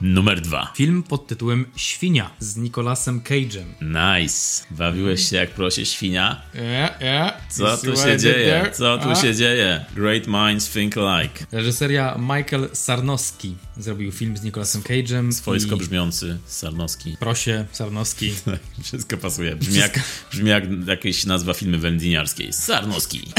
Numer 0.01 0.41
dwa. 0.41 0.71
Film 0.75 1.03
pod 1.03 1.27
tytułem 1.27 1.65
Świnia 1.75 2.29
z 2.39 2.57
Nicolasem 2.57 3.21
Cage'em. 3.21 3.65
Nice. 3.81 4.63
Bawiłeś 4.71 5.29
się 5.29 5.35
jak 5.35 5.49
prosie 5.49 5.85
świnia? 5.85 6.41
Yeah, 6.53 7.01
yeah. 7.01 7.47
Co 7.49 7.77
tu 7.77 7.95
się 7.95 8.17
dzieje? 8.17 8.71
Co 8.73 8.97
tu 8.97 9.21
się 9.21 9.35
dzieje? 9.35 9.85
Great 9.95 10.27
minds 10.27 10.69
think 10.69 10.97
alike. 10.97 11.45
Reżyseria 11.51 12.17
Michael 12.19 12.69
Sarnowski 12.73 13.55
zrobił 13.77 14.11
film 14.11 14.37
z 14.37 14.43
Nicolasem 14.43 14.81
Cage'em. 14.81 15.31
Swojsko 15.31 15.75
i... 15.75 15.79
brzmiący 15.79 16.37
Sarnowski. 16.45 17.17
Prosie 17.19 17.65
Sarnowski. 17.71 18.33
Wszystko 18.83 19.17
pasuje. 19.17 19.55
Brzmi 19.55 19.79
jak, 19.79 19.99
brzmi 20.31 20.49
jak 20.49 20.63
jakieś 20.87 21.25
nazwa 21.25 21.53
filmy 21.53 21.77
wędliniarskiej. 21.77 22.53
Sarnowski. 22.53 23.31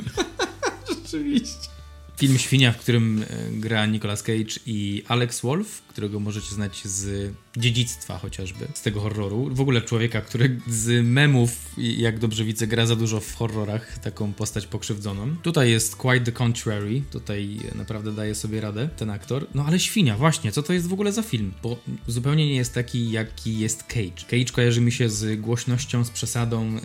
Rzeczywiście. 0.88 1.79
Film 2.20 2.38
Świnia, 2.38 2.72
w 2.72 2.76
którym 2.76 3.22
e, 3.22 3.26
gra 3.52 3.86
Nicolas 3.86 4.22
Cage 4.22 4.60
i 4.66 5.02
Alex 5.08 5.40
Wolf, 5.40 5.82
którego 5.82 6.20
możecie 6.20 6.54
znać 6.54 6.84
z 6.84 7.32
dziedzictwa 7.56 8.18
chociażby, 8.18 8.66
z 8.74 8.82
tego 8.82 9.00
horroru. 9.00 9.54
W 9.54 9.60
ogóle 9.60 9.82
człowieka, 9.82 10.20
który 10.20 10.60
z 10.68 11.06
memów, 11.06 11.74
jak 11.78 12.18
dobrze 12.18 12.44
widzę, 12.44 12.66
gra 12.66 12.86
za 12.86 12.96
dużo 12.96 13.20
w 13.20 13.34
horrorach, 13.34 13.98
taką 13.98 14.32
postać 14.32 14.66
pokrzywdzoną. 14.66 15.36
Tutaj 15.42 15.70
jest 15.70 15.96
quite 15.96 16.20
the 16.20 16.32
contrary, 16.32 17.02
tutaj 17.10 17.58
naprawdę 17.74 18.12
daje 18.12 18.34
sobie 18.34 18.60
radę 18.60 18.88
ten 18.96 19.10
aktor. 19.10 19.46
No 19.54 19.64
ale 19.66 19.80
Świnia, 19.80 20.16
właśnie, 20.16 20.52
co 20.52 20.62
to 20.62 20.72
jest 20.72 20.88
w 20.88 20.92
ogóle 20.92 21.12
za 21.12 21.22
film? 21.22 21.52
Bo 21.62 21.78
zupełnie 22.06 22.46
nie 22.46 22.56
jest 22.56 22.74
taki, 22.74 23.10
jaki 23.10 23.58
jest 23.58 23.82
Cage. 23.82 24.24
Cage 24.30 24.52
kojarzy 24.52 24.80
mi 24.80 24.92
się 24.92 25.08
z 25.08 25.40
głośnością, 25.40 26.04
z 26.04 26.10
przesadą, 26.10 26.66
e, 26.66 26.80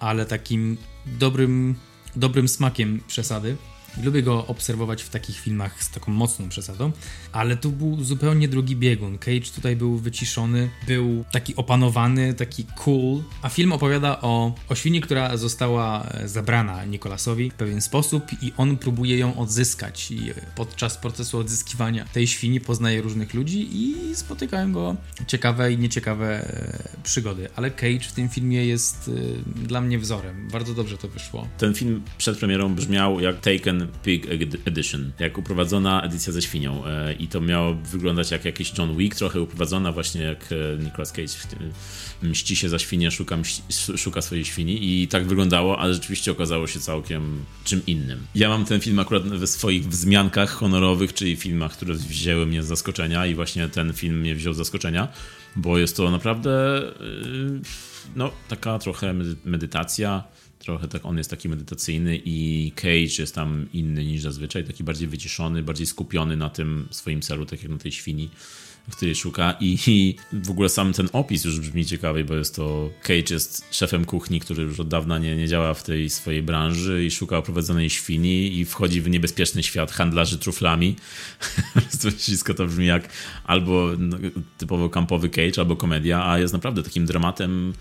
ale 0.00 0.26
takim 0.26 0.76
dobrym, 1.06 1.74
dobrym 2.16 2.48
smakiem 2.48 3.00
przesady 3.06 3.56
Lubię 4.02 4.22
go 4.22 4.46
obserwować 4.46 5.02
w 5.02 5.10
takich 5.10 5.40
filmach 5.40 5.84
z 5.84 5.90
taką 5.90 6.12
mocną 6.12 6.48
przesadą, 6.48 6.92
ale 7.32 7.56
tu 7.56 7.72
był 7.72 8.04
zupełnie 8.04 8.48
drugi 8.48 8.76
biegun. 8.76 9.18
Cage 9.18 9.50
tutaj 9.54 9.76
był 9.76 9.98
wyciszony, 9.98 10.70
był 10.86 11.24
taki 11.32 11.56
opanowany, 11.56 12.34
taki 12.34 12.64
cool, 12.64 13.22
a 13.42 13.48
film 13.48 13.72
opowiada 13.72 14.20
o, 14.20 14.54
o 14.68 14.74
świni, 14.74 15.00
która 15.00 15.36
została 15.36 16.06
e, 16.06 16.28
zabrana 16.28 16.84
Nikolasowi 16.84 17.50
w 17.50 17.54
pewien 17.54 17.80
sposób 17.80 18.24
i 18.42 18.52
on 18.56 18.76
próbuje 18.76 19.18
ją 19.18 19.36
odzyskać 19.36 20.10
i 20.10 20.20
podczas 20.56 20.96
procesu 20.96 21.38
odzyskiwania 21.38 22.04
tej 22.04 22.26
świni 22.26 22.60
poznaje 22.60 23.02
różnych 23.02 23.34
ludzi 23.34 23.68
i 23.72 24.14
spotykają 24.16 24.72
go 24.72 24.96
ciekawe 25.26 25.72
i 25.72 25.78
nieciekawe 25.78 26.26
e, 26.26 26.98
przygody, 27.02 27.48
ale 27.56 27.70
Cage 27.70 28.00
w 28.08 28.12
tym 28.12 28.28
filmie 28.28 28.66
jest 28.66 29.10
e, 29.58 29.66
dla 29.66 29.80
mnie 29.80 29.98
wzorem. 29.98 30.48
Bardzo 30.52 30.74
dobrze 30.74 30.98
to 30.98 31.08
wyszło. 31.08 31.48
Ten 31.58 31.74
film 31.74 32.02
przed 32.18 32.38
premierą 32.38 32.74
brzmiał 32.74 33.20
jak 33.20 33.40
Taken 33.40 33.83
Pig 34.02 34.26
Edition, 34.64 35.12
jak 35.18 35.38
uprowadzona 35.38 36.02
edycja 36.02 36.32
ze 36.32 36.42
świnią 36.42 36.86
e, 36.86 37.12
i 37.12 37.28
to 37.28 37.40
miało 37.40 37.74
wyglądać 37.74 38.30
jak 38.30 38.44
jakiś 38.44 38.78
John 38.78 38.96
Wick, 38.96 39.16
trochę 39.16 39.40
uprowadzona 39.40 39.92
właśnie 39.92 40.22
jak 40.22 40.48
Nicolas 40.78 41.12
Cage 41.12 41.28
mści 42.22 42.56
się 42.56 42.68
za 42.68 42.78
świnię, 42.78 43.10
szuka, 43.10 43.38
szuka 43.96 44.22
swojej 44.22 44.44
świni 44.44 45.02
i 45.02 45.08
tak 45.08 45.26
wyglądało, 45.26 45.78
ale 45.78 45.94
rzeczywiście 45.94 46.32
okazało 46.32 46.66
się 46.66 46.80
całkiem 46.80 47.44
czym 47.64 47.86
innym. 47.86 48.26
Ja 48.34 48.48
mam 48.48 48.64
ten 48.64 48.80
film 48.80 48.98
akurat 48.98 49.22
we 49.22 49.46
swoich 49.46 49.88
wzmiankach 49.88 50.50
honorowych, 50.50 51.14
czyli 51.14 51.36
filmach, 51.36 51.72
które 51.72 51.94
wzięły 51.94 52.46
mnie 52.46 52.62
z 52.62 52.66
zaskoczenia 52.66 53.26
i 53.26 53.34
właśnie 53.34 53.68
ten 53.68 53.92
film 53.92 54.20
mnie 54.20 54.34
wziął 54.34 54.54
z 54.54 54.56
zaskoczenia, 54.56 55.08
bo 55.56 55.78
jest 55.78 55.96
to 55.96 56.10
naprawdę 56.10 56.82
yy, 57.00 57.60
no, 58.16 58.30
taka 58.48 58.78
trochę 58.78 59.14
medytacja, 59.44 60.24
trochę 60.64 60.88
tak 60.88 61.06
on 61.06 61.18
jest 61.18 61.30
taki 61.30 61.48
medytacyjny 61.48 62.20
i 62.24 62.72
Cage 62.76 63.18
jest 63.18 63.34
tam 63.34 63.66
inny 63.72 64.04
niż 64.04 64.22
zazwyczaj, 64.22 64.64
taki 64.64 64.84
bardziej 64.84 65.08
wyciszony, 65.08 65.62
bardziej 65.62 65.86
skupiony 65.86 66.36
na 66.36 66.50
tym 66.50 66.88
swoim 66.90 67.20
celu, 67.20 67.46
tak 67.46 67.62
jak 67.62 67.70
na 67.70 67.78
tej 67.78 67.92
świni 67.92 68.30
której 68.90 69.14
szuka 69.14 69.54
i, 69.60 69.78
i, 69.86 70.16
w 70.32 70.50
ogóle 70.50 70.68
sam 70.68 70.92
ten 70.92 71.08
opis 71.12 71.44
już 71.44 71.60
brzmi 71.60 71.86
ciekawy, 71.86 72.24
bo 72.24 72.34
jest 72.34 72.56
to 72.56 72.90
Cage 73.02 73.34
jest 73.34 73.74
szefem 73.74 74.04
kuchni, 74.04 74.40
który 74.40 74.62
już 74.62 74.80
od 74.80 74.88
dawna 74.88 75.18
nie, 75.18 75.36
nie 75.36 75.48
działa 75.48 75.74
w 75.74 75.82
tej 75.82 76.10
swojej 76.10 76.42
branży 76.42 77.04
i 77.04 77.10
szuka 77.10 77.38
oprowadzonej 77.38 77.90
świni 77.90 78.58
i 78.58 78.64
wchodzi 78.64 79.00
w 79.00 79.10
niebezpieczny 79.10 79.62
świat 79.62 79.92
handlarzy 79.92 80.38
truflami. 80.38 80.96
Wszystko 82.18 82.54
to 82.54 82.66
brzmi 82.66 82.86
jak 82.86 83.08
albo 83.44 83.90
no, 83.98 84.16
typowo 84.58 84.88
kampowy 84.90 85.28
Cage, 85.28 85.58
albo 85.58 85.76
komedia, 85.76 86.30
a 86.30 86.38
jest 86.38 86.52
naprawdę 86.52 86.82
takim 86.82 87.06
dramatem 87.06 87.72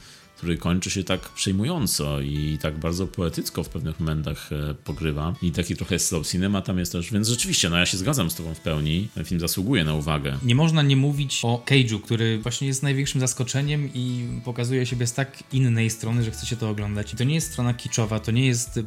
który 0.44 0.58
kończy 0.58 0.90
się 0.90 1.04
tak 1.04 1.30
przejmująco 1.30 2.22
i 2.22 2.58
tak 2.62 2.80
bardzo 2.80 3.08
poetycko 3.08 3.64
w 3.64 3.70
pewnych 3.70 4.00
momentach 4.00 4.50
e, 4.52 4.74
pogrywa. 4.74 5.36
I 5.42 5.52
taki 5.52 5.76
trochę 5.76 6.00
slow 6.00 6.28
cinema 6.28 6.62
tam 6.62 6.80
jest 6.80 6.92
też, 6.92 7.12
więc 7.12 7.28
rzeczywiście, 7.28 7.70
no 7.70 7.78
ja 7.78 7.86
się 7.86 7.98
zgadzam 7.98 8.30
z 8.30 8.36
tobą 8.36 8.54
w 8.54 8.60
pełni. 8.60 9.08
Ten 9.16 9.26
film 9.26 9.40
zasługuje 9.40 9.84
na 9.84 9.94
uwagę. 9.94 10.38
Nie 10.44 10.56
można 10.56 10.82
nie 10.82 10.96
mówić 10.96 11.40
o 11.44 11.64
Cage'u, 11.66 12.02
który 12.02 12.40
właśnie 12.40 12.68
jest 12.68 12.84
największym 12.84 13.22
zaskoczeniem 13.22 13.90
i 13.94 14.28
pokazuje 14.46 14.86
siebie 14.86 15.08
z 15.08 15.14
tak 15.14 15.44
innej 15.54 15.90
strony, 15.90 16.24
że 16.24 16.32
chce 16.32 16.46
się 16.46 16.56
to 16.56 16.70
oglądać. 16.70 17.14
I 17.14 17.16
to 17.16 17.24
nie 17.24 17.36
jest 17.36 17.52
strona 17.52 17.74
kiczowa, 17.74 18.20
to 18.20 18.32
nie 18.32 18.46
jest, 18.46 18.80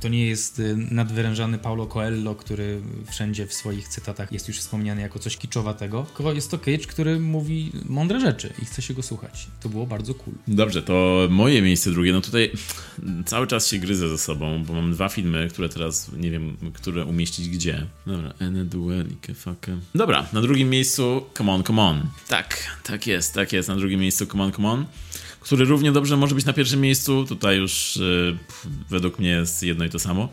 to 0.00 0.08
nie 0.08 0.26
jest 0.26 0.60
e, 0.60 0.76
nadwyrężany 0.90 1.58
Paulo 1.58 1.86
Coelho, 1.86 2.34
który 2.34 2.80
wszędzie 3.10 3.46
w 3.46 3.54
swoich 3.54 3.88
cytatach 3.88 4.32
jest 4.32 4.48
już 4.48 4.58
wspomniany 4.58 5.00
jako 5.00 5.18
coś 5.18 5.36
kiczowatego, 5.36 6.06
tylko 6.16 6.32
jest 6.32 6.50
to 6.50 6.58
Cage, 6.58 6.86
który 6.86 7.20
mówi 7.20 7.72
mądre 7.88 8.20
rzeczy 8.20 8.52
i 8.62 8.64
chce 8.64 8.82
się 8.82 8.94
go 8.94 9.02
słuchać. 9.02 9.46
To 9.62 9.68
było 9.68 9.86
bardzo 9.86 10.14
cool. 10.14 10.36
Dobrze, 10.48 10.82
to 10.82 10.99
moje 11.30 11.62
miejsce 11.62 11.90
drugie, 11.90 12.12
no 12.12 12.20
tutaj 12.20 12.50
cały 13.26 13.46
czas 13.46 13.68
się 13.68 13.78
gryzę 13.78 14.08
ze 14.08 14.18
sobą, 14.18 14.64
bo 14.64 14.72
mam 14.72 14.92
dwa 14.92 15.08
filmy, 15.08 15.48
które 15.48 15.68
teraz 15.68 16.10
nie 16.16 16.30
wiem, 16.30 16.56
które 16.74 17.04
umieścić 17.04 17.48
gdzie. 17.48 17.86
Dobra, 18.06 18.34
Ene 18.38 18.64
Duelike, 18.64 19.34
fuck. 19.34 19.66
Dobra, 19.94 20.26
na 20.32 20.40
drugim 20.40 20.70
miejscu 20.70 21.22
Come 21.38 21.52
On, 21.52 21.62
Come 21.62 21.82
On. 21.82 22.02
Tak, 22.28 22.78
tak 22.82 23.06
jest, 23.06 23.34
tak 23.34 23.52
jest, 23.52 23.68
na 23.68 23.76
drugim 23.76 24.00
miejscu 24.00 24.26
Come 24.26 24.44
On, 24.44 24.52
Come 24.52 24.68
On 24.68 24.86
który 25.40 25.64
równie 25.64 25.92
dobrze 25.92 26.16
może 26.16 26.34
być 26.34 26.44
na 26.44 26.52
pierwszym 26.52 26.80
miejscu. 26.80 27.24
Tutaj 27.24 27.56
już 27.56 27.96
yy, 27.96 28.38
według 28.90 29.18
mnie 29.18 29.28
jest 29.28 29.62
jedno 29.62 29.84
i 29.84 29.90
to 29.90 29.98
samo. 29.98 30.28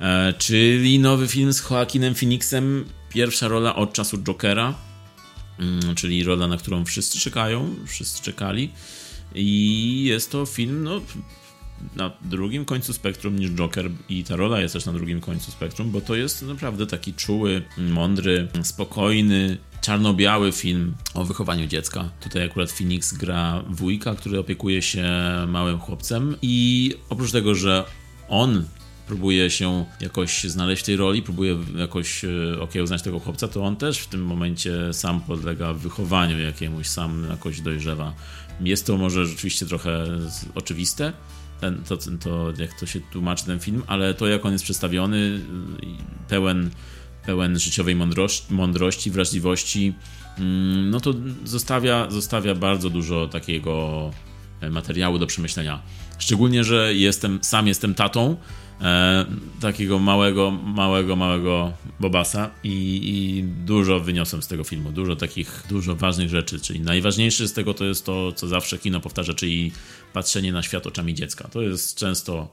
E, 0.00 0.34
czyli 0.38 0.98
nowy 0.98 1.28
film 1.28 1.52
z 1.52 1.70
Joaquinem 1.70 2.14
Phoenixem. 2.14 2.84
Pierwsza 3.10 3.48
rola 3.48 3.76
od 3.76 3.92
czasu 3.92 4.18
Jokera. 4.18 4.74
Mm, 5.58 5.94
czyli 5.94 6.24
rola, 6.24 6.48
na 6.48 6.56
którą 6.56 6.84
wszyscy 6.84 7.20
czekają, 7.20 7.74
wszyscy 7.86 8.22
czekali. 8.22 8.70
I 9.34 10.04
jest 10.04 10.32
to 10.32 10.46
film, 10.46 10.84
no, 10.84 11.00
na 11.96 12.10
drugim 12.22 12.64
końcu 12.64 12.92
spektrum 12.92 13.38
niż 13.38 13.50
Joker 13.50 13.90
i 14.08 14.24
ta 14.24 14.36
rola 14.36 14.60
jest 14.60 14.74
też 14.74 14.86
na 14.86 14.92
drugim 14.92 15.20
końcu 15.20 15.50
spektrum, 15.50 15.90
bo 15.90 16.00
to 16.00 16.14
jest 16.14 16.42
naprawdę 16.42 16.86
taki 16.86 17.14
czuły, 17.14 17.62
mądry, 17.78 18.48
spokojny, 18.62 19.58
czarno-biały 19.80 20.52
film 20.52 20.94
o 21.14 21.24
wychowaniu 21.24 21.66
dziecka. 21.66 22.10
Tutaj 22.20 22.44
akurat 22.44 22.72
Phoenix 22.72 23.12
gra 23.12 23.62
wujka, 23.70 24.14
który 24.14 24.38
opiekuje 24.38 24.82
się 24.82 25.04
małym 25.48 25.78
chłopcem 25.78 26.36
i 26.42 26.94
oprócz 27.08 27.32
tego, 27.32 27.54
że 27.54 27.84
on 28.28 28.64
próbuje 29.06 29.50
się 29.50 29.84
jakoś 30.00 30.44
znaleźć 30.44 30.82
w 30.82 30.86
tej 30.86 30.96
roli, 30.96 31.22
próbuje 31.22 31.58
jakoś 31.76 32.24
e, 32.24 32.60
okiełznać 32.60 33.02
tego 33.02 33.20
chłopca, 33.20 33.48
to 33.48 33.64
on 33.64 33.76
też 33.76 33.98
w 33.98 34.06
tym 34.06 34.24
momencie 34.24 34.92
sam 34.92 35.20
podlega 35.20 35.72
wychowaniu 35.72 36.40
jakiemuś, 36.40 36.86
sam 36.86 37.26
jakoś 37.30 37.60
dojrzewa 37.60 38.14
jest 38.60 38.86
to 38.86 38.96
może 38.96 39.26
rzeczywiście 39.26 39.66
trochę 39.66 40.06
oczywiste, 40.54 41.12
ten, 41.60 41.82
to, 41.88 41.96
to 41.96 42.52
jak 42.58 42.80
to 42.80 42.86
się 42.86 43.00
tłumaczy 43.00 43.44
ten 43.44 43.60
film, 43.60 43.82
ale 43.86 44.14
to 44.14 44.26
jak 44.26 44.46
on 44.46 44.52
jest 44.52 44.64
przedstawiony, 44.64 45.40
pełen, 46.28 46.70
pełen 47.26 47.58
życiowej 47.58 47.96
mądrości, 47.96 48.54
mądrości 48.54 49.10
wrażliwości, 49.10 49.94
mm, 50.38 50.90
no 50.90 51.00
to 51.00 51.14
zostawia, 51.44 52.10
zostawia 52.10 52.54
bardzo 52.54 52.90
dużo 52.90 53.26
takiego 53.26 54.10
e, 54.60 54.70
materiału 54.70 55.18
do 55.18 55.26
przemyślenia. 55.26 55.82
Szczególnie, 56.18 56.64
że 56.64 56.94
jestem, 56.94 57.38
sam 57.42 57.66
jestem 57.66 57.94
tatą, 57.94 58.36
e, 58.80 59.26
takiego 59.60 59.98
małego, 59.98 60.50
małego, 60.50 61.16
małego 61.16 61.72
Bobasa 62.00 62.50
i, 62.64 63.00
i, 63.04 63.42
dużo 63.42 64.00
wyniosłem 64.00 64.42
z 64.42 64.48
tego 64.48 64.64
filmu, 64.64 64.92
dużo 64.92 65.16
takich, 65.16 65.62
dużo 65.68 65.96
ważnych 65.96 66.28
rzeczy, 66.28 66.60
czyli 66.60 66.80
najważniejsze 66.80 67.48
z 67.48 67.52
tego 67.52 67.74
to 67.74 67.84
jest 67.84 68.06
to, 68.06 68.32
co 68.32 68.48
zawsze 68.48 68.78
kino 68.78 69.00
powtarza, 69.00 69.34
czyli 69.34 69.72
patrzenie 70.12 70.52
na 70.52 70.62
świat 70.62 70.86
oczami 70.86 71.14
dziecka. 71.14 71.48
To 71.48 71.62
jest 71.62 71.98
często 71.98 72.48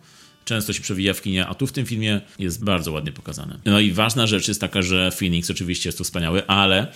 często 0.46 0.74
się 0.74 0.82
przewija 0.82 1.14
w 1.14 1.22
kinie, 1.22 1.48
a 1.48 1.54
tu 1.54 1.68
w 1.68 1.72
tym 1.72 1.86
filmie 1.86 2.22
jest 2.40 2.64
bardzo 2.64 2.92
ładnie 2.92 3.12
pokazane. 3.12 3.60
No 3.66 3.80
i 3.80 3.92
ważna 3.92 4.28
rzecz 4.28 4.48
jest 4.48 4.62
taka, 4.62 4.82
że 4.82 5.12
Phoenix 5.12 5.52
oczywiście 5.52 5.90
jest 5.90 5.98
tu 5.98 6.04
wspaniały, 6.04 6.48
ale 6.48 6.88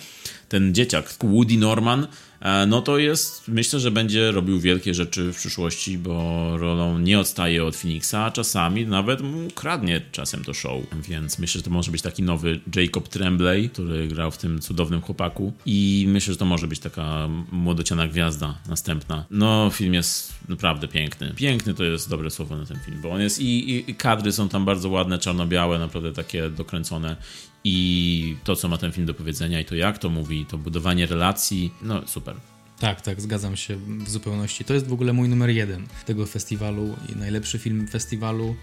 ten 0.48 0.74
dzieciak, 0.74 1.14
Woody 1.24 1.56
Norman, 1.56 2.06
E, 2.40 2.66
no 2.66 2.82
to 2.82 2.98
jest, 2.98 3.48
myślę, 3.48 3.80
że 3.80 3.90
będzie 3.90 4.30
robił 4.30 4.60
wielkie 4.60 4.94
rzeczy 4.94 5.32
w 5.32 5.36
przyszłości, 5.36 5.98
bo 5.98 6.56
rolą 6.56 6.98
nie 6.98 7.20
odstaje 7.20 7.64
od 7.64 7.76
Phoenixa, 7.76 8.14
a 8.14 8.30
czasami 8.30 8.86
nawet 8.86 9.20
mu 9.20 9.48
kradnie 9.54 10.00
czasem 10.12 10.44
to 10.44 10.54
show, 10.54 10.82
więc 11.08 11.38
myślę, 11.38 11.58
że 11.58 11.62
to 11.62 11.70
może 11.70 11.90
być 11.90 12.02
taki 12.02 12.22
nowy 12.22 12.60
Jacob 12.76 13.08
Tremblay, 13.08 13.70
który 13.70 14.08
grał 14.08 14.30
w 14.30 14.38
tym 14.38 14.60
cudownym 14.60 15.00
chłopaku 15.00 15.52
i 15.66 16.06
myślę, 16.08 16.32
że 16.34 16.38
to 16.38 16.44
może 16.44 16.66
być 16.66 16.80
taka 16.80 17.28
młodociana 17.52 18.08
gwiazda 18.08 18.58
następna. 18.68 19.24
No, 19.30 19.70
film 19.70 19.94
jest 19.94 20.32
naprawdę 20.48 20.88
piękny. 20.88 21.32
Piękny 21.36 21.74
to 21.74 21.84
jest 21.84 22.10
dobre 22.10 22.30
słowo 22.30 22.56
na 22.56 22.66
ten 22.66 22.78
film, 22.86 23.00
bo 23.02 23.10
on 23.10 23.20
jest 23.20 23.40
i, 23.40 23.70
i, 23.70 23.90
i 23.90 23.94
kadry 23.94 24.32
są 24.32 24.48
tam 24.48 24.64
bardzo 24.64 24.88
ładne, 24.88 25.18
czarno-białe, 25.18 25.78
naprawdę 25.78 26.12
takie 26.12 26.50
dokręcone 26.50 27.16
i 27.64 28.36
to, 28.44 28.56
co 28.56 28.68
ma 28.68 28.78
ten 28.78 28.92
film 28.92 29.06
do 29.06 29.14
powiedzenia 29.14 29.60
i 29.60 29.64
to 29.64 29.74
jak 29.74 29.98
to 29.98 30.08
mówi, 30.08 30.46
to 30.46 30.58
budowanie 30.58 31.06
relacji, 31.06 31.72
no 31.82 32.06
super. 32.06 32.36
Tak, 32.78 33.00
tak, 33.00 33.20
zgadzam 33.20 33.56
się 33.56 33.76
w 33.76 34.10
zupełności. 34.10 34.64
To 34.64 34.74
jest 34.74 34.86
w 34.86 34.92
ogóle 34.92 35.12
mój 35.12 35.28
numer 35.28 35.50
jeden 35.50 35.86
tego 36.06 36.26
festiwalu 36.26 36.96
i 37.08 37.16
najlepszy 37.16 37.58
film 37.58 37.88
festiwalu 37.88 38.56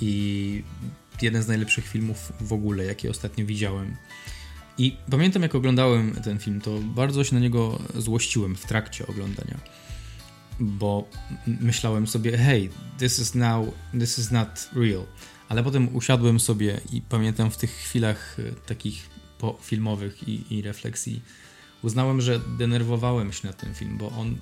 i 0.00 0.62
jeden 1.22 1.42
z 1.42 1.48
najlepszych 1.48 1.88
filmów 1.88 2.32
w 2.40 2.52
ogóle, 2.52 2.84
jakie 2.84 3.10
ostatnio 3.10 3.46
widziałem. 3.46 3.96
I 4.78 4.96
pamiętam, 5.10 5.42
jak 5.42 5.54
oglądałem 5.54 6.12
ten 6.24 6.38
film, 6.38 6.60
to 6.60 6.78
bardzo 6.78 7.24
się 7.24 7.34
na 7.34 7.40
niego 7.40 7.78
złościłem 7.94 8.56
w 8.56 8.66
trakcie 8.66 9.06
oglądania, 9.06 9.60
bo 10.60 11.08
myślałem 11.46 12.06
sobie, 12.06 12.38
hey, 12.38 12.70
this 12.98 13.18
is 13.18 13.34
now, 13.34 13.66
this 13.92 14.18
is 14.18 14.30
not 14.30 14.70
real 14.76 15.06
ale 15.52 15.62
potem 15.62 15.96
usiadłem 15.96 16.40
sobie 16.40 16.80
i 16.92 17.02
pamiętam 17.02 17.50
w 17.50 17.56
tych 17.56 17.70
chwilach 17.70 18.36
e, 18.38 18.52
takich 18.52 19.10
filmowych 19.60 20.28
i, 20.28 20.54
i 20.54 20.62
refleksji, 20.62 21.22
uznałem, 21.82 22.20
że 22.20 22.40
denerwowałem 22.58 23.32
się 23.32 23.46
na 23.46 23.52
ten 23.52 23.74
film, 23.74 23.98
bo 23.98 24.08
on 24.08 24.36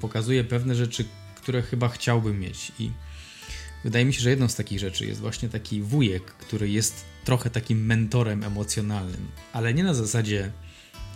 pokazuje 0.00 0.44
pewne 0.44 0.74
rzeczy, 0.74 1.04
które 1.36 1.62
chyba 1.62 1.88
chciałbym 1.88 2.40
mieć. 2.40 2.72
I 2.78 2.90
wydaje 3.84 4.04
mi 4.04 4.14
się, 4.14 4.20
że 4.20 4.30
jedną 4.30 4.48
z 4.48 4.54
takich 4.54 4.78
rzeczy 4.78 5.06
jest 5.06 5.20
właśnie 5.20 5.48
taki 5.48 5.82
wujek, 5.82 6.24
który 6.24 6.70
jest 6.70 7.04
trochę 7.24 7.50
takim 7.50 7.86
mentorem 7.86 8.44
emocjonalnym, 8.44 9.28
ale 9.52 9.74
nie 9.74 9.84
na 9.84 9.94
zasadzie 9.94 10.52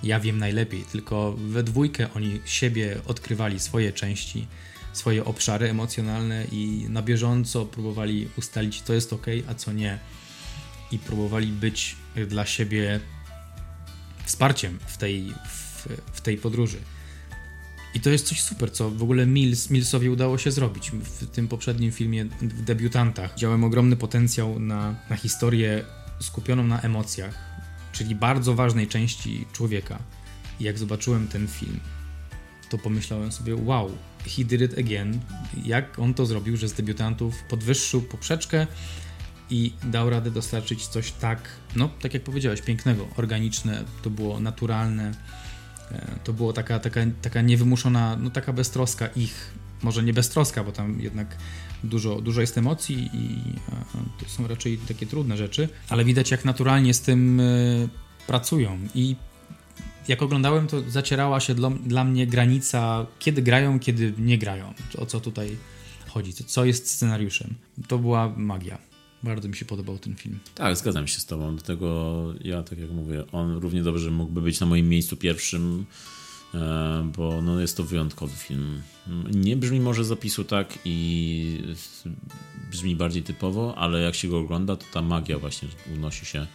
ja 0.03 0.21
wiem 0.21 0.39
najlepiej, 0.39 0.85
tylko 0.93 1.33
we 1.33 1.63
dwójkę 1.63 2.09
oni 2.15 2.41
siebie 2.45 3.01
odkrywali 3.07 3.61
swoje 3.61 3.93
części 3.93 4.47
swoje 4.93 5.25
obszary 5.25 5.71
emocjonalne 5.71 6.45
i 6.53 6.87
na 6.89 7.03
bieżąco 7.03 7.67
próbowali 7.67 8.29
ustalić, 8.39 8.83
co 8.83 8.93
jest 8.93 9.13
ok, 9.13 9.27
a 9.49 9.55
co 9.55 9.73
nie. 9.73 9.99
i 10.93 10.99
próbowali 10.99 11.47
być 11.47 11.97
dla 12.29 12.47
siebie 12.47 13.01
wsparciem 14.25 14.79
w 14.87 14.97
tej, 14.97 15.33
w, 15.49 15.89
w 16.13 16.21
tej 16.21 16.37
podróży. 16.37 16.79
I 17.95 18.01
to 18.01 18.11
jest 18.11 18.27
coś 18.27 18.43
super, 18.43 18.73
co 18.73 18.91
w 18.91 19.03
ogóle 19.03 19.27
Mills, 19.27 19.71
Millsowi 19.71 20.09
udało 20.09 20.39
się 20.39 20.51
zrobić. 20.51 20.91
W 20.91 21.27
tym 21.27 21.49
poprzednim 21.49 21.93
filmie, 21.93 22.25
w 22.25 22.63
debiutantach, 22.63 23.35
widziałem 23.35 23.65
ogromny 23.65 23.97
potencjał 23.97 24.61
na, 24.61 24.95
na 25.11 25.17
historię 25.17 25.85
skupioną 26.21 26.65
na 26.65 26.81
emocjach, 26.81 27.39
czyli 27.93 28.15
bardzo 28.15 28.55
ważnej 28.55 28.87
części 28.87 29.47
człowieka. 29.53 29.99
I 30.61 30.65
jak 30.65 30.79
zobaczyłem 30.79 31.29
ten 31.29 31.49
film, 31.49 31.81
to 32.69 32.79
pomyślałem 32.79 33.33
sobie, 33.33 33.57
wow, 33.57 33.99
he 34.27 34.45
did 34.45 34.61
it 34.61 34.79
again. 34.79 35.21
Jak 35.65 35.99
on 35.99 36.15
to 36.15 36.27
zrobił, 36.27 36.57
że 36.57 36.69
z 36.69 36.73
debiutantów 36.73 37.43
podwyższył 37.43 38.03
poprzeczkę 38.03 38.67
i 39.51 39.73
dał 39.85 40.11
radę 40.11 40.31
dostarczyć 40.31 40.87
coś 40.87 41.13
tak, 41.13 41.49
no 41.77 41.91
tak 42.01 42.15
jak 42.15 42.23
powiedziałeś, 42.23 42.63
pięknego, 42.63 43.09
organiczne, 43.17 43.85
to 44.03 44.11
było 44.11 44.41
naturalne, 44.41 45.13
e, 45.93 46.07
to 46.25 46.33
było 46.33 46.53
taka, 46.53 46.79
taka, 46.79 47.01
taka 47.23 47.41
niewymuszona, 47.41 48.17
no 48.17 48.31
taka 48.31 48.53
beztroska 48.53 49.07
ich, 49.07 49.55
może 49.83 50.03
nie 50.03 50.13
beztroska, 50.13 50.65
bo 50.65 50.73
tam 50.73 51.01
jednak 51.01 51.37
dużo, 51.85 52.21
dużo 52.21 52.41
jest 52.41 52.59
emocji 52.59 53.11
i 53.13 53.39
to 54.25 54.31
są 54.31 54.49
raczej 54.49 54.79
takie 54.79 55.07
trudne 55.07 55.37
rzeczy, 55.37 55.69
ale 55.89 56.05
widać 56.05 56.31
jak 56.31 56.45
naturalnie 56.45 56.95
z 56.95 57.01
tym 57.01 57.41
e, 57.41 57.45
pracują 58.27 58.79
i 58.95 59.17
jak 60.09 60.23
oglądałem, 60.23 60.67
to 60.67 60.91
zacierała 60.91 61.41
się 61.41 61.55
dla, 61.55 61.71
dla 61.71 62.05
mnie 62.05 62.27
granica, 62.27 63.07
kiedy 63.19 63.43
grają, 63.43 63.81
kiedy 63.81 64.13
nie 64.19 64.39
grają. 64.39 64.75
O 64.99 65.07
co 65.07 65.21
tutaj 65.21 65.57
chodzi, 66.09 66.35
co 66.35 66.65
jest 66.65 66.91
scenariuszem. 66.91 67.55
To 67.89 67.99
była 67.99 68.35
magia. 68.37 68.79
Bardzo 69.23 69.49
mi 69.49 69.57
się 69.57 69.65
podobał 69.65 69.99
ten 69.99 70.15
film. 70.15 70.39
Tak, 70.55 70.77
zgadzam 70.77 71.07
się 71.07 71.21
z 71.21 71.27
tobą. 71.27 71.57
Dlatego 71.57 72.25
ja, 72.41 72.63
tak 72.63 72.79
jak 72.79 72.91
mówię, 72.91 73.25
on 73.33 73.57
równie 73.57 73.83
dobrze 73.83 74.11
mógłby 74.11 74.43
być 74.43 74.61
na 74.61 74.67
moim 74.67 74.89
miejscu 74.89 75.17
pierwszym, 75.17 75.85
e, 76.55 77.11
bo 77.17 77.43
no, 77.43 77.61
jest 77.61 77.77
to 77.77 77.85
wyjątkowy 77.85 78.37
film. 78.37 78.83
Nie 79.35 79.57
brzmi 79.57 79.81
może 79.81 80.05
zapisu 80.05 80.45
tak 80.45 80.79
i 80.85 81.63
brzmi 82.71 82.97
bardziej 82.97 83.23
typowo, 83.23 83.75
ale 83.79 84.01
jak 84.01 84.15
się 84.15 84.29
go 84.29 84.39
ogląda, 84.39 84.77
to 84.77 84.85
ta 84.93 85.03
magia 85.03 85.39
właśnie 85.39 85.69
unosi 85.97 86.27
się 86.27 86.47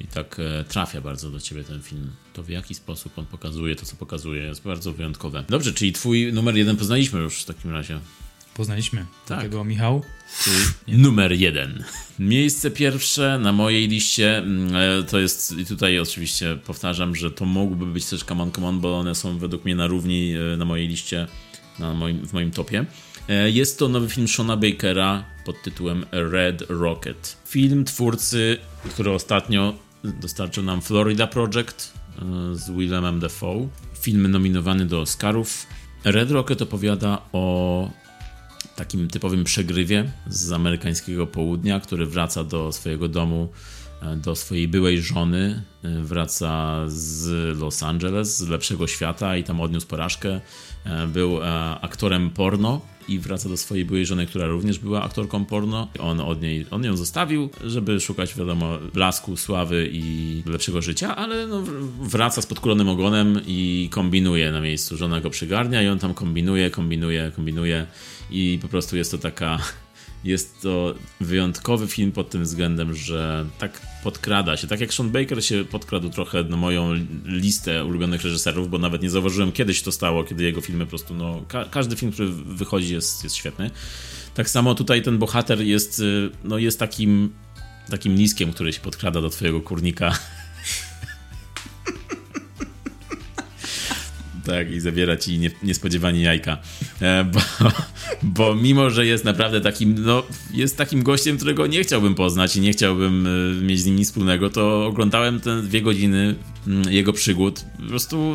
i 0.00 0.06
tak 0.06 0.40
e, 0.40 0.64
trafia 0.64 1.00
bardzo 1.00 1.30
do 1.30 1.40
ciebie 1.40 1.64
ten 1.64 1.82
film. 1.82 2.10
To 2.32 2.42
w 2.42 2.48
jaki 2.48 2.74
sposób 2.74 3.18
on 3.18 3.26
pokazuje 3.26 3.76
to, 3.76 3.86
co 3.86 3.96
pokazuje, 3.96 4.42
jest 4.42 4.62
bardzo 4.62 4.92
wyjątkowe. 4.92 5.44
Dobrze, 5.48 5.72
czyli 5.72 5.92
twój 5.92 6.32
numer 6.32 6.56
jeden 6.56 6.76
poznaliśmy 6.76 7.20
już 7.20 7.42
w 7.42 7.44
takim 7.44 7.70
razie. 7.70 8.00
Poznaliśmy. 8.54 9.06
Tak. 9.26 9.42
Tego 9.42 9.64
Michał? 9.64 10.02
Czyli 10.44 10.98
numer 11.02 11.32
jeden. 11.32 11.84
Miejsce 12.18 12.70
pierwsze 12.70 13.38
na 13.38 13.52
mojej 13.52 13.88
liście 13.88 14.38
mm, 14.38 14.76
e, 14.76 15.02
to 15.02 15.18
jest, 15.18 15.58
i 15.58 15.66
tutaj 15.66 15.98
oczywiście 15.98 16.58
powtarzam, 16.64 17.16
że 17.16 17.30
to 17.30 17.44
mógłby 17.44 17.86
być 17.86 18.06
też 18.06 18.24
Come 18.24 18.42
On, 18.42 18.52
Come 18.52 18.66
On, 18.66 18.80
bo 18.80 18.98
one 18.98 19.14
są 19.14 19.38
według 19.38 19.64
mnie 19.64 19.74
na 19.74 19.86
równi 19.86 20.34
e, 20.34 20.56
na 20.56 20.64
mojej 20.64 20.88
liście, 20.88 21.26
na 21.78 21.94
moim, 21.94 22.26
w 22.26 22.32
moim 22.32 22.50
topie. 22.50 22.84
Jest 23.28 23.78
to 23.78 23.88
nowy 23.88 24.08
film 24.08 24.28
Shona 24.28 24.56
Bakera 24.56 25.24
pod 25.44 25.62
tytułem 25.62 26.06
Red 26.12 26.62
Rocket. 26.68 27.36
Film 27.46 27.84
twórcy, 27.84 28.58
który 28.90 29.10
ostatnio 29.10 29.74
dostarczył 30.04 30.62
nam 30.62 30.82
Florida 30.82 31.26
Project 31.26 31.92
e, 32.18 32.56
z 32.56 32.70
Willemem 32.70 33.20
Dafoe. 33.20 33.68
Film 34.00 34.30
nominowany 34.30 34.86
do 34.86 35.00
Oscarów. 35.00 35.66
Red 36.04 36.30
Rocket 36.30 36.62
opowiada 36.62 37.22
o 37.32 37.90
takim 38.76 39.08
typowym 39.08 39.44
przegrywie 39.44 40.12
z 40.26 40.52
amerykańskiego 40.52 41.26
południa, 41.26 41.80
który 41.80 42.06
wraca 42.06 42.44
do 42.44 42.72
swojego 42.72 43.08
domu, 43.08 43.48
e, 44.02 44.16
do 44.16 44.36
swojej 44.36 44.68
byłej 44.68 45.02
żony, 45.02 45.62
e, 45.82 46.02
wraca 46.02 46.80
z 46.86 47.58
Los 47.58 47.82
Angeles, 47.82 48.38
z 48.38 48.48
lepszego 48.48 48.86
świata 48.86 49.36
i 49.36 49.44
tam 49.44 49.60
odniósł 49.60 49.86
porażkę. 49.86 50.40
Był 51.08 51.38
aktorem 51.80 52.30
porno 52.30 52.80
i 53.08 53.18
wraca 53.18 53.48
do 53.48 53.56
swojej 53.56 53.84
byłej 53.84 54.06
żony, 54.06 54.26
która 54.26 54.46
również 54.46 54.78
była 54.78 55.02
aktorką 55.02 55.44
porno. 55.44 55.88
On 55.98 56.20
od 56.20 56.42
niej, 56.42 56.66
on 56.70 56.84
ją 56.84 56.96
zostawił, 56.96 57.50
żeby 57.64 58.00
szukać, 58.00 58.34
wiadomo, 58.34 58.78
blasku, 58.94 59.36
sławy 59.36 59.88
i 59.92 60.42
lepszego 60.46 60.82
życia, 60.82 61.16
ale 61.16 61.46
no, 61.46 61.62
wraca 62.00 62.42
z 62.42 62.46
podkulonym 62.46 62.88
ogonem 62.88 63.40
i 63.46 63.88
kombinuje 63.90 64.52
na 64.52 64.60
miejscu. 64.60 64.96
Żona 64.96 65.20
go 65.20 65.30
przygarnia 65.30 65.82
i 65.82 65.88
on 65.88 65.98
tam 65.98 66.14
kombinuje, 66.14 66.70
kombinuje, 66.70 67.32
kombinuje 67.36 67.86
i 68.30 68.58
po 68.62 68.68
prostu 68.68 68.96
jest 68.96 69.10
to 69.10 69.18
taka 69.18 69.58
jest 70.24 70.62
to 70.62 70.94
wyjątkowy 71.20 71.86
film 71.86 72.12
pod 72.12 72.30
tym 72.30 72.42
względem, 72.42 72.94
że 72.94 73.46
tak 73.58 73.80
podkrada 74.02 74.56
się. 74.56 74.66
Tak 74.66 74.80
jak 74.80 74.94
Sean 74.94 75.10
Baker 75.10 75.44
się 75.44 75.64
podkradł 75.64 76.10
trochę 76.10 76.44
na 76.44 76.56
moją 76.56 76.94
listę 77.24 77.84
ulubionych 77.84 78.22
reżyserów, 78.22 78.70
bo 78.70 78.78
nawet 78.78 79.02
nie 79.02 79.10
zauważyłem 79.10 79.52
kiedyś 79.52 79.82
to 79.82 79.92
stało, 79.92 80.24
kiedy 80.24 80.44
jego 80.44 80.60
filmy 80.60 80.84
po 80.84 80.90
prostu, 80.90 81.14
no, 81.14 81.44
ka 81.48 81.64
każdy 81.64 81.96
film, 81.96 82.12
który 82.12 82.28
wychodzi 82.28 82.92
jest, 82.94 83.24
jest 83.24 83.36
świetny. 83.36 83.70
Tak 84.34 84.50
samo 84.50 84.74
tutaj 84.74 85.02
ten 85.02 85.18
bohater 85.18 85.60
jest, 85.60 86.00
y, 86.00 86.30
no, 86.44 86.58
jest 86.58 86.78
takim, 86.78 87.32
takim 87.90 88.14
niskiem, 88.14 88.52
który 88.52 88.72
się 88.72 88.80
podkrada 88.80 89.20
do 89.20 89.30
twojego 89.30 89.60
kurnika 89.60 90.18
tak, 94.46 94.70
i 94.70 94.80
zabiera 94.80 95.16
ci 95.16 95.38
nie, 95.38 95.50
niespodziewanie 95.62 96.22
jajka. 96.22 96.58
E, 97.00 97.24
bo, 97.24 97.40
bo 98.22 98.54
mimo, 98.54 98.90
że 98.90 99.06
jest 99.06 99.24
naprawdę 99.24 99.60
takim, 99.60 99.94
no, 100.04 100.22
jest 100.54 100.76
takim 100.76 101.02
gościem, 101.02 101.36
którego 101.36 101.66
nie 101.66 101.82
chciałbym 101.82 102.14
poznać 102.14 102.56
i 102.56 102.60
nie 102.60 102.72
chciałbym 102.72 103.26
e, 103.26 103.64
mieć 103.64 103.80
z 103.80 103.86
nim 103.86 103.96
nic 103.96 104.08
wspólnego, 104.08 104.50
to 104.50 104.86
oglądałem 104.86 105.40
te 105.40 105.62
dwie 105.62 105.82
godziny 105.82 106.34
mm, 106.66 106.92
jego 106.92 107.12
przygód, 107.12 107.64
po 107.82 107.88
prostu 107.88 108.34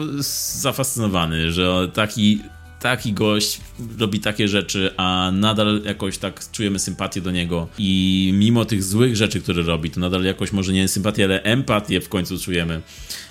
zafascynowany, 0.59 1.51
że 1.51 1.91
taki 1.93 2.41
taki 2.79 3.13
gość 3.13 3.61
robi 3.99 4.19
takie 4.19 4.47
rzeczy, 4.47 4.91
a 4.97 5.31
nadal 5.33 5.81
jakoś 5.85 6.17
tak 6.17 6.51
czujemy 6.51 6.79
sympatię 6.79 7.21
do 7.21 7.31
niego. 7.31 7.67
I 7.77 8.31
mimo 8.33 8.65
tych 8.65 8.83
złych 8.83 9.15
rzeczy, 9.15 9.41
które 9.41 9.63
robi, 9.63 9.89
to 9.91 9.99
nadal 9.99 10.23
jakoś 10.23 10.51
może 10.51 10.73
nie 10.73 10.87
sympatię, 10.87 11.23
ale 11.23 11.43
empatię 11.43 12.01
w 12.01 12.09
końcu 12.09 12.39
czujemy. 12.39 12.81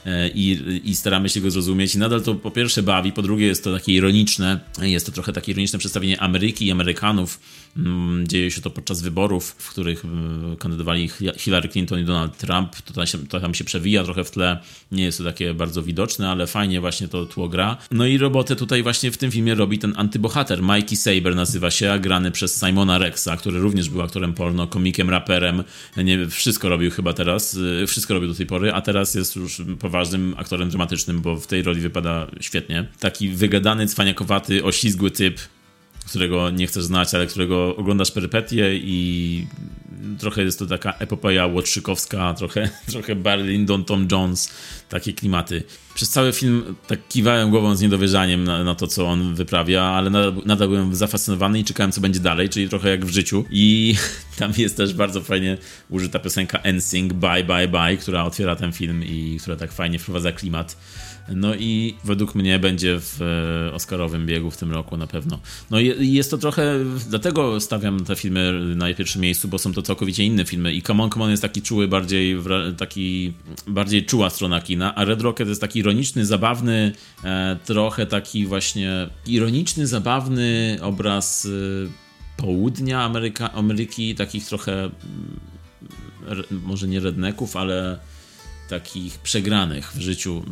E, 0.07 0.29
i, 0.29 0.59
i 0.91 0.95
staramy 0.95 1.29
się 1.29 1.41
go 1.41 1.51
zrozumieć. 1.51 1.95
I 1.95 1.99
nadal 1.99 2.23
to 2.23 2.35
po 2.35 2.51
pierwsze 2.51 2.83
bawi, 2.83 3.13
po 3.13 3.23
drugie 3.23 3.47
jest 3.47 3.65
to 3.65 3.73
takie 3.73 3.93
ironiczne, 3.93 4.61
jest 4.83 5.07
to 5.07 5.13
trochę 5.13 5.33
takie 5.33 5.53
ironiczne 5.53 5.79
przedstawienie 5.79 6.21
Ameryki 6.21 6.67
i 6.67 6.71
Amerykanów, 6.71 7.41
mm, 7.77 8.29
dzieje 8.29 8.51
się 8.51 8.61
to 8.61 8.71
podczas 8.71 9.03
wyborów, 9.03 9.55
w 9.59 9.71
których 9.71 10.05
mm, 10.05 10.57
kandydowali 10.57 11.11
Hillary 11.37 11.69
Clinton 11.69 12.01
i 12.01 12.05
Donald 12.05 12.39
Trump, 12.39 12.77
to 12.77 12.93
tam, 12.93 13.07
się, 13.07 13.27
to 13.27 13.41
tam 13.41 13.55
się 13.55 13.65
przewija 13.65 14.05
trochę 14.05 14.25
w 14.25 14.31
tle, 14.31 14.59
nie 14.93 15.05
jest 15.05 15.19
to 15.19 15.25
takie 15.25 15.55
bardzo 15.55 15.83
widoczne, 15.83 16.31
ale 16.31 16.47
fajnie 16.47 16.81
właśnie 16.81 17.09
to 17.09 17.27
tło 17.27 17.49
gra. 17.49 17.77
No 17.91 18.07
i 18.07 18.19
robotę 18.19 18.57
tutaj 18.57 18.83
właśnie 18.83 19.11
w 19.11 19.17
tym 19.17 19.31
filmie 19.31 19.36
robi 19.55 19.79
ten 19.79 19.93
antybohater. 19.97 20.63
Mikey 20.63 20.97
Saber 20.97 21.37
nazywa 21.37 21.71
się, 21.71 21.99
grany 22.01 22.31
przez 22.31 22.61
Simona 22.61 22.99
Rexa, 22.99 23.29
który 23.39 23.61
również 23.61 23.89
był 23.89 24.03
aktorem 24.03 24.35
porno, 24.35 24.67
komikiem, 24.67 25.11
raperem. 25.11 25.65
Nie 25.97 26.27
wszystko 26.27 26.69
robił 26.69 26.91
chyba 26.91 27.13
teraz, 27.13 27.55
y, 27.55 27.87
wszystko 27.87 28.15
robił 28.15 28.29
do 28.29 28.35
tej 28.35 28.47
pory, 28.47 28.73
a 28.73 28.81
teraz 28.81 29.15
jest 29.15 29.37
już 29.37 29.63
poważnym 29.81 30.35
aktorem 30.39 30.69
dramatycznym, 30.69 31.21
bo 31.21 31.37
w 31.37 31.47
tej 31.47 31.63
roli 31.63 31.81
wypada 31.81 32.27
świetnie. 32.41 32.89
Taki 33.01 33.29
wygadany, 33.29 33.87
cwaniakowaty, 33.87 34.65
oślizgły 34.65 35.11
typ, 35.11 35.39
którego 36.07 36.51
nie 36.51 36.67
chcesz 36.67 36.85
znać, 36.85 37.15
ale 37.15 37.27
którego 37.27 37.77
oglądasz 37.77 38.11
perypetie 38.11 38.71
i 38.75 39.47
trochę 40.19 40.43
jest 40.43 40.59
to 40.59 40.67
taka 40.67 40.93
epopeja 40.93 41.47
łotrzykowska, 41.47 42.35
trochę, 42.35 42.71
trochę 42.93 43.17
Barry 43.17 43.43
Lyndon, 43.43 43.85
Tom 43.85 44.09
Jones, 44.13 44.53
takie 44.89 45.13
klimaty. 45.13 45.63
Przez 45.95 46.09
cały 46.11 46.33
film 46.33 46.75
tak 46.87 47.09
kiwałem 47.09 47.51
głową 47.51 47.77
z 47.77 47.81
niedowierzaniem 47.81 48.45
na, 48.45 48.65
na 48.65 48.75
to, 48.75 48.87
co 48.87 49.07
on 49.07 49.35
wyprawia, 49.35 49.83
ale 49.83 50.11
nadal, 50.11 50.35
nadal, 50.47 50.69
byłem 50.69 50.95
zafascynowany 50.95 51.59
i 51.59 51.65
czekałem, 51.65 51.93
co 51.93 52.01
będzie 52.01 52.21
dalej, 52.21 52.49
czyli 52.49 52.69
trochę 52.69 52.89
jak 52.89 53.05
w 53.05 53.11
życiu. 53.11 53.45
I 53.51 53.95
tam 54.39 54.53
jest 54.59 54.77
też 54.77 54.95
bardzo 54.95 55.21
fajnie 55.21 55.59
użyta 55.91 56.19
piosenka 56.19 56.59
NSYNC, 56.73 57.13
Bye 57.13 57.45
Bye 57.45 57.69
Bye, 57.69 57.97
która 57.97 58.25
otwiera 58.25 58.57
ten 58.57 58.73
film 58.73 59.05
i 59.05 59.39
która 59.43 59.57
tak 59.57 59.73
fajnie 59.73 59.99
wprowadza 59.99 60.33
klimat 60.33 60.77
no 61.29 61.55
i 61.55 61.95
według 62.05 62.35
mnie 62.35 62.59
będzie 62.59 63.01
w 63.01 63.23
e, 63.23 63.75
Oscarowym 63.75 64.27
biegu 64.27 64.51
w 64.51 64.57
tym 64.57 64.73
roku 64.73 64.97
na 64.97 65.07
pewno. 65.07 65.39
No 65.71 65.81
i 65.81 66.13
jest 66.13 66.31
to 66.31 66.39
trochę, 66.39 66.75
dlatego 67.09 67.61
stawiam 67.61 68.05
te 68.05 68.17
filmy 68.17 68.53
na 68.77 68.95
pierwszym 68.95 69.23
miejscu, 69.23 69.49
bo 69.49 69.59
są 69.59 69.73
to 69.73 69.83
całkowicie 69.83 70.25
inne 70.25 70.45
filmy 70.45 70.73
i 70.73 70.83
Come 70.83 71.03
On, 71.03 71.11
Come 71.11 71.25
On 71.25 71.31
jest 71.31 71.43
taki 71.43 71.63
czuły, 71.63 71.89
bardziej, 71.89 72.37
taki, 72.79 73.33
bardziej 73.67 74.05
czuła 74.05 74.31
strona 74.31 74.61
kina, 74.61 74.95
a 74.95 75.05
Red 75.05 75.23
Rocket 75.23 75.49
jest 75.49 75.61
taki 75.61 75.79
ironiczny, 75.79 76.27
zabawny, 76.27 76.93
e, 77.25 77.57
trochę 77.65 78.07
taki 78.07 78.47
właśnie 78.47 79.09
ironiczny, 79.27 79.87
zabawny 79.87 80.79
obraz 80.83 81.47
e, 81.47 82.07
południa 82.37 83.03
Ameryka, 83.03 83.53
Ameryki, 83.53 84.15
takich 84.15 84.47
trochę 84.47 84.91
może 86.51 86.89
nie 86.89 87.01
redneków, 87.01 87.57
ale 87.57 87.99
takich 88.69 89.19
przegranych 89.19 89.93
w 89.93 90.01
życiu, 90.01 90.45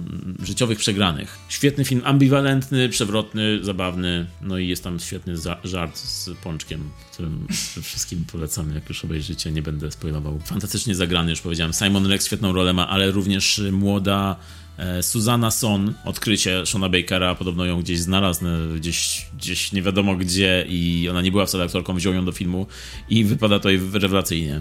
życiowych 0.43 0.79
przegranych. 0.79 1.39
Świetny 1.49 1.85
film, 1.85 2.03
ambiwalentny, 2.05 2.89
przewrotny, 2.89 3.65
zabawny, 3.65 4.27
no 4.43 4.59
i 4.59 4.69
jest 4.69 4.85
tam 4.85 5.01
świetny 5.01 5.35
żart 5.65 5.99
z 5.99 6.31
Pączkiem, 6.43 6.91
którym 7.13 7.47
wszystkim 7.83 8.25
polecamy, 8.33 8.75
jak 8.75 8.89
już 8.89 9.05
obejrzycie, 9.05 9.53
nie 9.53 9.63
będę 9.63 9.91
spoilował. 9.91 10.41
Fantastycznie 10.45 10.95
zagrany, 10.95 11.31
już 11.31 11.41
powiedziałem. 11.41 11.73
Simon 11.73 12.07
Rex 12.07 12.27
świetną 12.27 12.53
rolę 12.53 12.73
ma, 12.73 12.89
ale 12.89 13.11
również 13.11 13.63
młoda 13.73 14.37
e, 14.77 15.03
Susanna 15.03 15.51
Son, 15.51 15.95
odkrycie 16.05 16.67
Shona 16.67 16.89
Bakera, 16.89 17.35
podobno 17.35 17.65
ją 17.65 17.81
gdzieś 17.81 17.99
znalazł, 17.99 18.47
e, 18.47 18.77
gdzieś, 18.77 19.27
gdzieś 19.39 19.73
nie 19.73 19.83
wiadomo 19.83 20.17
gdzie 20.17 20.67
i 20.69 21.09
ona 21.11 21.23
nie 21.23 21.31
była 21.31 21.47
wcale 21.47 21.65
aktorką, 21.65 21.95
wziął 21.95 22.15
ją 22.15 22.25
do 22.25 22.33
filmu 22.33 22.67
i 23.09 23.25
wypada 23.25 23.61
to 23.61 23.69
rewelacyjnie. 23.93 24.61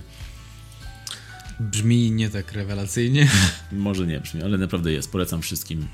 Brzmi 1.60 2.12
nie 2.12 2.30
tak 2.30 2.51
rewelacyjnie. 2.51 3.28
Może 3.72 4.08
nie 4.08 4.20
brzmi, 4.20 4.43
ale 4.43 4.58
naprawdę 4.58 4.91
jest. 4.91 5.12
Polecam 5.12 5.41
wszystkim 5.41 5.88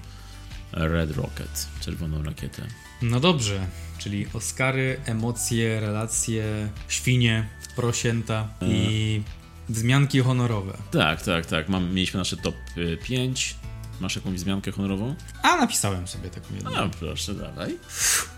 Red 0.71 1.11
Rocket, 1.11 1.67
czerwoną 1.81 2.23
rakietę. 2.23 2.67
No 3.01 3.19
dobrze, 3.19 3.67
czyli 3.97 4.27
Oscary, 4.33 4.99
emocje, 5.05 5.79
relacje, 5.79 6.69
świnie, 6.87 7.47
prosięta 7.75 8.47
i 8.61 9.21
wzmianki 9.69 10.19
honorowe. 10.19 10.77
Tak, 10.91 11.21
tak, 11.21 11.45
tak. 11.45 11.69
Mam, 11.69 11.93
mieliśmy 11.93 12.17
nasze 12.17 12.37
top 12.37 12.55
5. 13.03 13.55
Masz 13.99 14.15
jakąś 14.15 14.35
wzmiankę 14.35 14.71
honorową? 14.71 15.15
A 15.43 15.57
napisałem 15.57 16.07
sobie 16.07 16.29
taką 16.29 16.55
jedną. 16.55 16.75
A 16.75 16.89
proszę, 16.89 17.33
dawaj. 17.33 17.77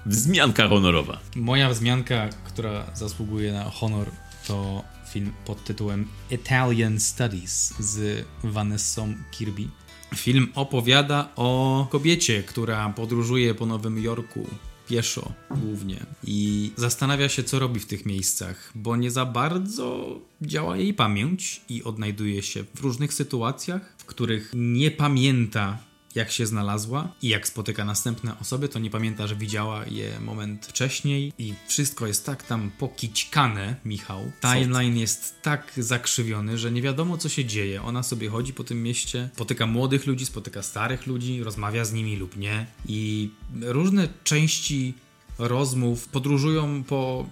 Wzmianka 0.05 0.67
honorowa. 0.67 1.19
Moja 1.36 1.69
wzmianka, 1.69 2.30
która 2.43 2.86
zasługuje 2.93 3.53
na 3.53 3.63
honor, 3.63 4.07
to 4.47 4.84
film 5.12 5.32
pod 5.45 5.64
tytułem 5.64 6.07
Italian 6.32 6.99
Studies 6.99 7.74
z 7.80 8.26
Vanessą 8.43 9.14
Kirby. 9.32 9.68
Film 10.16 10.47
opowiada 10.55 11.30
o 11.36 11.88
kobiecie, 11.91 12.43
która 12.43 12.89
podróżuje 12.89 13.55
po 13.55 13.66
Nowym 13.66 14.03
Jorku 14.03 14.47
pieszo 14.88 15.32
głównie 15.49 16.05
i 16.24 16.72
zastanawia 16.76 17.30
się, 17.30 17.43
co 17.43 17.59
robi 17.59 17.80
w 17.80 17.86
tych 17.86 18.05
miejscach, 18.05 18.72
bo 18.76 18.95
nie 18.95 19.12
za 19.12 19.26
bardzo 19.26 20.20
działa 20.41 20.78
jej 20.78 20.93
pamięć 20.93 21.62
i 21.70 21.84
odnajduje 21.84 22.41
się 22.41 22.64
w 22.76 22.82
różnych 22.82 23.14
sytuacjach, 23.14 23.95
w 23.97 24.05
których 24.05 24.51
nie 24.55 24.91
pamięta 24.91 25.78
jak 26.16 26.32
się 26.32 26.45
znalazła 26.45 27.14
i 27.22 27.30
jak 27.30 27.47
spotyka 27.47 27.86
następne 27.86 28.39
osoby, 28.39 28.70
to 28.70 28.80
nie 28.80 28.89
pamięta, 28.89 29.28
że 29.28 29.36
widziała 29.36 29.86
je 29.86 30.20
moment 30.20 30.66
wcześniej 30.66 31.34
i 31.38 31.53
wszystko 31.68 32.07
jest 32.07 32.26
tak 32.26 32.43
tam 32.43 32.72
pokićkane, 32.80 33.76
Michał. 33.86 34.32
Timeline 34.41 34.97
jest 34.97 35.41
tak 35.41 35.72
zakrzywiony, 35.78 36.57
że 36.57 36.72
nie 36.72 36.82
wiadomo 36.82 37.18
co 37.18 37.30
się 37.30 37.45
dzieje. 37.45 37.82
Ona 37.82 38.03
sobie 38.03 38.30
chodzi 38.30 38.53
po 38.53 38.64
tym 38.64 38.84
mieście, 38.84 39.30
spotyka 39.34 39.68
młodych 39.68 40.07
ludzi, 40.07 40.26
spotyka 40.26 40.62
starych 40.62 41.07
ludzi, 41.07 41.43
rozmawia 41.43 41.86
z 41.86 41.93
nimi 41.93 42.16
lub 42.16 42.38
nie 42.38 42.66
i 42.86 43.30
różne 43.62 44.07
części 44.24 44.93
rozmów 45.39 46.07
podróżują 46.07 46.84
po 46.84 47.26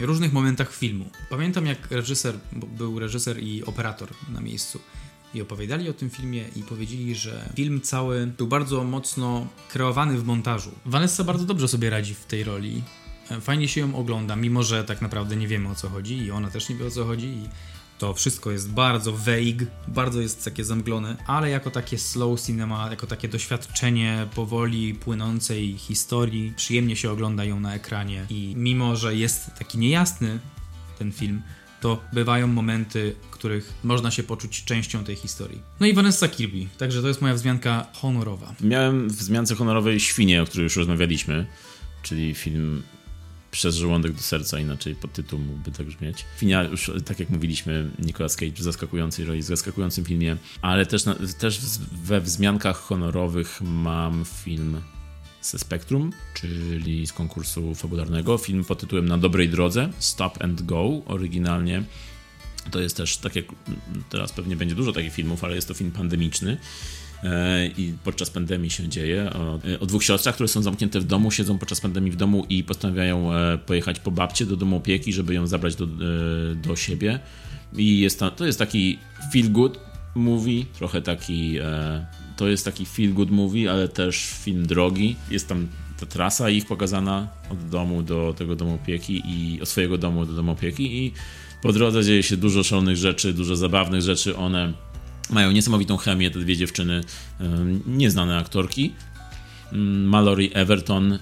różnych 0.00 0.32
momentach 0.32 0.74
filmu. 0.74 1.10
Pamiętam 1.30 1.66
jak 1.66 1.90
reżyser, 1.90 2.34
był 2.52 2.98
reżyser 2.98 3.42
i 3.42 3.64
operator 3.64 4.08
na 4.28 4.40
miejscu 4.40 4.80
i 5.36 5.42
opowiadali 5.42 5.90
o 5.90 5.92
tym 5.92 6.10
filmie 6.10 6.44
i 6.56 6.62
powiedzieli, 6.62 7.14
że 7.14 7.52
film 7.56 7.80
cały 7.80 8.26
był 8.26 8.46
bardzo 8.46 8.84
mocno 8.84 9.46
kreowany 9.68 10.18
w 10.18 10.24
montażu. 10.24 10.70
Vanessa 10.84 11.24
bardzo 11.24 11.44
dobrze 11.44 11.68
sobie 11.68 11.90
radzi 11.90 12.14
w 12.14 12.24
tej 12.24 12.44
roli. 12.44 12.82
E, 13.30 13.40
Fajnie 13.40 13.68
się 13.68 13.80
ją 13.80 13.96
ogląda, 13.96 14.36
mimo 14.36 14.62
że 14.62 14.84
tak 14.84 15.02
naprawdę 15.02 15.36
nie 15.36 15.48
wiemy 15.48 15.68
o 15.68 15.74
co 15.74 15.88
chodzi 15.88 16.16
i 16.16 16.30
ona 16.30 16.50
też 16.50 16.68
nie 16.68 16.76
wie 16.76 16.86
o 16.86 16.90
co 16.90 17.04
chodzi 17.04 17.26
i 17.26 17.48
to 17.98 18.14
wszystko 18.14 18.50
jest 18.50 18.70
bardzo 18.70 19.12
vague, 19.12 19.66
bardzo 19.88 20.20
jest 20.20 20.44
takie 20.44 20.64
zamglone, 20.64 21.16
ale 21.26 21.50
jako 21.50 21.70
takie 21.70 21.98
slow 21.98 22.40
cinema, 22.40 22.90
jako 22.90 23.06
takie 23.06 23.28
doświadczenie 23.28 24.26
powoli 24.34 24.94
płynącej 24.94 25.78
historii, 25.78 26.52
przyjemnie 26.56 26.96
się 26.96 27.10
ogląda 27.10 27.44
ją 27.44 27.60
na 27.60 27.74
ekranie 27.74 28.26
i 28.30 28.54
mimo, 28.56 28.96
że 28.96 29.14
jest 29.14 29.54
taki 29.58 29.78
niejasny 29.78 30.38
ten 30.98 31.12
film, 31.12 31.42
to 31.80 32.02
bywają 32.12 32.46
momenty, 32.46 33.14
w 33.22 33.30
których 33.30 33.74
można 33.84 34.10
się 34.10 34.22
poczuć 34.22 34.64
częścią 34.64 35.04
tej 35.04 35.16
historii. 35.16 35.62
No 35.80 35.86
i 35.86 35.94
Vanessa 35.94 36.28
Kirby, 36.28 36.66
także 36.78 37.02
to 37.02 37.08
jest 37.08 37.22
moja 37.22 37.34
wzmianka 37.34 37.86
honorowa. 37.92 38.54
Miałem 38.60 39.08
w 39.08 39.16
wzmiance 39.16 39.54
honorowej 39.54 40.00
Świnie, 40.00 40.42
o 40.42 40.46
której 40.46 40.64
już 40.64 40.76
rozmawialiśmy, 40.76 41.46
czyli 42.02 42.34
film 42.34 42.82
przez 43.50 43.76
żołądek 43.76 44.12
do 44.12 44.22
serca, 44.22 44.58
inaczej 44.58 44.94
podtytuł 44.94 45.38
mógłby 45.38 45.70
tak 45.70 45.86
brzmieć. 45.86 46.24
Finia, 46.36 46.62
już 46.62 46.90
tak 47.04 47.20
jak 47.20 47.30
mówiliśmy, 47.30 47.90
Nicolas 47.98 48.36
Cage 48.36 48.52
w 48.52 48.62
zaskakującej 48.62 49.24
roli, 49.24 49.42
w 49.42 49.44
zaskakującym 49.44 50.04
filmie, 50.04 50.36
ale 50.62 50.86
też, 50.86 51.04
też 51.38 51.60
we 51.92 52.20
wzmiankach 52.20 52.76
honorowych 52.76 53.60
mam 53.62 54.24
film 54.24 54.80
ze 55.50 55.58
Spectrum, 55.58 56.12
czyli 56.34 57.06
z 57.06 57.12
konkursu 57.12 57.74
fabularnego. 57.74 58.38
Film 58.38 58.64
pod 58.64 58.80
tytułem 58.80 59.08
Na 59.08 59.18
dobrej 59.18 59.48
drodze, 59.48 59.88
Stop 59.98 60.44
and 60.44 60.62
Go, 60.62 61.02
oryginalnie. 61.06 61.82
To 62.70 62.80
jest 62.80 62.96
też, 62.96 63.16
tak 63.16 63.36
jak 63.36 63.44
teraz 64.10 64.32
pewnie 64.32 64.56
będzie 64.56 64.74
dużo 64.74 64.92
takich 64.92 65.12
filmów, 65.12 65.44
ale 65.44 65.54
jest 65.54 65.68
to 65.68 65.74
film 65.74 65.90
pandemiczny. 65.90 66.56
E, 67.24 67.66
I 67.66 67.94
podczas 68.04 68.30
pandemii 68.30 68.70
się 68.70 68.88
dzieje 68.88 69.30
o, 69.32 69.60
o, 69.80 69.86
dwóch 69.86 70.04
siostrach, 70.04 70.34
które 70.34 70.48
są 70.48 70.62
zamknięte 70.62 71.00
w 71.00 71.04
domu, 71.04 71.30
siedzą 71.30 71.58
podczas 71.58 71.80
pandemii 71.80 72.10
w 72.10 72.16
domu 72.16 72.46
i 72.48 72.64
postanawiają 72.64 73.34
e, 73.34 73.58
pojechać 73.58 74.00
po 74.00 74.10
babcie 74.10 74.46
do 74.46 74.56
domu 74.56 74.76
opieki, 74.76 75.12
żeby 75.12 75.34
ją 75.34 75.46
zabrać 75.46 75.76
do, 75.76 75.84
e, 75.84 75.88
do 76.54 76.76
siebie. 76.76 77.20
I 77.76 78.00
jest 78.00 78.18
to, 78.18 78.30
to 78.30 78.46
jest 78.46 78.58
taki 78.58 78.98
feel 79.32 79.50
good 79.52 79.80
movie, 80.14 80.64
trochę 80.78 81.02
taki 81.02 81.58
to 82.36 82.48
jest 82.48 82.64
taki 82.64 82.86
feel 82.86 83.12
good 83.12 83.30
movie, 83.30 83.70
ale 83.70 83.88
też 83.88 84.16
film 84.44 84.66
drogi. 84.66 85.16
Jest 85.30 85.48
tam 85.48 85.68
ta 86.00 86.06
trasa 86.06 86.50
ich 86.50 86.66
pokazana 86.66 87.28
od 87.50 87.68
domu 87.68 88.02
do 88.02 88.34
tego 88.38 88.56
domu 88.56 88.74
opieki 88.74 89.22
i 89.26 89.62
od 89.62 89.68
swojego 89.68 89.98
domu 89.98 90.26
do 90.26 90.32
domu 90.32 90.52
opieki 90.52 91.04
i 91.04 91.12
po 91.62 91.72
drodze 91.72 92.04
dzieje 92.04 92.22
się 92.22 92.36
dużo 92.36 92.64
szalonych 92.64 92.96
rzeczy, 92.96 93.32
dużo 93.32 93.56
zabawnych 93.56 94.02
rzeczy. 94.02 94.36
One 94.36 94.72
mają 95.30 95.52
niesamowitą 95.52 95.96
chemię, 95.96 96.30
te 96.30 96.38
dwie 96.38 96.56
dziewczyny, 96.56 97.00
nieznane 97.86 98.38
aktorki. 98.38 98.92
Mallory 100.04 100.50
Everton 100.52 101.18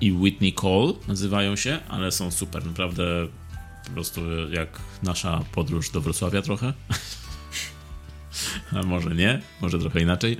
i 0.00 0.12
Whitney 0.12 0.52
Cole 0.52 0.92
nazywają 1.08 1.56
się, 1.56 1.78
ale 1.88 2.12
są 2.12 2.30
super, 2.30 2.66
naprawdę 2.66 3.04
po 3.84 3.90
prostu 3.90 4.20
jak 4.50 4.80
nasza 5.02 5.44
podróż 5.52 5.90
do 5.90 6.00
Wrocławia 6.00 6.42
trochę. 6.42 6.72
a 8.72 8.82
może 8.82 9.14
nie, 9.14 9.40
może 9.60 9.78
trochę 9.78 10.00
inaczej. 10.00 10.36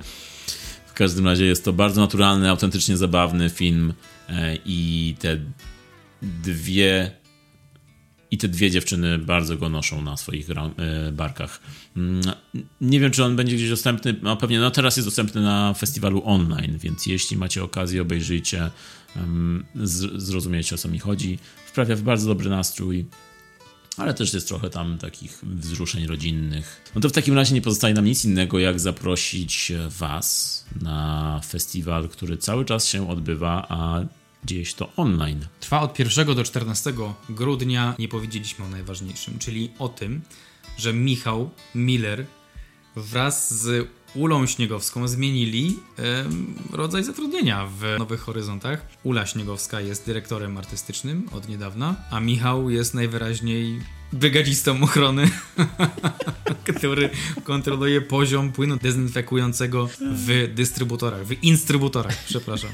W 0.85 0.93
każdym 0.93 1.25
razie 1.25 1.45
jest 1.45 1.65
to 1.65 1.73
bardzo 1.73 2.01
naturalny, 2.01 2.49
autentycznie 2.49 2.97
zabawny 2.97 3.49
film 3.49 3.93
e, 4.29 4.55
i 4.65 5.15
te 5.19 5.37
dwie 6.21 7.21
i 8.31 8.37
te 8.37 8.47
dwie 8.47 8.71
dziewczyny 8.71 9.17
bardzo 9.17 9.57
go 9.57 9.69
noszą 9.69 10.01
na 10.01 10.17
swoich 10.17 10.47
e, 10.49 11.11
barkach. 11.11 11.59
Mm, 11.97 12.21
nie 12.81 12.99
wiem, 12.99 13.11
czy 13.11 13.23
on 13.23 13.35
będzie 13.35 13.55
gdzieś 13.55 13.69
dostępny. 13.69 14.15
No 14.21 14.37
pewnie, 14.37 14.59
no 14.59 14.71
teraz 14.71 14.97
jest 14.97 15.07
dostępny 15.07 15.41
na 15.41 15.73
festiwalu 15.73 16.21
online, 16.25 16.77
więc 16.77 17.05
jeśli 17.05 17.37
macie 17.37 17.63
okazję, 17.63 18.01
obejrzyjcie, 18.01 18.71
zrozumiecie 20.15 20.75
o 20.75 20.77
co 20.77 20.89
mi 20.89 20.99
chodzi. 20.99 21.39
Wprawia 21.65 21.95
w 21.95 22.01
bardzo 22.01 22.27
dobry 22.27 22.49
nastrój 22.49 23.05
ale 24.01 24.13
też 24.13 24.33
jest 24.33 24.47
trochę 24.47 24.69
tam 24.69 24.97
takich 24.97 25.39
wzruszeń 25.43 26.07
rodzinnych. 26.07 26.91
No 26.95 27.01
to 27.01 27.09
w 27.09 27.11
takim 27.11 27.35
razie 27.35 27.53
nie 27.53 27.61
pozostaje 27.61 27.93
nam 27.93 28.05
nic 28.05 28.25
innego, 28.25 28.59
jak 28.59 28.79
zaprosić 28.79 29.71
Was 29.99 30.65
na 30.81 31.41
festiwal, 31.45 32.09
który 32.09 32.37
cały 32.37 32.65
czas 32.65 32.87
się 32.87 33.09
odbywa, 33.09 33.65
a 33.69 34.01
się 34.45 34.73
to 34.73 34.89
online. 34.97 35.45
Trwa 35.59 35.81
od 35.81 35.99
1 35.99 36.35
do 36.35 36.43
14 36.43 36.93
grudnia. 37.29 37.95
Nie 37.99 38.07
powiedzieliśmy 38.07 38.65
o 38.65 38.69
najważniejszym, 38.69 39.39
czyli 39.39 39.71
o 39.79 39.89
tym, 39.89 40.21
że 40.77 40.93
Michał 40.93 41.49
Miller 41.75 42.25
wraz 42.95 43.53
z 43.53 43.87
Ulą 44.15 44.45
Śniegowską 44.45 45.07
zmienili 45.07 45.79
rodzaj 46.71 47.03
zatrudnienia 47.03 47.67
w 47.67 47.99
Nowych 47.99 48.21
Horyzontach. 48.21 48.85
Ula 49.03 49.25
Śniegowska 49.25 49.81
jest 49.81 50.05
dyrektorem 50.05 50.57
artystycznym 50.57 51.29
od 51.31 51.49
niedawna, 51.49 51.95
a 52.11 52.19
Michał 52.19 52.69
jest 52.69 52.93
najwyraźniej 52.93 53.81
brygadzistą 54.13 54.83
ochrony, 54.83 55.29
który 56.77 57.09
kontroluje 57.43 58.01
poziom 58.01 58.51
płynu 58.51 58.77
dezynfekującego 58.77 59.89
w 60.01 60.51
dystrybutorach, 60.55 61.25
w 61.25 61.43
instrybutorach, 61.43 62.23
przepraszam. 62.25 62.71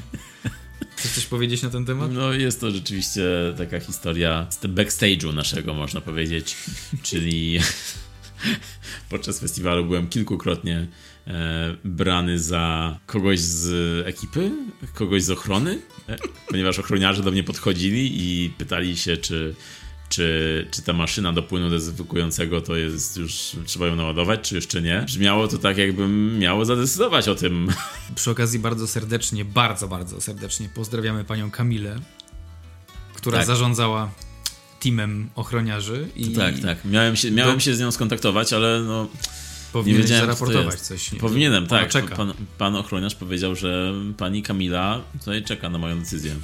Chcesz 0.96 1.12
coś 1.12 1.26
powiedzieć 1.26 1.62
na 1.62 1.70
ten 1.70 1.84
temat? 1.84 2.12
No 2.12 2.32
jest 2.32 2.60
to 2.60 2.70
rzeczywiście 2.70 3.22
taka 3.58 3.80
historia 3.80 4.46
z 4.50 4.60
backstage'u 4.60 5.34
naszego, 5.34 5.74
można 5.74 6.00
powiedzieć, 6.00 6.56
czyli 7.02 7.60
podczas 9.10 9.40
festiwalu 9.40 9.84
byłem 9.84 10.08
kilkukrotnie 10.08 10.86
e, 11.26 11.76
brany 11.84 12.38
za 12.38 12.98
kogoś 13.06 13.40
z 13.40 14.06
ekipy, 14.06 14.50
kogoś 14.94 15.22
z 15.22 15.30
ochrony, 15.30 15.78
e, 16.08 16.16
ponieważ 16.48 16.78
ochroniarze 16.78 17.22
do 17.22 17.30
mnie 17.30 17.44
podchodzili 17.44 18.10
i 18.14 18.50
pytali 18.50 18.96
się, 18.96 19.16
czy 19.16 19.54
czy, 20.08 20.66
czy 20.70 20.82
ta 20.82 20.92
maszyna 20.92 21.32
do 21.32 21.42
płynu 21.42 21.70
dezynfekującego 21.70 22.60
to 22.60 22.76
jest 22.76 23.16
już, 23.16 23.56
trzeba 23.66 23.86
ją 23.86 23.96
naładować, 23.96 24.40
czy 24.40 24.54
jeszcze 24.54 24.82
nie. 24.82 25.02
Brzmiało 25.06 25.48
to 25.48 25.58
tak, 25.58 25.78
jakbym 25.78 26.38
miało 26.38 26.64
zadecydować 26.64 27.28
o 27.28 27.34
tym. 27.34 27.68
Przy 28.14 28.30
okazji 28.30 28.58
bardzo 28.58 28.86
serdecznie, 28.86 29.44
bardzo, 29.44 29.88
bardzo 29.88 30.20
serdecznie 30.20 30.68
pozdrawiamy 30.74 31.24
panią 31.24 31.50
Kamilę, 31.50 32.00
która 33.14 33.38
Tak. 33.38 33.46
zarządzała 33.46 34.10
teamem 34.80 35.30
ochroniarzy 35.34 36.08
i 36.16 36.28
Tak, 36.28 36.58
tak. 36.60 36.84
Miałem 36.84 37.16
się, 37.16 37.30
miałem 37.30 37.54
Do- 37.54 37.60
się 37.60 37.74
z 37.74 37.80
nią 37.80 37.90
skontaktować, 37.90 38.52
ale 38.52 38.80
no, 38.80 39.08
powinieneś 39.72 40.02
wiedziałem, 40.02 40.26
zaraportować 40.26 40.80
coś. 40.80 41.12
Nie? 41.12 41.20
powinienem, 41.20 41.66
tak. 41.66 41.88
czeka. 41.88 42.16
Pan, 42.16 42.34
pan 42.58 42.76
ochroniarz 42.76 43.14
powiedział, 43.14 43.54
że 43.54 43.92
pani 44.16 44.42
Kamila 44.42 45.00
tutaj 45.18 45.42
czeka 45.44 45.70
na 45.70 45.78
moją 45.78 45.98
decyzję. 45.98 46.34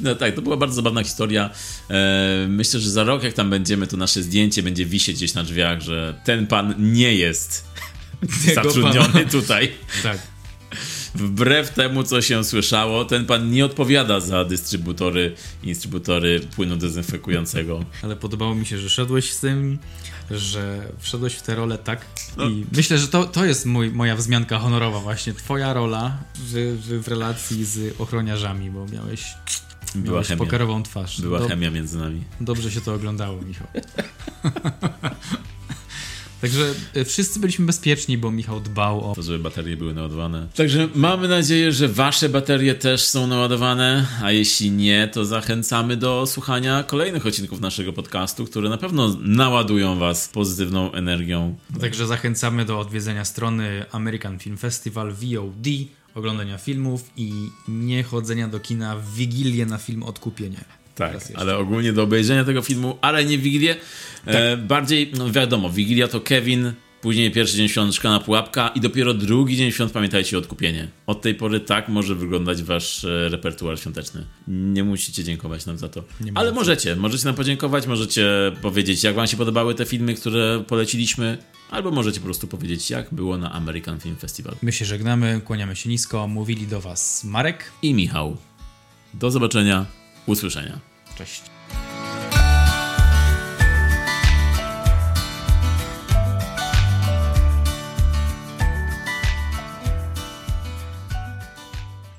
No 0.00 0.14
tak, 0.14 0.34
to 0.34 0.42
była 0.42 0.56
bardzo 0.56 0.74
zabawna 0.74 1.02
historia. 1.02 1.50
E, 1.90 2.46
myślę, 2.48 2.80
że 2.80 2.90
za 2.90 3.04
rok, 3.04 3.22
jak 3.22 3.34
tam 3.34 3.50
będziemy, 3.50 3.86
to 3.86 3.96
nasze 3.96 4.22
zdjęcie 4.22 4.62
będzie 4.62 4.86
wisieć 4.86 5.16
gdzieś 5.16 5.34
na 5.34 5.42
drzwiach, 5.44 5.80
że 5.80 6.20
ten 6.24 6.46
pan 6.46 6.74
nie 6.78 7.14
jest 7.14 7.64
zatrudniony 8.54 9.12
pana. 9.12 9.30
tutaj. 9.30 9.72
Tak. 10.02 10.18
Wbrew 11.14 11.70
temu, 11.70 12.02
co 12.04 12.22
się 12.22 12.44
słyszało, 12.44 13.04
ten 13.04 13.26
pan 13.26 13.50
nie 13.50 13.64
odpowiada 13.64 14.20
za 14.20 14.44
dystrybutory 14.44 15.34
i 15.62 15.68
instrybutory 15.68 16.40
płynu 16.56 16.76
dezynfekującego. 16.76 17.84
Ale 18.02 18.16
podobało 18.16 18.54
mi 18.54 18.66
się, 18.66 18.78
że 18.78 18.90
szedłeś 18.90 19.32
z 19.32 19.40
tym, 19.40 19.78
że 20.30 20.92
wszedłeś 20.98 21.34
w 21.34 21.42
tę 21.42 21.54
rolę 21.54 21.78
tak 21.78 22.06
No. 22.36 22.48
i 22.48 22.66
myślę, 22.76 22.98
że 22.98 23.08
to, 23.08 23.24
to 23.24 23.44
jest 23.44 23.66
mój, 23.66 23.90
moja 23.90 24.16
wzmianka 24.16 24.58
honorowa 24.58 25.00
właśnie, 25.00 25.32
twoja 25.34 25.72
rola 25.72 26.18
w, 26.34 26.52
w, 26.82 27.04
w 27.04 27.08
relacji 27.08 27.64
z 27.64 28.00
ochroniarzami, 28.00 28.70
bo 28.70 28.86
miałeś, 28.86 29.24
Była 29.94 30.12
miałeś 30.12 30.28
chemia. 30.28 30.38
pokerową 30.38 30.82
twarz. 30.82 31.20
Była 31.20 31.38
Do- 31.38 31.48
chemia 31.48 31.70
między 31.70 31.98
nami. 31.98 32.22
Dobrze 32.40 32.70
się 32.70 32.80
to 32.80 32.94
oglądało, 32.94 33.42
Michał. 33.42 33.66
Także 36.40 36.74
y, 36.96 37.04
wszyscy 37.04 37.40
byliśmy 37.40 37.66
bezpieczni, 37.66 38.18
bo 38.18 38.30
Michał 38.30 38.60
dbał 38.60 39.10
o 39.10 39.14
To, 39.14 39.22
żeby 39.22 39.38
baterie 39.38 39.76
były 39.76 39.94
naładowane. 39.94 40.46
Także 40.54 40.88
mamy 40.94 41.28
nadzieję, 41.28 41.72
że 41.72 41.88
wasze 41.88 42.28
baterie 42.28 42.74
też 42.74 43.04
są 43.04 43.26
naładowane, 43.26 44.06
a 44.22 44.32
jeśli 44.32 44.70
nie, 44.70 45.08
to 45.08 45.24
zachęcamy 45.24 45.96
do 45.96 46.26
słuchania 46.26 46.82
kolejnych 46.82 47.26
odcinków 47.26 47.60
naszego 47.60 47.92
podcastu, 47.92 48.44
które 48.44 48.68
na 48.68 48.78
pewno 48.78 49.16
naładują 49.20 49.98
was 49.98 50.28
pozytywną 50.28 50.92
energią. 50.92 51.56
Także 51.80 52.06
zachęcamy 52.06 52.64
do 52.64 52.80
odwiedzenia 52.80 53.24
strony 53.24 53.84
American 53.92 54.38
Film 54.38 54.56
Festival 54.56 55.12
VOD, 55.12 55.66
oglądania 56.14 56.58
filmów 56.58 57.10
i 57.16 57.32
nie 57.68 58.02
chodzenia 58.02 58.48
do 58.48 58.60
kina 58.60 58.96
w 58.96 59.14
Wigilię 59.14 59.66
na 59.66 59.78
film 59.78 60.02
Odkupienie. 60.02 60.79
Tak, 61.00 61.16
ale 61.34 61.56
ogólnie 61.56 61.92
do 61.92 62.02
obejrzenia 62.02 62.44
tego 62.44 62.62
filmu, 62.62 62.98
ale 63.00 63.24
nie 63.24 63.38
Wigilię. 63.38 63.76
E, 64.26 64.56
bardziej, 64.56 65.12
no 65.18 65.30
wiadomo, 65.30 65.70
Wigilia 65.70 66.08
to 66.08 66.20
Kevin, 66.20 66.72
później 67.00 67.30
pierwszy 67.30 67.56
dzień 67.56 67.68
świąt 67.68 67.94
szklana 67.94 68.20
pułapka 68.20 68.68
i 68.68 68.80
dopiero 68.80 69.14
drugi 69.14 69.56
dzień 69.56 69.72
świąt 69.72 69.92
pamiętajcie 69.92 70.38
odkupienie. 70.38 70.88
Od 71.06 71.22
tej 71.22 71.34
pory 71.34 71.60
tak 71.60 71.88
może 71.88 72.14
wyglądać 72.14 72.62
wasz 72.62 73.04
e, 73.04 73.28
repertuar 73.28 73.78
świąteczny. 73.78 74.26
Nie 74.48 74.84
musicie 74.84 75.24
dziękować 75.24 75.66
nam 75.66 75.78
za 75.78 75.88
to. 75.88 76.04
Ale 76.34 76.52
możecie, 76.52 76.96
możecie 76.96 77.24
nam 77.24 77.34
podziękować, 77.34 77.86
możecie 77.86 78.52
powiedzieć 78.62 79.04
jak 79.04 79.14
wam 79.14 79.26
się 79.26 79.36
podobały 79.36 79.74
te 79.74 79.84
filmy, 79.84 80.14
które 80.14 80.64
poleciliśmy, 80.66 81.38
albo 81.70 81.90
możecie 81.90 82.20
po 82.20 82.24
prostu 82.24 82.46
powiedzieć 82.46 82.90
jak 82.90 83.14
było 83.14 83.38
na 83.38 83.52
American 83.52 84.00
Film 84.00 84.16
Festival. 84.16 84.54
My 84.62 84.72
się 84.72 84.84
żegnamy, 84.84 85.40
kłaniamy 85.44 85.76
się 85.76 85.88
nisko. 85.88 86.28
Mówili 86.28 86.66
do 86.66 86.80
Was 86.80 87.24
Marek. 87.24 87.72
I 87.82 87.94
Michał. 87.94 88.36
Do 89.14 89.30
zobaczenia, 89.30 89.86
usłyszenia. 90.26 90.89
Cześć. 91.20 91.59